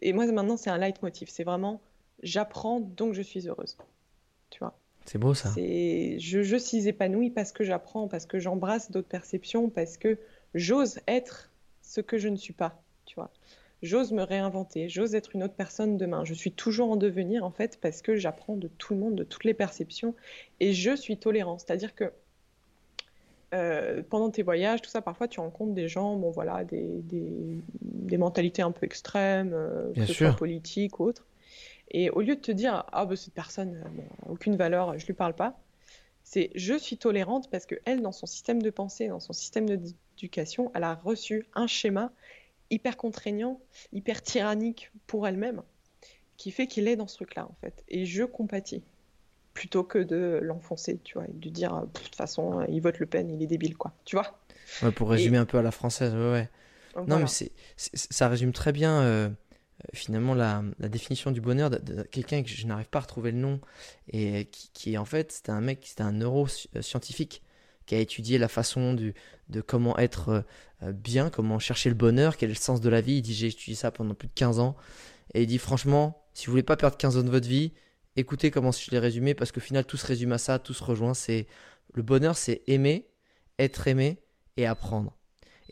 [0.00, 1.28] et moi maintenant, c'est un leitmotiv.
[1.28, 1.82] C'est vraiment,
[2.22, 3.76] j'apprends, donc je suis heureuse.
[4.48, 4.74] Tu vois?
[5.04, 5.50] C'est beau ça.
[5.50, 10.18] C'est, je, je suis épanouie parce que j'apprends, parce que j'embrasse d'autres perceptions, parce que
[10.54, 11.50] j'ose être
[11.82, 12.82] ce que je ne suis pas.
[13.04, 13.30] Tu vois?
[13.82, 16.24] J'ose me réinventer, j'ose être une autre personne demain.
[16.24, 19.24] Je suis toujours en devenir en fait parce que j'apprends de tout le monde, de
[19.24, 20.14] toutes les perceptions,
[20.60, 21.58] et je suis tolérant.
[21.58, 22.12] C'est-à-dire que
[23.54, 27.60] euh, pendant tes voyages, tout ça, parfois tu rencontres des gens, bon voilà, des, des,
[27.82, 31.26] des mentalités un peu extrêmes, euh, que ce soit politique ou autre.
[31.90, 35.04] Et au lieu de te dire, ah bah cette personne, euh, bon, aucune valeur, je
[35.06, 35.60] lui parle pas,
[36.24, 39.66] c'est je suis tolérante parce que elle, dans son système de pensée, dans son système
[39.66, 42.12] d'éducation, elle a reçu un schéma
[42.72, 43.60] hyper contraignant,
[43.92, 45.62] hyper tyrannique pour elle-même,
[46.36, 47.84] qui fait qu'il est dans ce truc-là en fait.
[47.88, 48.82] Et je compatis
[49.54, 53.06] plutôt que de l'enfoncer, tu vois, et de dire, de toute façon, il vote Le
[53.06, 53.92] Pen, il est débile, quoi.
[54.06, 54.40] Tu vois
[54.82, 56.48] Ouais, pour résumer un peu à la française, ouais, ouais.
[56.94, 57.26] Donc, Non, voilà.
[57.26, 59.32] mais ça résume très bien euh, euh,
[59.92, 63.30] finalement la, la définition du bonheur de, de quelqu'un que je n'arrive pas à retrouver
[63.32, 63.60] le nom
[64.10, 67.42] et qui, qui en fait c'était un mec, c'était un neuroscientifique
[67.92, 69.12] qui a étudié la façon du,
[69.50, 70.40] de comment être euh,
[70.82, 73.16] euh, bien, comment chercher le bonheur, quel est le sens de la vie.
[73.16, 74.76] Il dit j'ai étudié ça pendant plus de 15 ans
[75.34, 77.74] et il dit franchement, si vous voulez pas perdre 15 ans de votre vie,
[78.16, 80.82] écoutez comment je l'ai résumé parce qu'au final tout se résume à ça, tout se
[80.82, 81.12] rejoint.
[81.12, 81.46] C'est
[81.92, 83.10] le bonheur, c'est aimer,
[83.58, 84.22] être aimé
[84.56, 85.14] et apprendre.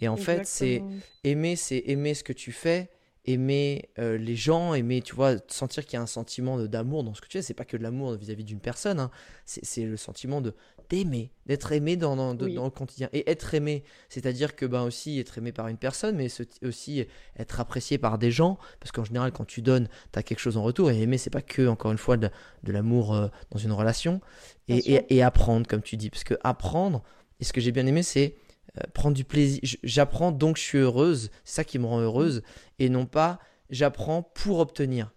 [0.02, 0.82] Et en fait, c'est
[1.24, 2.90] aimer, c'est aimer ce que tu fais,
[3.26, 7.14] aimer euh, les gens, aimer, tu vois, sentir qu'il y a un sentiment d'amour dans
[7.14, 7.42] ce que tu fais.
[7.42, 9.10] C'est pas que de l'amour vis-à-vis d'une personne, hein.
[9.44, 10.54] c'est c'est le sentiment de
[10.88, 12.54] d'aimer, d'être aimé dans, dans, de- Oui.
[12.54, 13.08] dans le quotidien.
[13.12, 17.06] Et être aimé, c'est-à-dire que ben aussi être aimé par une personne, mais ce- aussi
[17.38, 20.56] être apprécié par des gens, parce qu'en général, quand tu donnes, tu as quelque chose
[20.56, 20.90] en retour.
[20.90, 22.28] Et aimer, c'est pas que, encore une fois, de,
[22.64, 24.20] de l'amour euh, dans une relation.
[24.66, 26.10] Et, et, et apprendre, comme tu dis.
[26.10, 27.04] Parce que apprendre,
[27.38, 28.34] et ce que j'ai bien aimé, c'est
[28.78, 29.60] euh, prendre du plaisir.
[29.82, 31.30] J'apprends donc je suis heureuse.
[31.44, 32.42] C'est ça qui me rend heureuse.
[32.78, 33.38] Et non pas
[33.70, 35.12] j'apprends pour obtenir.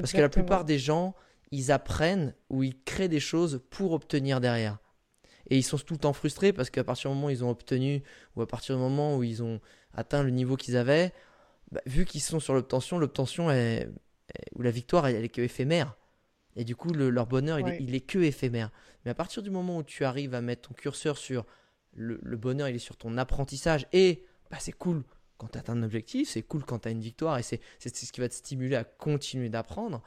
[0.00, 1.14] Parce que la plupart des gens,
[1.52, 4.78] ils apprennent ou ils créent des choses pour obtenir derrière.
[5.50, 7.50] Et ils sont tout le temps frustrés parce qu'à partir du moment où ils ont
[7.50, 8.02] obtenu
[8.34, 9.60] ou à partir du moment où ils ont
[9.92, 11.12] atteint le niveau qu'ils avaient,
[11.70, 13.88] bah, vu qu'ils sont sur l'obtention, l'obtention est, est-
[14.56, 15.96] ou la victoire, elle, elle est que éphémère.
[16.56, 18.70] Et du coup, le- leur bonheur, il, est, il est que éphémère.
[19.04, 21.44] Mais à partir du moment où tu arrives à mettre ton curseur sur
[21.94, 25.02] le, le bonheur, il est sur ton apprentissage et bah, c'est cool
[25.38, 28.12] quand tu atteins un objectif, c'est cool quand tu as une victoire et c'est ce
[28.12, 30.02] qui va te stimuler à continuer d'apprendre.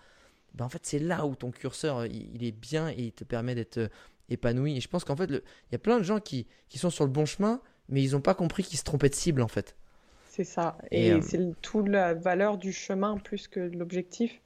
[0.53, 3.23] Bah, en fait, c'est là où ton curseur, il, il est bien et il te
[3.23, 3.89] permet d'être euh,
[4.29, 4.77] épanoui.
[4.77, 7.05] Et je pense qu'en fait, il y a plein de gens qui, qui sont sur
[7.05, 9.75] le bon chemin, mais ils n'ont pas compris qu'ils se trompaient de cible en fait.
[10.23, 10.77] C'est ça.
[10.91, 14.41] Et, Et, euh, c'est toute la valeur du chemin plus que l'objectif,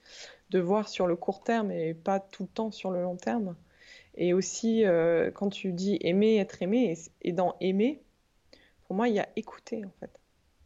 [0.49, 3.55] de voir sur le court terme et pas tout le temps sur le long terme.
[4.21, 6.93] Et aussi, euh, quand tu dis aimer, être aimé,
[7.23, 8.03] et, et dans aimer,
[8.85, 10.19] pour moi, il y a écouter en fait.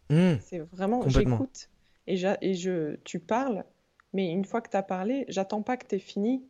[0.10, 1.70] Mmh, C'est vraiment, j'écoute
[2.08, 3.66] et, j'a- et je, tu parles,
[4.14, 6.46] mais une fois que tu as parlé, j'attends pas que tu aies fini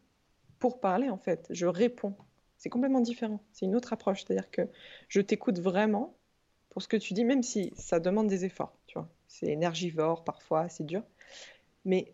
[0.60, 1.48] pour parler en fait.
[1.52, 2.16] Je réponds.
[2.58, 3.42] C'est complètement différent.
[3.54, 4.26] C'est une autre approche.
[4.26, 4.64] C'est-à-dire que
[5.10, 6.18] je t'écoute vraiment
[6.72, 8.78] pour ce que tu dis, même si ça demande des efforts.
[8.88, 11.04] Tu vois, c'est énergivore parfois, c'est dur.
[11.86, 12.14] Mais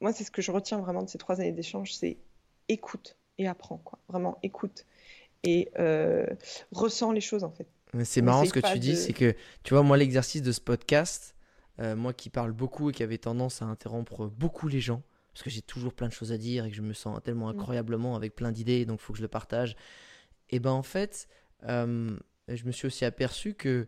[0.00, 2.18] moi, c'est ce que je retiens vraiment de ces trois années d'échange, c'est
[2.70, 3.98] écoute et apprends quoi.
[4.08, 4.84] Vraiment écoute
[5.44, 6.26] et euh,
[6.72, 7.66] ressens les choses en fait.
[8.04, 10.60] C'est marrant ce que tu dis, de- c'est que, tu vois, moi, l'exercice de ce
[10.60, 11.34] podcast,
[11.80, 15.42] euh, moi qui parle beaucoup et qui avait tendance à interrompre beaucoup les gens, parce
[15.42, 17.58] que j'ai toujours plein de choses à dire et que je me sens tellement Mm.
[17.58, 19.74] incroyablement avec plein d'idées, donc il faut que je le partage.
[20.50, 21.28] Et ben en fait,
[21.64, 22.14] euh,
[22.48, 23.86] je me suis aussi aperçu que,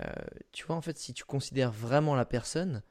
[0.00, 0.04] euh,
[0.52, 2.82] tu vois, en fait, si tu considères vraiment la personne,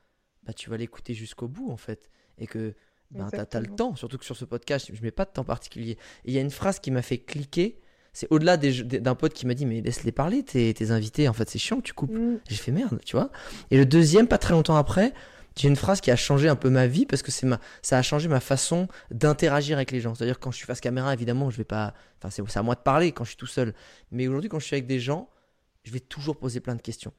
[0.44, 2.10] bah, tu vas l'écouter jusqu'au bout, en fait.
[2.38, 2.74] Et que
[3.12, 5.44] ben, tu as, le temps, surtout que sur ce podcast, je mets pas de temps
[5.44, 5.98] particulier.
[6.26, 7.80] Il y a une phrase qui m'a fait cliquer.
[8.14, 11.34] C'est au-delà des- d'un pote qui m'a dit Mais laisse-les parler, tes, tes invités, en
[11.34, 12.12] fait, c'est chiant que tu coupes.
[12.12, 12.40] Mm.
[12.48, 13.32] J'ai fait merde, tu vois.
[13.72, 15.14] Et le deuxième, pas très longtemps après,
[15.56, 17.98] j'ai une phrase qui a changé un peu ma vie parce que c'est ma, ça
[17.98, 20.16] a changé ma façon d'interagir avec les gens.
[20.16, 22.76] C'est-à-dire quand je suis face caméra, évidemment, je vais pas, enfin c'est c'est à moi
[22.76, 23.74] de parler quand je suis tout seul.
[24.12, 25.30] Mais aujourd'hui, quand je suis avec des gens,
[25.84, 27.14] je vais toujours poser plein de questions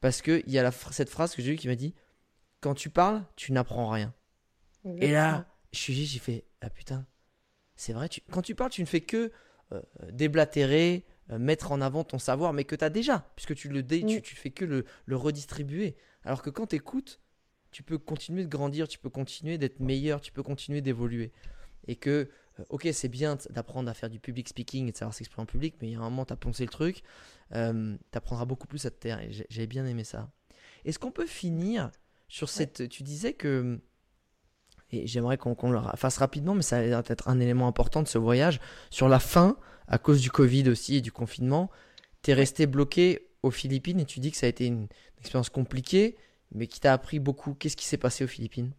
[0.00, 1.94] parce que il y a la, cette phrase que j'ai eue qui m'a dit
[2.60, 4.12] quand tu parles, tu n'apprends rien.
[5.00, 7.06] Et là, je suis j'ai fait ah putain,
[7.76, 8.08] c'est vrai.
[8.08, 9.32] Tu, quand tu parles, tu ne fais que
[9.72, 9.80] euh,
[10.10, 13.82] déblatérer, euh, mettre en avant ton savoir, mais que tu as déjà, puisque tu le
[13.82, 15.96] dé, tu, tu fais que le, le redistribuer.
[16.24, 17.20] Alors que quand tu écoutes,
[17.70, 21.32] tu peux continuer de grandir, tu peux continuer d'être meilleur, tu peux continuer d'évoluer.
[21.88, 22.28] Et que,
[22.60, 25.46] euh, ok, c'est bien d'apprendre à faire du public speaking et de savoir s'exprimer en
[25.46, 27.02] public, mais il y a un moment, tu as poncé le truc,
[27.52, 27.56] tu
[28.12, 29.20] apprendras beaucoup plus à te taire.
[29.20, 30.30] Et j'ai- J'avais bien aimé ça.
[30.84, 31.90] Est-ce qu'on peut finir
[32.28, 32.88] sur cette.
[32.88, 33.80] Tu disais que.
[34.92, 38.08] Et j'aimerais qu'on qu'on le fasse rapidement, mais ça va être un élément important de
[38.08, 38.60] ce voyage.
[38.90, 39.56] Sur la fin,
[39.88, 41.70] à cause du Covid aussi et du confinement,
[42.22, 44.88] tu es resté bloqué aux Philippines et tu dis que ça a été une
[45.18, 46.16] expérience compliquée,
[46.54, 47.54] mais qui t'a appris beaucoup.
[47.54, 48.72] Qu'est-ce qui s'est passé aux Philippines?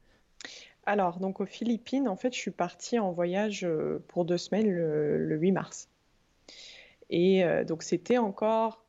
[0.86, 4.70] Alors, donc aux Philippines, en fait, je suis partie en voyage euh, pour deux semaines
[4.70, 5.90] le, le 8 mars.
[7.10, 8.84] Et euh, donc, c'était encore.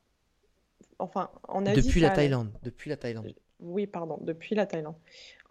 [0.98, 1.86] Enfin, en Asie.
[1.86, 2.10] Depuis la.
[2.10, 2.50] Thaïlande.
[2.62, 3.32] Depuis la Thaïlande.
[3.64, 4.94] Oui, pardon, depuis la Thaïlande.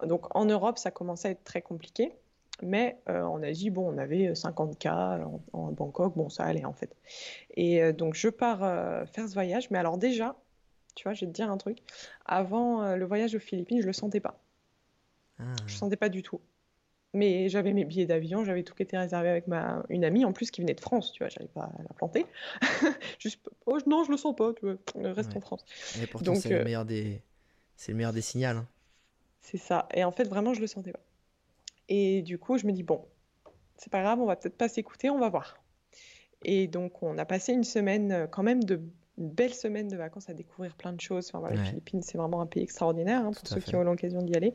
[0.03, 2.13] Donc, en Europe, ça commençait à être très compliqué.
[2.61, 5.19] Mais euh, en Asie, bon, on avait 50 cas.
[5.19, 6.95] En, en Bangkok, bon, ça allait en fait.
[7.55, 9.69] Et euh, donc, je pars euh, faire ce voyage.
[9.71, 10.35] Mais alors, déjà,
[10.95, 11.79] tu vois, je vais te dire un truc.
[12.25, 14.39] Avant euh, le voyage aux Philippines, je le sentais pas.
[15.39, 15.43] Ah.
[15.65, 16.39] Je sentais pas du tout.
[17.15, 20.33] Mais j'avais mes billets d'avion, j'avais tout qui était réservé avec ma une amie en
[20.33, 22.25] plus qui venait de France, tu vois, j'allais pas la planter.
[23.19, 24.77] Juste, oh non, je le sens pas, tu vois,
[25.13, 25.37] reste Ouais.
[25.37, 25.63] en France.
[25.99, 27.21] Mais pourtant, c'est le euh, meilleur des,
[27.83, 28.47] c'est le meilleur des signaux.
[28.47, 28.65] hein.
[29.41, 29.87] C'est ça.
[29.93, 31.01] Et en fait, vraiment, je le sentais pas.
[31.89, 33.03] Et du coup, je me dis, bon,
[33.77, 35.61] c'est pas grave, on va peut-être pas s'écouter, on va voir.
[36.45, 38.81] Et donc, on a passé une semaine, euh, quand même, de,
[39.17, 41.27] une belle semaine de vacances à découvrir plein de choses.
[41.27, 41.61] Enfin, voilà, Ouais.
[41.61, 43.71] les Philippines, c'est vraiment un pays extraordinaire hein, pour ceux fait.
[43.71, 44.53] qui ont l'occasion d'y aller.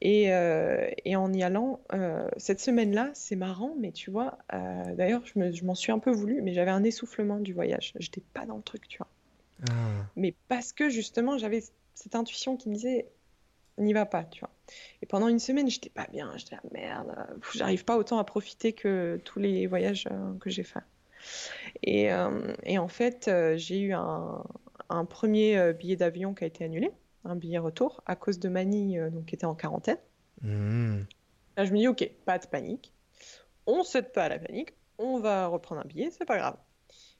[0.00, 4.94] Et, euh, et en y allant, euh, cette semaine-là, c'est marrant, mais tu vois, euh,
[4.94, 7.94] d'ailleurs, je me- je m'en suis un peu voulu, mais j'avais un essoufflement du voyage.
[7.98, 9.08] J'étais pas dans le truc, tu vois.
[9.70, 10.06] Ah.
[10.16, 11.62] Mais parce que justement, j'avais
[11.94, 13.08] cette intuition qui me disait,
[13.78, 14.50] n'y va pas, tu vois.
[15.02, 17.14] Et pendant une semaine, j'étais pas bien, j'étais ah, merde,
[17.54, 20.84] j'arrive pas autant à profiter que tous les voyages euh, que j'ai faits.
[21.82, 24.44] Et, euh, et en fait, euh, j'ai eu un,
[24.90, 26.92] un premier billet d'avion qui a été annulé,
[27.24, 29.98] un billet retour, à cause de Manille, euh, donc qui était en quarantaine.
[30.42, 31.00] Hmm.
[31.56, 32.92] Là, je me dis, ok, pas de panique,
[33.66, 36.56] on ne cède pas à la panique, on va reprendre un billet, c'est pas grave.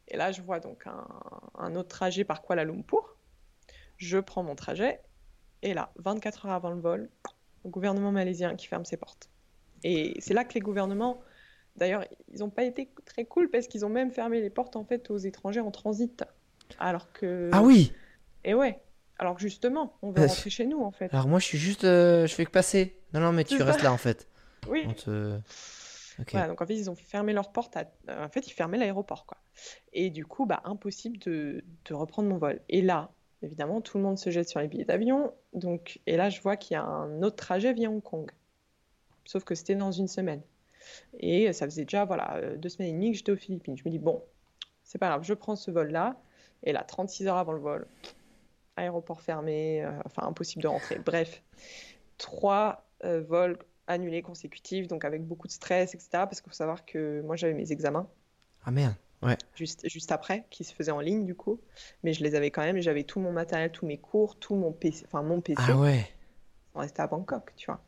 [0.08, 1.06] Et là, je vois donc un,
[1.54, 3.13] un autre trajet par Kuala Lumpur.
[3.96, 5.00] Je prends mon trajet,
[5.62, 7.10] et là, 24 heures avant le vol,
[7.64, 9.30] le gouvernement malaisien qui ferme ses portes.
[9.82, 11.20] Et c'est là que les gouvernements,
[11.76, 14.84] d'ailleurs, ils n'ont pas été très cool parce qu'ils ont même fermé les portes en
[14.84, 16.24] fait aux étrangers en transit.
[16.78, 17.50] Alors que.
[17.52, 17.92] Ah oui
[18.44, 18.80] Et ouais.
[19.18, 21.12] Alors que justement, on veut Euh, rentrer chez nous en fait.
[21.14, 21.84] Alors moi, je suis juste.
[21.84, 22.98] euh, je fais que passer.
[23.12, 24.28] Non, non, mais tu restes là en fait.
[24.68, 24.86] Oui.
[24.96, 25.38] Te...
[26.32, 27.76] Voilà, donc en fait, ils ont fermé leurs portes.
[27.76, 27.84] À...
[28.24, 29.36] En fait, ils fermaient l'aéroport, quoi.
[29.92, 32.60] Et du coup, bah, impossible de, de reprendre mon vol.
[32.70, 33.10] Et là,
[33.44, 35.32] évidemment, tout le monde se jette sur les billets d'avion.
[35.52, 38.30] Donc, et là, je vois qu'il y a un autre trajet via Hong Kong.
[39.24, 40.42] Sauf que c'était dans une semaine.
[41.18, 43.76] Et ça faisait déjà, voilà, euh, deux semaines et demie que j'étais aux Philippines.
[43.76, 44.22] Je me dis, bon,
[44.82, 46.20] c'est pas grave, je prends ce vol-là.
[46.62, 47.86] Et là, 36 heures avant le vol,
[48.76, 50.98] aéroport fermé, euh, enfin, impossible de rentrer.
[50.98, 51.42] Bref,
[52.18, 56.08] trois euh, vols annulés consécutifs, donc avec beaucoup de stress, etc.
[56.12, 58.08] Parce qu'il faut savoir que moi, j'avais mes examens
[58.64, 58.94] Ah merde.
[59.22, 59.36] Ouais.
[59.54, 61.60] juste, juste après, qui se faisaient en ligne, du coup.
[62.02, 64.70] Mais je les avais quand même, j'avais tout mon matériel, tous mes cours, tout mon
[64.72, 65.62] PC, enfin, mon PC.
[65.66, 66.06] Ah ouais.
[66.74, 67.80] On restait à Bangkok, tu vois.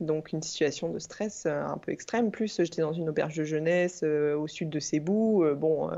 [0.00, 2.30] Donc une situation de stress euh, un peu extrême.
[2.30, 5.44] Plus j'étais dans une auberge de jeunesse euh, au sud de Cebu.
[5.44, 5.90] Euh, bon,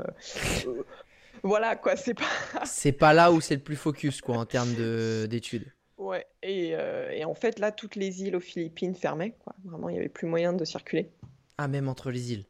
[1.43, 2.23] voilà quoi, c'est pas.
[2.65, 5.71] C'est pas là où c'est le plus focus, quoi, en termes de- d'études.
[5.97, 6.25] Ouais.
[6.43, 6.69] Et,
[7.11, 9.53] et en fait là, toutes les îles aux Philippines fermaient, quoi.
[9.65, 11.09] Vraiment, il n'y avait plus moyen de circuler.
[11.57, 12.45] Ah, même entre les îles.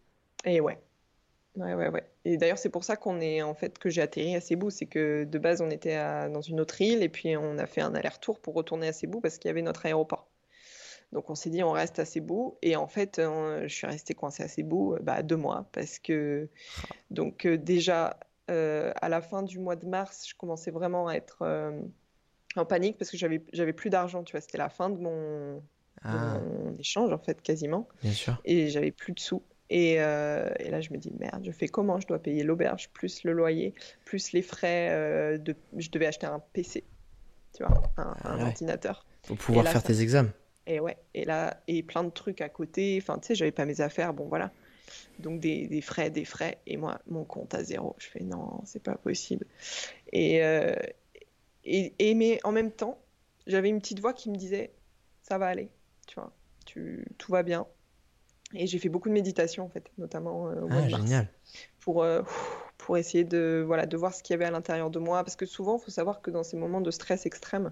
[0.46, 0.78] Et ouais.
[1.58, 2.04] Ouais, ouais, ouais.
[2.24, 4.86] Et d'ailleurs, c'est pour ça qu'on est en fait que j'ai atterri à Cebu, c'est
[4.86, 7.82] que de base on était à- dans une autre île et puis on a fait
[7.82, 10.30] un aller-retour pour retourner à Cebu parce qu'il y avait notre aéroport.
[11.14, 14.14] Donc on s'est dit on reste à Cebu et en fait euh, je suis restée
[14.14, 16.50] coincée à Cebu euh, bah, deux mois parce que
[17.12, 18.20] donc euh, déjà
[18.52, 21.80] euh, à la fin du mois de mars je commençais vraiment à être euh,
[22.58, 25.56] en panique parce que j'avais j'avais plus d'argent tu vois c'était la fin de mon,
[25.58, 25.62] de
[26.04, 28.42] Ah, mon échange en fait quasiment bien sûr.
[28.46, 29.44] et j'avais plus de sous.
[29.70, 32.00] Et, euh, et là, je me dis, merde, je fais comment?
[32.00, 33.74] Je dois payer l'auberge, plus le loyer,
[34.06, 35.56] plus les frais euh, de...
[35.78, 36.84] Je devais acheter un PC,
[37.54, 38.44] tu vois, un, un Ah ouais.
[38.44, 39.06] ordinateur.
[39.28, 40.32] Pour pouvoir là, faire ça- tes examens.
[40.68, 42.98] Et ouais, et là, et plein de trucs à côté.
[43.02, 44.52] Enfin, tu sais, j'avais pas mes affaires, bon voilà.
[45.20, 46.60] Donc des, des frais, des frais.
[46.68, 47.96] Et moi, mon compte à zéro.
[48.00, 49.46] Je fais, non, c'est pas possible.
[50.14, 50.76] Et, euh,
[51.64, 53.00] et, et mais en même temps,
[53.48, 54.72] j'avais une petite voix qui me disait,
[55.24, 55.70] ça va aller,
[56.08, 56.32] tu vois,
[56.66, 57.66] tu, tout va bien.
[58.54, 61.04] Et j'ai fait beaucoup de méditation, en fait, notamment euh, au mois Ah, de mars
[61.04, 61.28] génial.
[61.82, 62.22] pour, euh,
[62.78, 65.24] pour essayer de, voilà, de voir ce qu'il y avait à l'intérieur de moi.
[65.24, 67.72] Parce que souvent, il faut savoir que dans ces moments de stress extrême,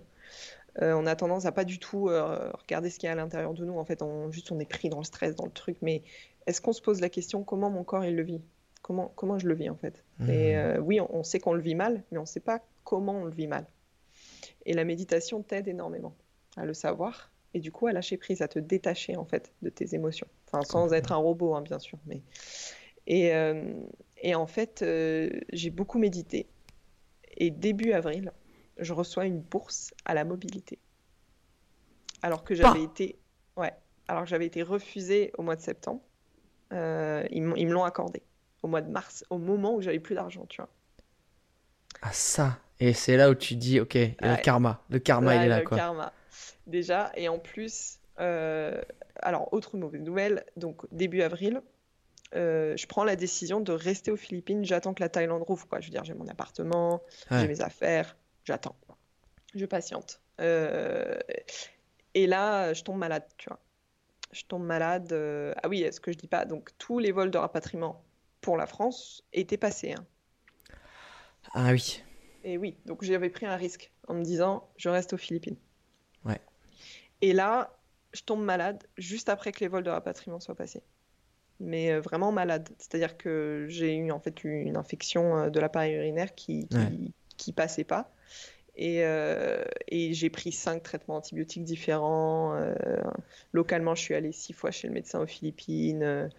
[0.81, 3.53] euh, on a tendance à pas du tout regarder ce qu'il y a à l'intérieur
[3.53, 3.77] de nous.
[3.77, 5.77] En fait, on, juste on est pris dans le stress, dans le truc.
[5.81, 6.03] Mais
[6.45, 8.41] est-ce qu'on se pose la question comment mon corps il le vit?
[8.81, 10.03] Comment, comment je le vis en fait?
[10.19, 10.29] Mhm.
[10.29, 13.13] Et oui, on, on sait qu'on le vit mal, mais on ne sait pas comment
[13.13, 13.65] on le vit mal.
[14.65, 16.13] Et la méditation t'aide énormément
[16.57, 19.69] à le savoir et du coup à lâcher prise, à te détacher en fait de
[19.69, 20.27] tes émotions.
[20.59, 21.97] Enfin, sans être un robot, hein, bien sûr.
[22.05, 22.21] Mais...
[23.07, 23.73] Et, euh,
[24.17, 26.47] et en fait, euh, j'ai beaucoup médité.
[27.37, 28.31] Et début avril,
[28.77, 30.79] je reçois une bourse à la mobilité.
[32.21, 33.19] Alors que j'avais été,
[33.57, 33.73] ouais,
[34.07, 36.01] alors j'avais été refusée au mois de septembre.
[36.73, 38.23] Euh, ils, me l'ont accordé
[38.63, 40.69] au mois de mars, au moment où j'avais plus d'argent, tu vois.
[42.01, 42.59] Ah, ça.
[42.79, 44.41] Et c'est là où tu dis, ok, le Ouais.
[44.41, 44.83] karma.
[44.89, 45.77] Le karma, il est là, le quoi.
[45.77, 46.11] karma.
[46.67, 51.61] Déjà, et en plus, alors, autre mauvaise nouvelle, donc début avril,
[52.33, 54.65] euh, je prends la décision de rester aux Philippines.
[54.65, 55.79] J'attends que la Thaïlande rouvre, quoi.
[55.79, 57.01] Je veux dire, j'ai mon appartement,
[57.31, 57.41] Ouais.
[57.41, 58.75] j'ai mes affaires, j'attends.
[59.53, 60.21] Je patiente.
[60.41, 61.17] Euh,
[62.13, 63.59] et là, je tombe malade, tu vois.
[64.31, 65.13] Je tombe malade.
[65.13, 68.03] euh, Ah oui, ce que je dis pas, donc tous les vols de rapatriement
[68.41, 69.93] pour la France étaient passés.
[69.93, 70.05] hein.
[71.53, 72.03] Ah oui.
[72.43, 75.57] Et oui, donc j'avais pris un risque en me disant, je reste aux Philippines.
[76.25, 76.39] Ouais.
[77.21, 77.77] Et là,
[78.15, 80.81] je tombe malade juste après que les vols de rapatriement soient passés.
[81.59, 82.69] Mais euh, vraiment malade.
[82.79, 86.91] C'est-à-dire que j'ai eu en fait une infection euh, de l'appareil urinaire qui, qui, Ouais.
[87.37, 88.11] qui passait pas.
[88.77, 92.55] Et, euh, et j'ai pris cinq traitements antibiotiques différents.
[92.55, 92.75] euh,
[93.53, 96.29] localement, je suis allée six fois chez le médecin aux Philippines.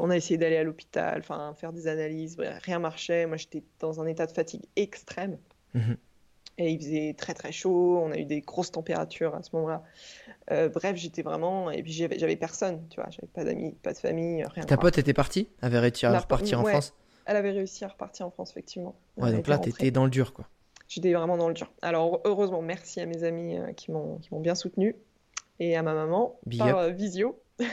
[0.00, 2.36] on a essayé d'aller à l'hôpital, enfin faire des analyses.
[2.64, 3.26] rien marchait.
[3.26, 5.38] Moi, j'étais dans un état de fatigue extrême.
[5.74, 5.96] Mhm.
[6.56, 7.98] Et il faisait très très chaud.
[7.98, 9.82] On a eu des grosses températures à ce moment-là.
[10.50, 11.70] Euh, bref, j'étais vraiment.
[11.70, 13.10] Et puis j'avais personne, tu vois.
[13.10, 14.64] J'avais pas d'amis, pas de famille, rien.
[14.64, 15.48] Ta pote était partie?
[15.62, 16.64] Avait réussi à La- repartir en.
[16.64, 16.94] France?
[17.26, 18.94] Elle avait réussi à repartir en France, effectivement.
[19.16, 20.46] Ouais, Elle donc là, t'étais dans le dur, quoi.
[20.88, 21.72] J'étais vraiment dans le dur.
[21.80, 24.94] Alors, heureusement, merci à mes amis euh, qui m'ont bien soutenu
[25.58, 27.40] et à ma maman Big par euh, visio.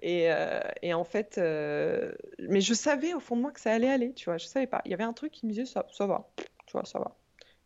[0.00, 3.72] et, euh, et en fait, euh, mais je savais au fond de moi que ça
[3.72, 4.38] allait aller, tu vois.
[4.38, 4.82] Je savais pas.
[4.84, 7.16] Il y avait un truc qui me disait ça, ça va, tu vois, ça va.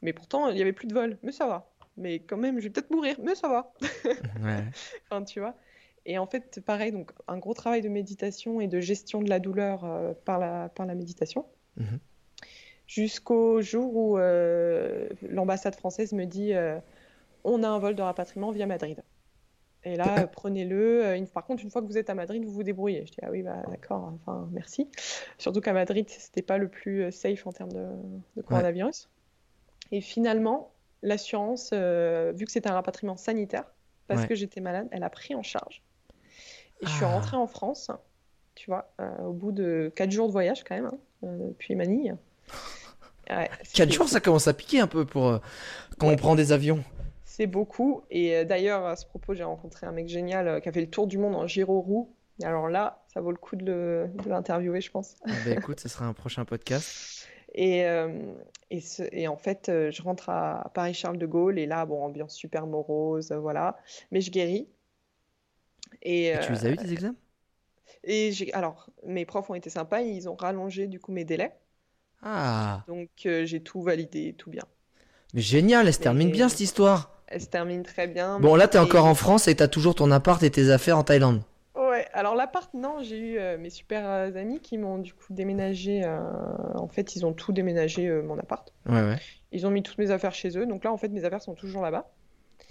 [0.03, 1.71] Mais pourtant, il y avait plus de vol, mais ça va.
[1.97, 3.73] Mais quand même, je vais peut-être mourir, mais ça va.
[4.43, 4.65] Ouais.
[5.11, 5.55] Enfin, tu vois.
[6.07, 9.41] Et en fait, pareil, donc un gros travail de méditation et de gestion de la
[9.41, 11.45] douleur euh, par la, par la méditation.
[11.77, 11.99] Mhm.
[12.87, 16.79] Jusqu'au jour où euh, l'ambassade française me dit euh,
[17.45, 19.03] on a un vol de rapatriement via Madrid.
[19.85, 21.23] Et là, prenez-le.
[21.33, 23.07] Par contre, une fois que vous êtes à Madrid, vous vous débrouillez.
[23.07, 24.89] Je dis ah oui, bah d'accord, enfin merci.
[25.37, 27.87] Surtout qu'à Madrid, c'était pas le plus safe en termes de,
[28.37, 29.09] de coronavirus.
[29.93, 33.65] Et finalement, l'assurance, euh, vu que c'était un rapatriement sanitaire,
[34.07, 34.29] parce Ouais.
[34.29, 35.83] que j'étais malade, elle a pris en charge.
[36.81, 37.09] Et je suis Ah.
[37.15, 37.91] rentrée en France,
[38.55, 41.75] tu vois, euh, au bout de 4 jours de voyage quand même, hein, euh, depuis
[41.75, 42.17] Manille.
[43.31, 45.39] Ouais, 4 c'était- jours, ça commence à piquer un peu pour
[45.99, 46.83] quand on prend des avions.
[47.27, 48.03] C'est beaucoup.
[48.11, 51.07] Et d'ailleurs, à ce propos, j'ai rencontré un mec génial qui a fait le tour
[51.07, 52.11] du monde en giro-roue.
[52.41, 55.17] Et alors là, ça vaut le coup de l'interviewer, je pense.
[55.27, 57.27] Ah bah écoute, ce sera un prochain podcast.
[57.55, 58.35] Et, euh,
[58.71, 61.59] et, ce- et en fait, euh, je rentre à Paris-Charles de Gaulle.
[61.59, 63.77] Et là, bon, ambiance super morose, euh, voilà.
[64.11, 64.69] Mais je guéris.
[66.03, 67.17] Et, Et tu les as eu tes examens?
[68.05, 70.01] et j'ai, alors, mes profs ont été sympas.
[70.03, 71.57] Ils ont rallongé du coup mes délais.
[72.23, 74.65] Ah, Donc, euh, j'ai tout validé, tout bien.
[75.33, 77.11] mais génial, elle se termine bien cette histoire.
[77.27, 78.39] Elle se termine très bien.
[78.39, 80.97] Bon, là, t'es Et- encore en France et t'as toujours ton appart et tes affaires
[80.97, 81.43] en Thaïlande.
[82.19, 86.03] Alors l'appart, non, j'ai eu euh, mes super euh, amis qui m'ont du coup déménagé.
[86.05, 86.19] euh,
[86.75, 88.73] en fait, ils ont tout déménagé euh, mon appart.
[88.87, 89.17] Ouais, ouais.
[89.53, 90.67] Ils ont mis toutes mes affaires chez eux.
[90.67, 92.11] Donc là, en fait, mes affaires sont toujours là-bas.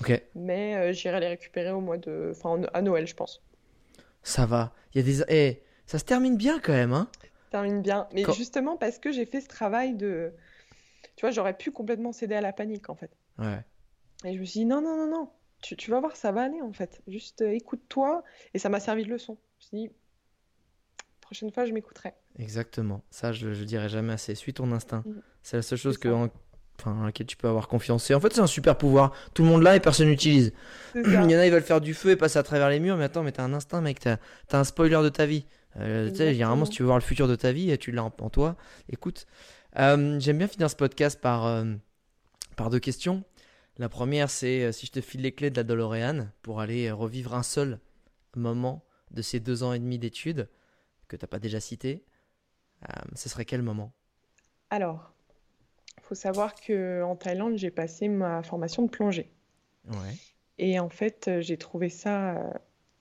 [0.02, 2.34] Ok, Mais euh, j'irai les récupérer au mois de.
[2.36, 3.41] Enfin, en- à Noël, je pense.
[4.22, 4.74] ça va.
[4.94, 5.24] Il y a des.
[5.34, 7.07] Eh, ça se termine bien quand même, hein
[7.49, 8.07] Termine bien.
[8.14, 10.34] Mais Quand- justement, parce que j'ai fait ce travail de.
[11.15, 13.11] Tu vois, j'aurais pu complètement céder à la panique, en fait.
[13.40, 13.64] Ouais.
[14.26, 15.30] Et je me suis dit, non, non, non, non.
[15.61, 17.01] Tu, tu vas voir, ça va aller, en fait.
[17.07, 18.23] Juste euh, écoute-toi.
[18.53, 19.38] Et ça m'a servi de leçon.
[19.59, 19.95] Je me suis dit,
[21.21, 22.13] prochaine fois, je m'écouterai.
[22.39, 23.01] Exactement.
[23.09, 24.35] Ça, je, je dirais jamais assez.
[24.35, 25.03] Suis ton instinct.
[25.05, 25.21] Mm.
[25.43, 26.29] C'est la seule chose que, en,
[26.79, 28.09] enfin, laquelle tu peux avoir confiance.
[28.11, 29.13] Et en fait, c'est un super pouvoir.
[29.34, 30.53] Tout le monde l'a et personne n'utilise.
[30.95, 32.97] Il y en a, ils veulent faire du feu et passer à travers les murs.
[32.97, 33.99] Mais attends, mais t'as un instinct, mec.
[33.99, 34.17] T'as
[34.51, 35.45] as un spoiler de ta vie.
[35.79, 38.03] Euh, tu sais, généralement, si tu veux voir le futur de ta vie, tu l'as
[38.03, 38.55] en, en toi.
[38.89, 39.25] Écoute,
[39.77, 41.65] euh, j'aime bien finir ce podcast par, euh,
[42.55, 43.23] par deux questions.
[43.78, 46.88] La première, c'est euh, si je te file les clés de la DeLorean pour aller
[46.88, 47.80] euh, revivre un seul
[48.36, 50.49] moment de ces deux ans et demi d'études
[51.08, 52.06] que t'as pas déjà cité,
[52.90, 53.94] euh, ce serait quel moment?
[54.70, 55.12] Alors,
[55.98, 59.32] il faut savoir que en Thaïlande, j'ai passé ma formation de plongée.
[59.90, 60.18] Ouais.
[60.58, 62.52] Et en fait, j'ai trouvé ça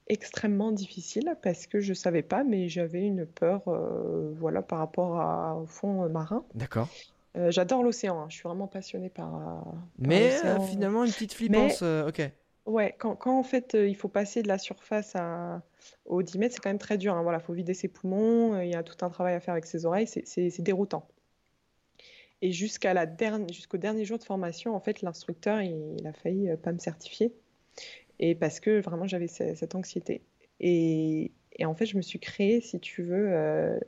[0.08, 5.20] extrêmement difficile parce que je savais pas, mais j'avais une peur, euh, voilà, par rapport
[5.20, 6.44] à- au fond marin.
[6.54, 6.88] D'accord.
[7.36, 11.34] Euh, j'adore l'océan, hein, je suis vraiment passionnée par, euh, Mais euh, finalement, une petite
[11.34, 11.82] flippance.
[11.82, 12.22] ok.
[12.66, 15.62] Ouais, quand, quand en fait il faut passer de la surface à,
[16.04, 17.14] aux 10 mètres, c'est quand même très dur.
[17.14, 17.22] Hein.
[17.22, 19.86] Voilà, faut vider ses poumons, il y a tout un travail à faire avec ses
[19.86, 21.06] oreilles, c'est- déroutant.
[22.42, 26.12] Et jusqu'à la dernière, jusqu'au dernier jour de formation, en fait, l'instructeur, il, il a
[26.12, 27.32] failli pas me certifier.
[28.20, 30.22] Et parce que vraiment, j'avais ce- cette anxiété.
[30.60, 33.78] Et, et en fait, je me suis créée, si tu veux, euh,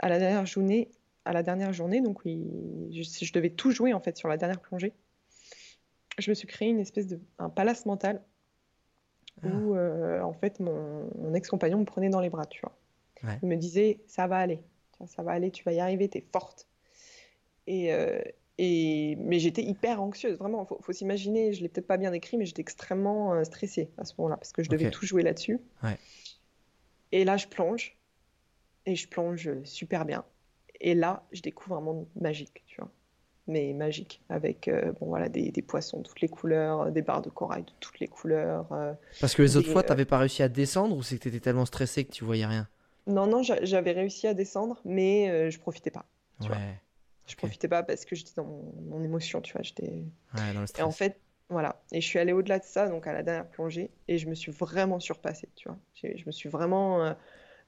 [0.00, 0.90] à la dernière journée,
[1.24, 4.36] à la dernière journée, donc il- je, je devais tout jouer en fait sur la
[4.36, 4.92] dernière plongée.
[6.18, 8.22] Je me suis créé une espèce de un palace mental
[9.44, 12.76] où euh, en fait mon, mon ex-compagnon me prenait dans les bras, tu vois.
[13.24, 13.38] Ouais.
[13.42, 14.62] Il me disait ça va aller,
[15.06, 16.68] ça va aller, tu vas y arriver, t'es forte.
[17.66, 18.20] Et, euh,
[18.58, 20.64] et mais j'étais hyper anxieuse, vraiment.
[20.66, 24.04] Faut, faut s'imaginer, je l'ai peut-être pas bien décrit, mais j'étais extrêmement euh, stressée à
[24.04, 25.60] ce moment-là parce que je devais tout jouer là-dessus.
[25.82, 25.96] Ouais.
[27.12, 27.96] Et là, je plonge
[28.86, 30.24] et je plonge super bien.
[30.82, 32.90] Et là, je découvre un monde magique, tu vois.
[33.48, 37.22] Mais magique, avec euh, bon, voilà, des, des poissons de toutes les couleurs, des barres
[37.22, 38.72] de corail de toutes les couleurs.
[38.72, 38.94] euh.
[39.20, 41.22] Parce que les autres Des, fois, euh, t'avais pas réussi à descendre ou c'est que
[41.22, 42.68] t'étais tellement stressé que tu voyais rien?
[43.06, 46.06] Non, non, j'a- j'avais réussi à descendre, mais euh, je profitais pas.
[46.40, 46.58] Tu vois.
[46.58, 46.80] Ouais.
[47.26, 47.44] Je Ok.
[47.44, 49.62] profitais pas parce que j'étais dans mon, mon émotion, tu vois.
[49.62, 50.04] J'étais...
[50.34, 51.82] Ouais, dans le Et en fait, voilà.
[51.92, 54.34] Et je suis allée au-delà de ça, donc à la dernière plongée, et je me
[54.36, 55.78] suis vraiment surpassée, tu vois.
[55.96, 57.14] Je me suis vraiment, euh,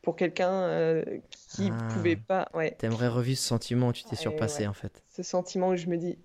[0.04, 1.04] pour quelqu'un euh,
[1.50, 1.88] qui Ah.
[1.92, 4.68] pouvait pas, ouais, T'aimerais revivre ce sentiment où tu t'es Ouais, surpassé ouais.
[4.68, 5.02] en fait.
[5.08, 6.18] ce sentiment où je me dis,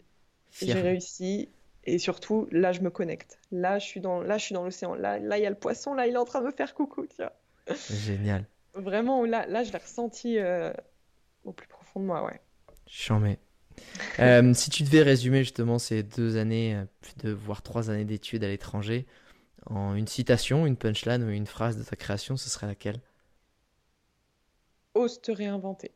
[0.61, 1.49] j'ai réussi,
[1.85, 3.39] et surtout, là, je me connecte.
[3.51, 4.95] Là, je suis dans, là, je suis dans l'océan.
[4.95, 6.73] Là, là, il y a le poisson, là, il est en train de me faire
[6.75, 7.33] coucou, tu vois.
[7.89, 8.45] Génial.
[8.73, 10.71] Vraiment, là, là, je l'ai ressenti euh,
[11.45, 12.39] au plus profond de moi, ouais.
[12.87, 13.37] Chambé.
[14.19, 18.43] Euh, si tu devais résumer justement ces deux années, plus de voire trois années d'études
[18.43, 19.05] à l'étranger,
[19.67, 22.99] en une citation, une punchline ou une phrase de ta création, ce serait laquelle?
[24.95, 25.91] Ose te réinventer.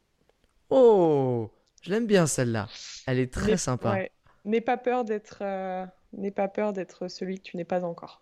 [0.69, 1.51] Oh
[1.81, 2.67] Je l'aime bien celle-là.
[3.07, 3.91] Elle est très sympa.
[3.93, 4.11] ouais.
[4.45, 8.21] N'aie pas peur d'être, euh, n'aie pas peur d'être celui que tu n'es pas encore.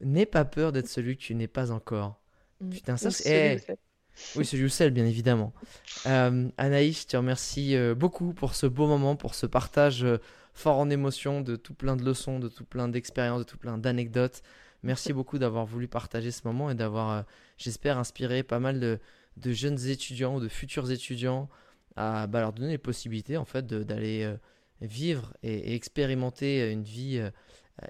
[0.00, 2.20] N'aie pas peur d'être celui que tu n'es pas encore.
[2.70, 3.58] Putain, ça, c'est- eh.
[3.58, 3.78] c'est.
[4.36, 5.52] Oui, ce joue sel, bien évidemment.
[6.06, 10.18] Euh, Anaïs, je te remercie euh, beaucoup pour ce beau moment, pour ce partage euh,
[10.54, 13.78] fort en émotion, de tout plein de leçons, de tout plein d'expériences, de tout plein
[13.78, 14.42] d'anecdotes.
[14.82, 17.22] Merci beaucoup d'avoir voulu partager ce moment et d'avoir, euh,
[17.56, 18.98] j'espère, inspiré pas mal de,
[19.36, 21.48] de jeunes étudiants ou de futurs étudiants
[21.96, 24.36] à bah, leur donner les possibilités en fait d'aller euh,
[24.80, 27.30] vivre et, et expérimenter une vie euh,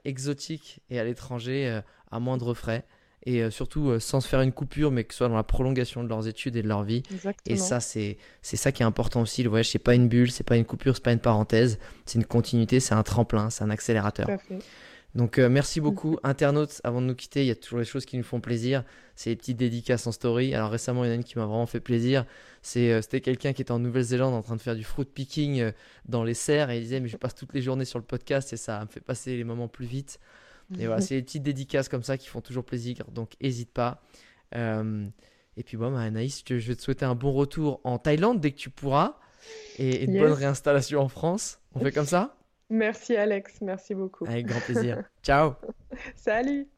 [0.04, 2.84] exotique et à l'étranger à moindre frais
[3.26, 6.08] et surtout sans se faire une coupure mais que ce soit dans la prolongation de
[6.08, 7.34] leurs études et de leur vie Exactement.
[7.46, 10.30] et ça c'est c'est ça qui est important aussi le voyage c'est pas une bulle
[10.30, 13.64] c'est pas une coupure c'est pas une parenthèse c'est une continuité c'est un tremplin c'est
[13.64, 14.58] un accélérateur Tout à fait.
[15.14, 16.80] Donc euh, merci beaucoup internautes.
[16.84, 18.84] Avant de nous quitter il y a toujours des choses qui nous font plaisir.
[19.16, 20.54] C'est les petites dédicaces en story.
[20.54, 22.24] Alors récemment il y en a une qui m'a vraiment fait plaisir.
[22.62, 25.60] C'est euh, c'était quelqu'un qui était en Nouvelle-Zélande en train de faire du fruit picking
[25.60, 25.72] euh,
[26.06, 26.70] dans les serres.
[26.70, 28.86] Et il disait mais je passe toutes les journées sur le podcast et ça me
[28.88, 30.18] fait passer les moments plus vite.
[30.78, 34.02] Et voilà, c'est les petites dédicaces comme ça qui font toujours plaisir, donc hésite pas.
[34.54, 38.52] Et puis bon, bah, Anaïs, je vais te souhaiter un bon retour en Thaïlande dès
[38.52, 39.16] que tu pourras.
[39.78, 40.22] Et une Yes.
[40.22, 41.58] bonne réinstallation en France.
[41.74, 42.36] On fait comme ça?
[42.70, 44.26] Merci Alex, merci beaucoup.
[44.26, 45.02] Avec grand plaisir.
[45.22, 45.54] Ciao
[46.16, 46.68] Salut.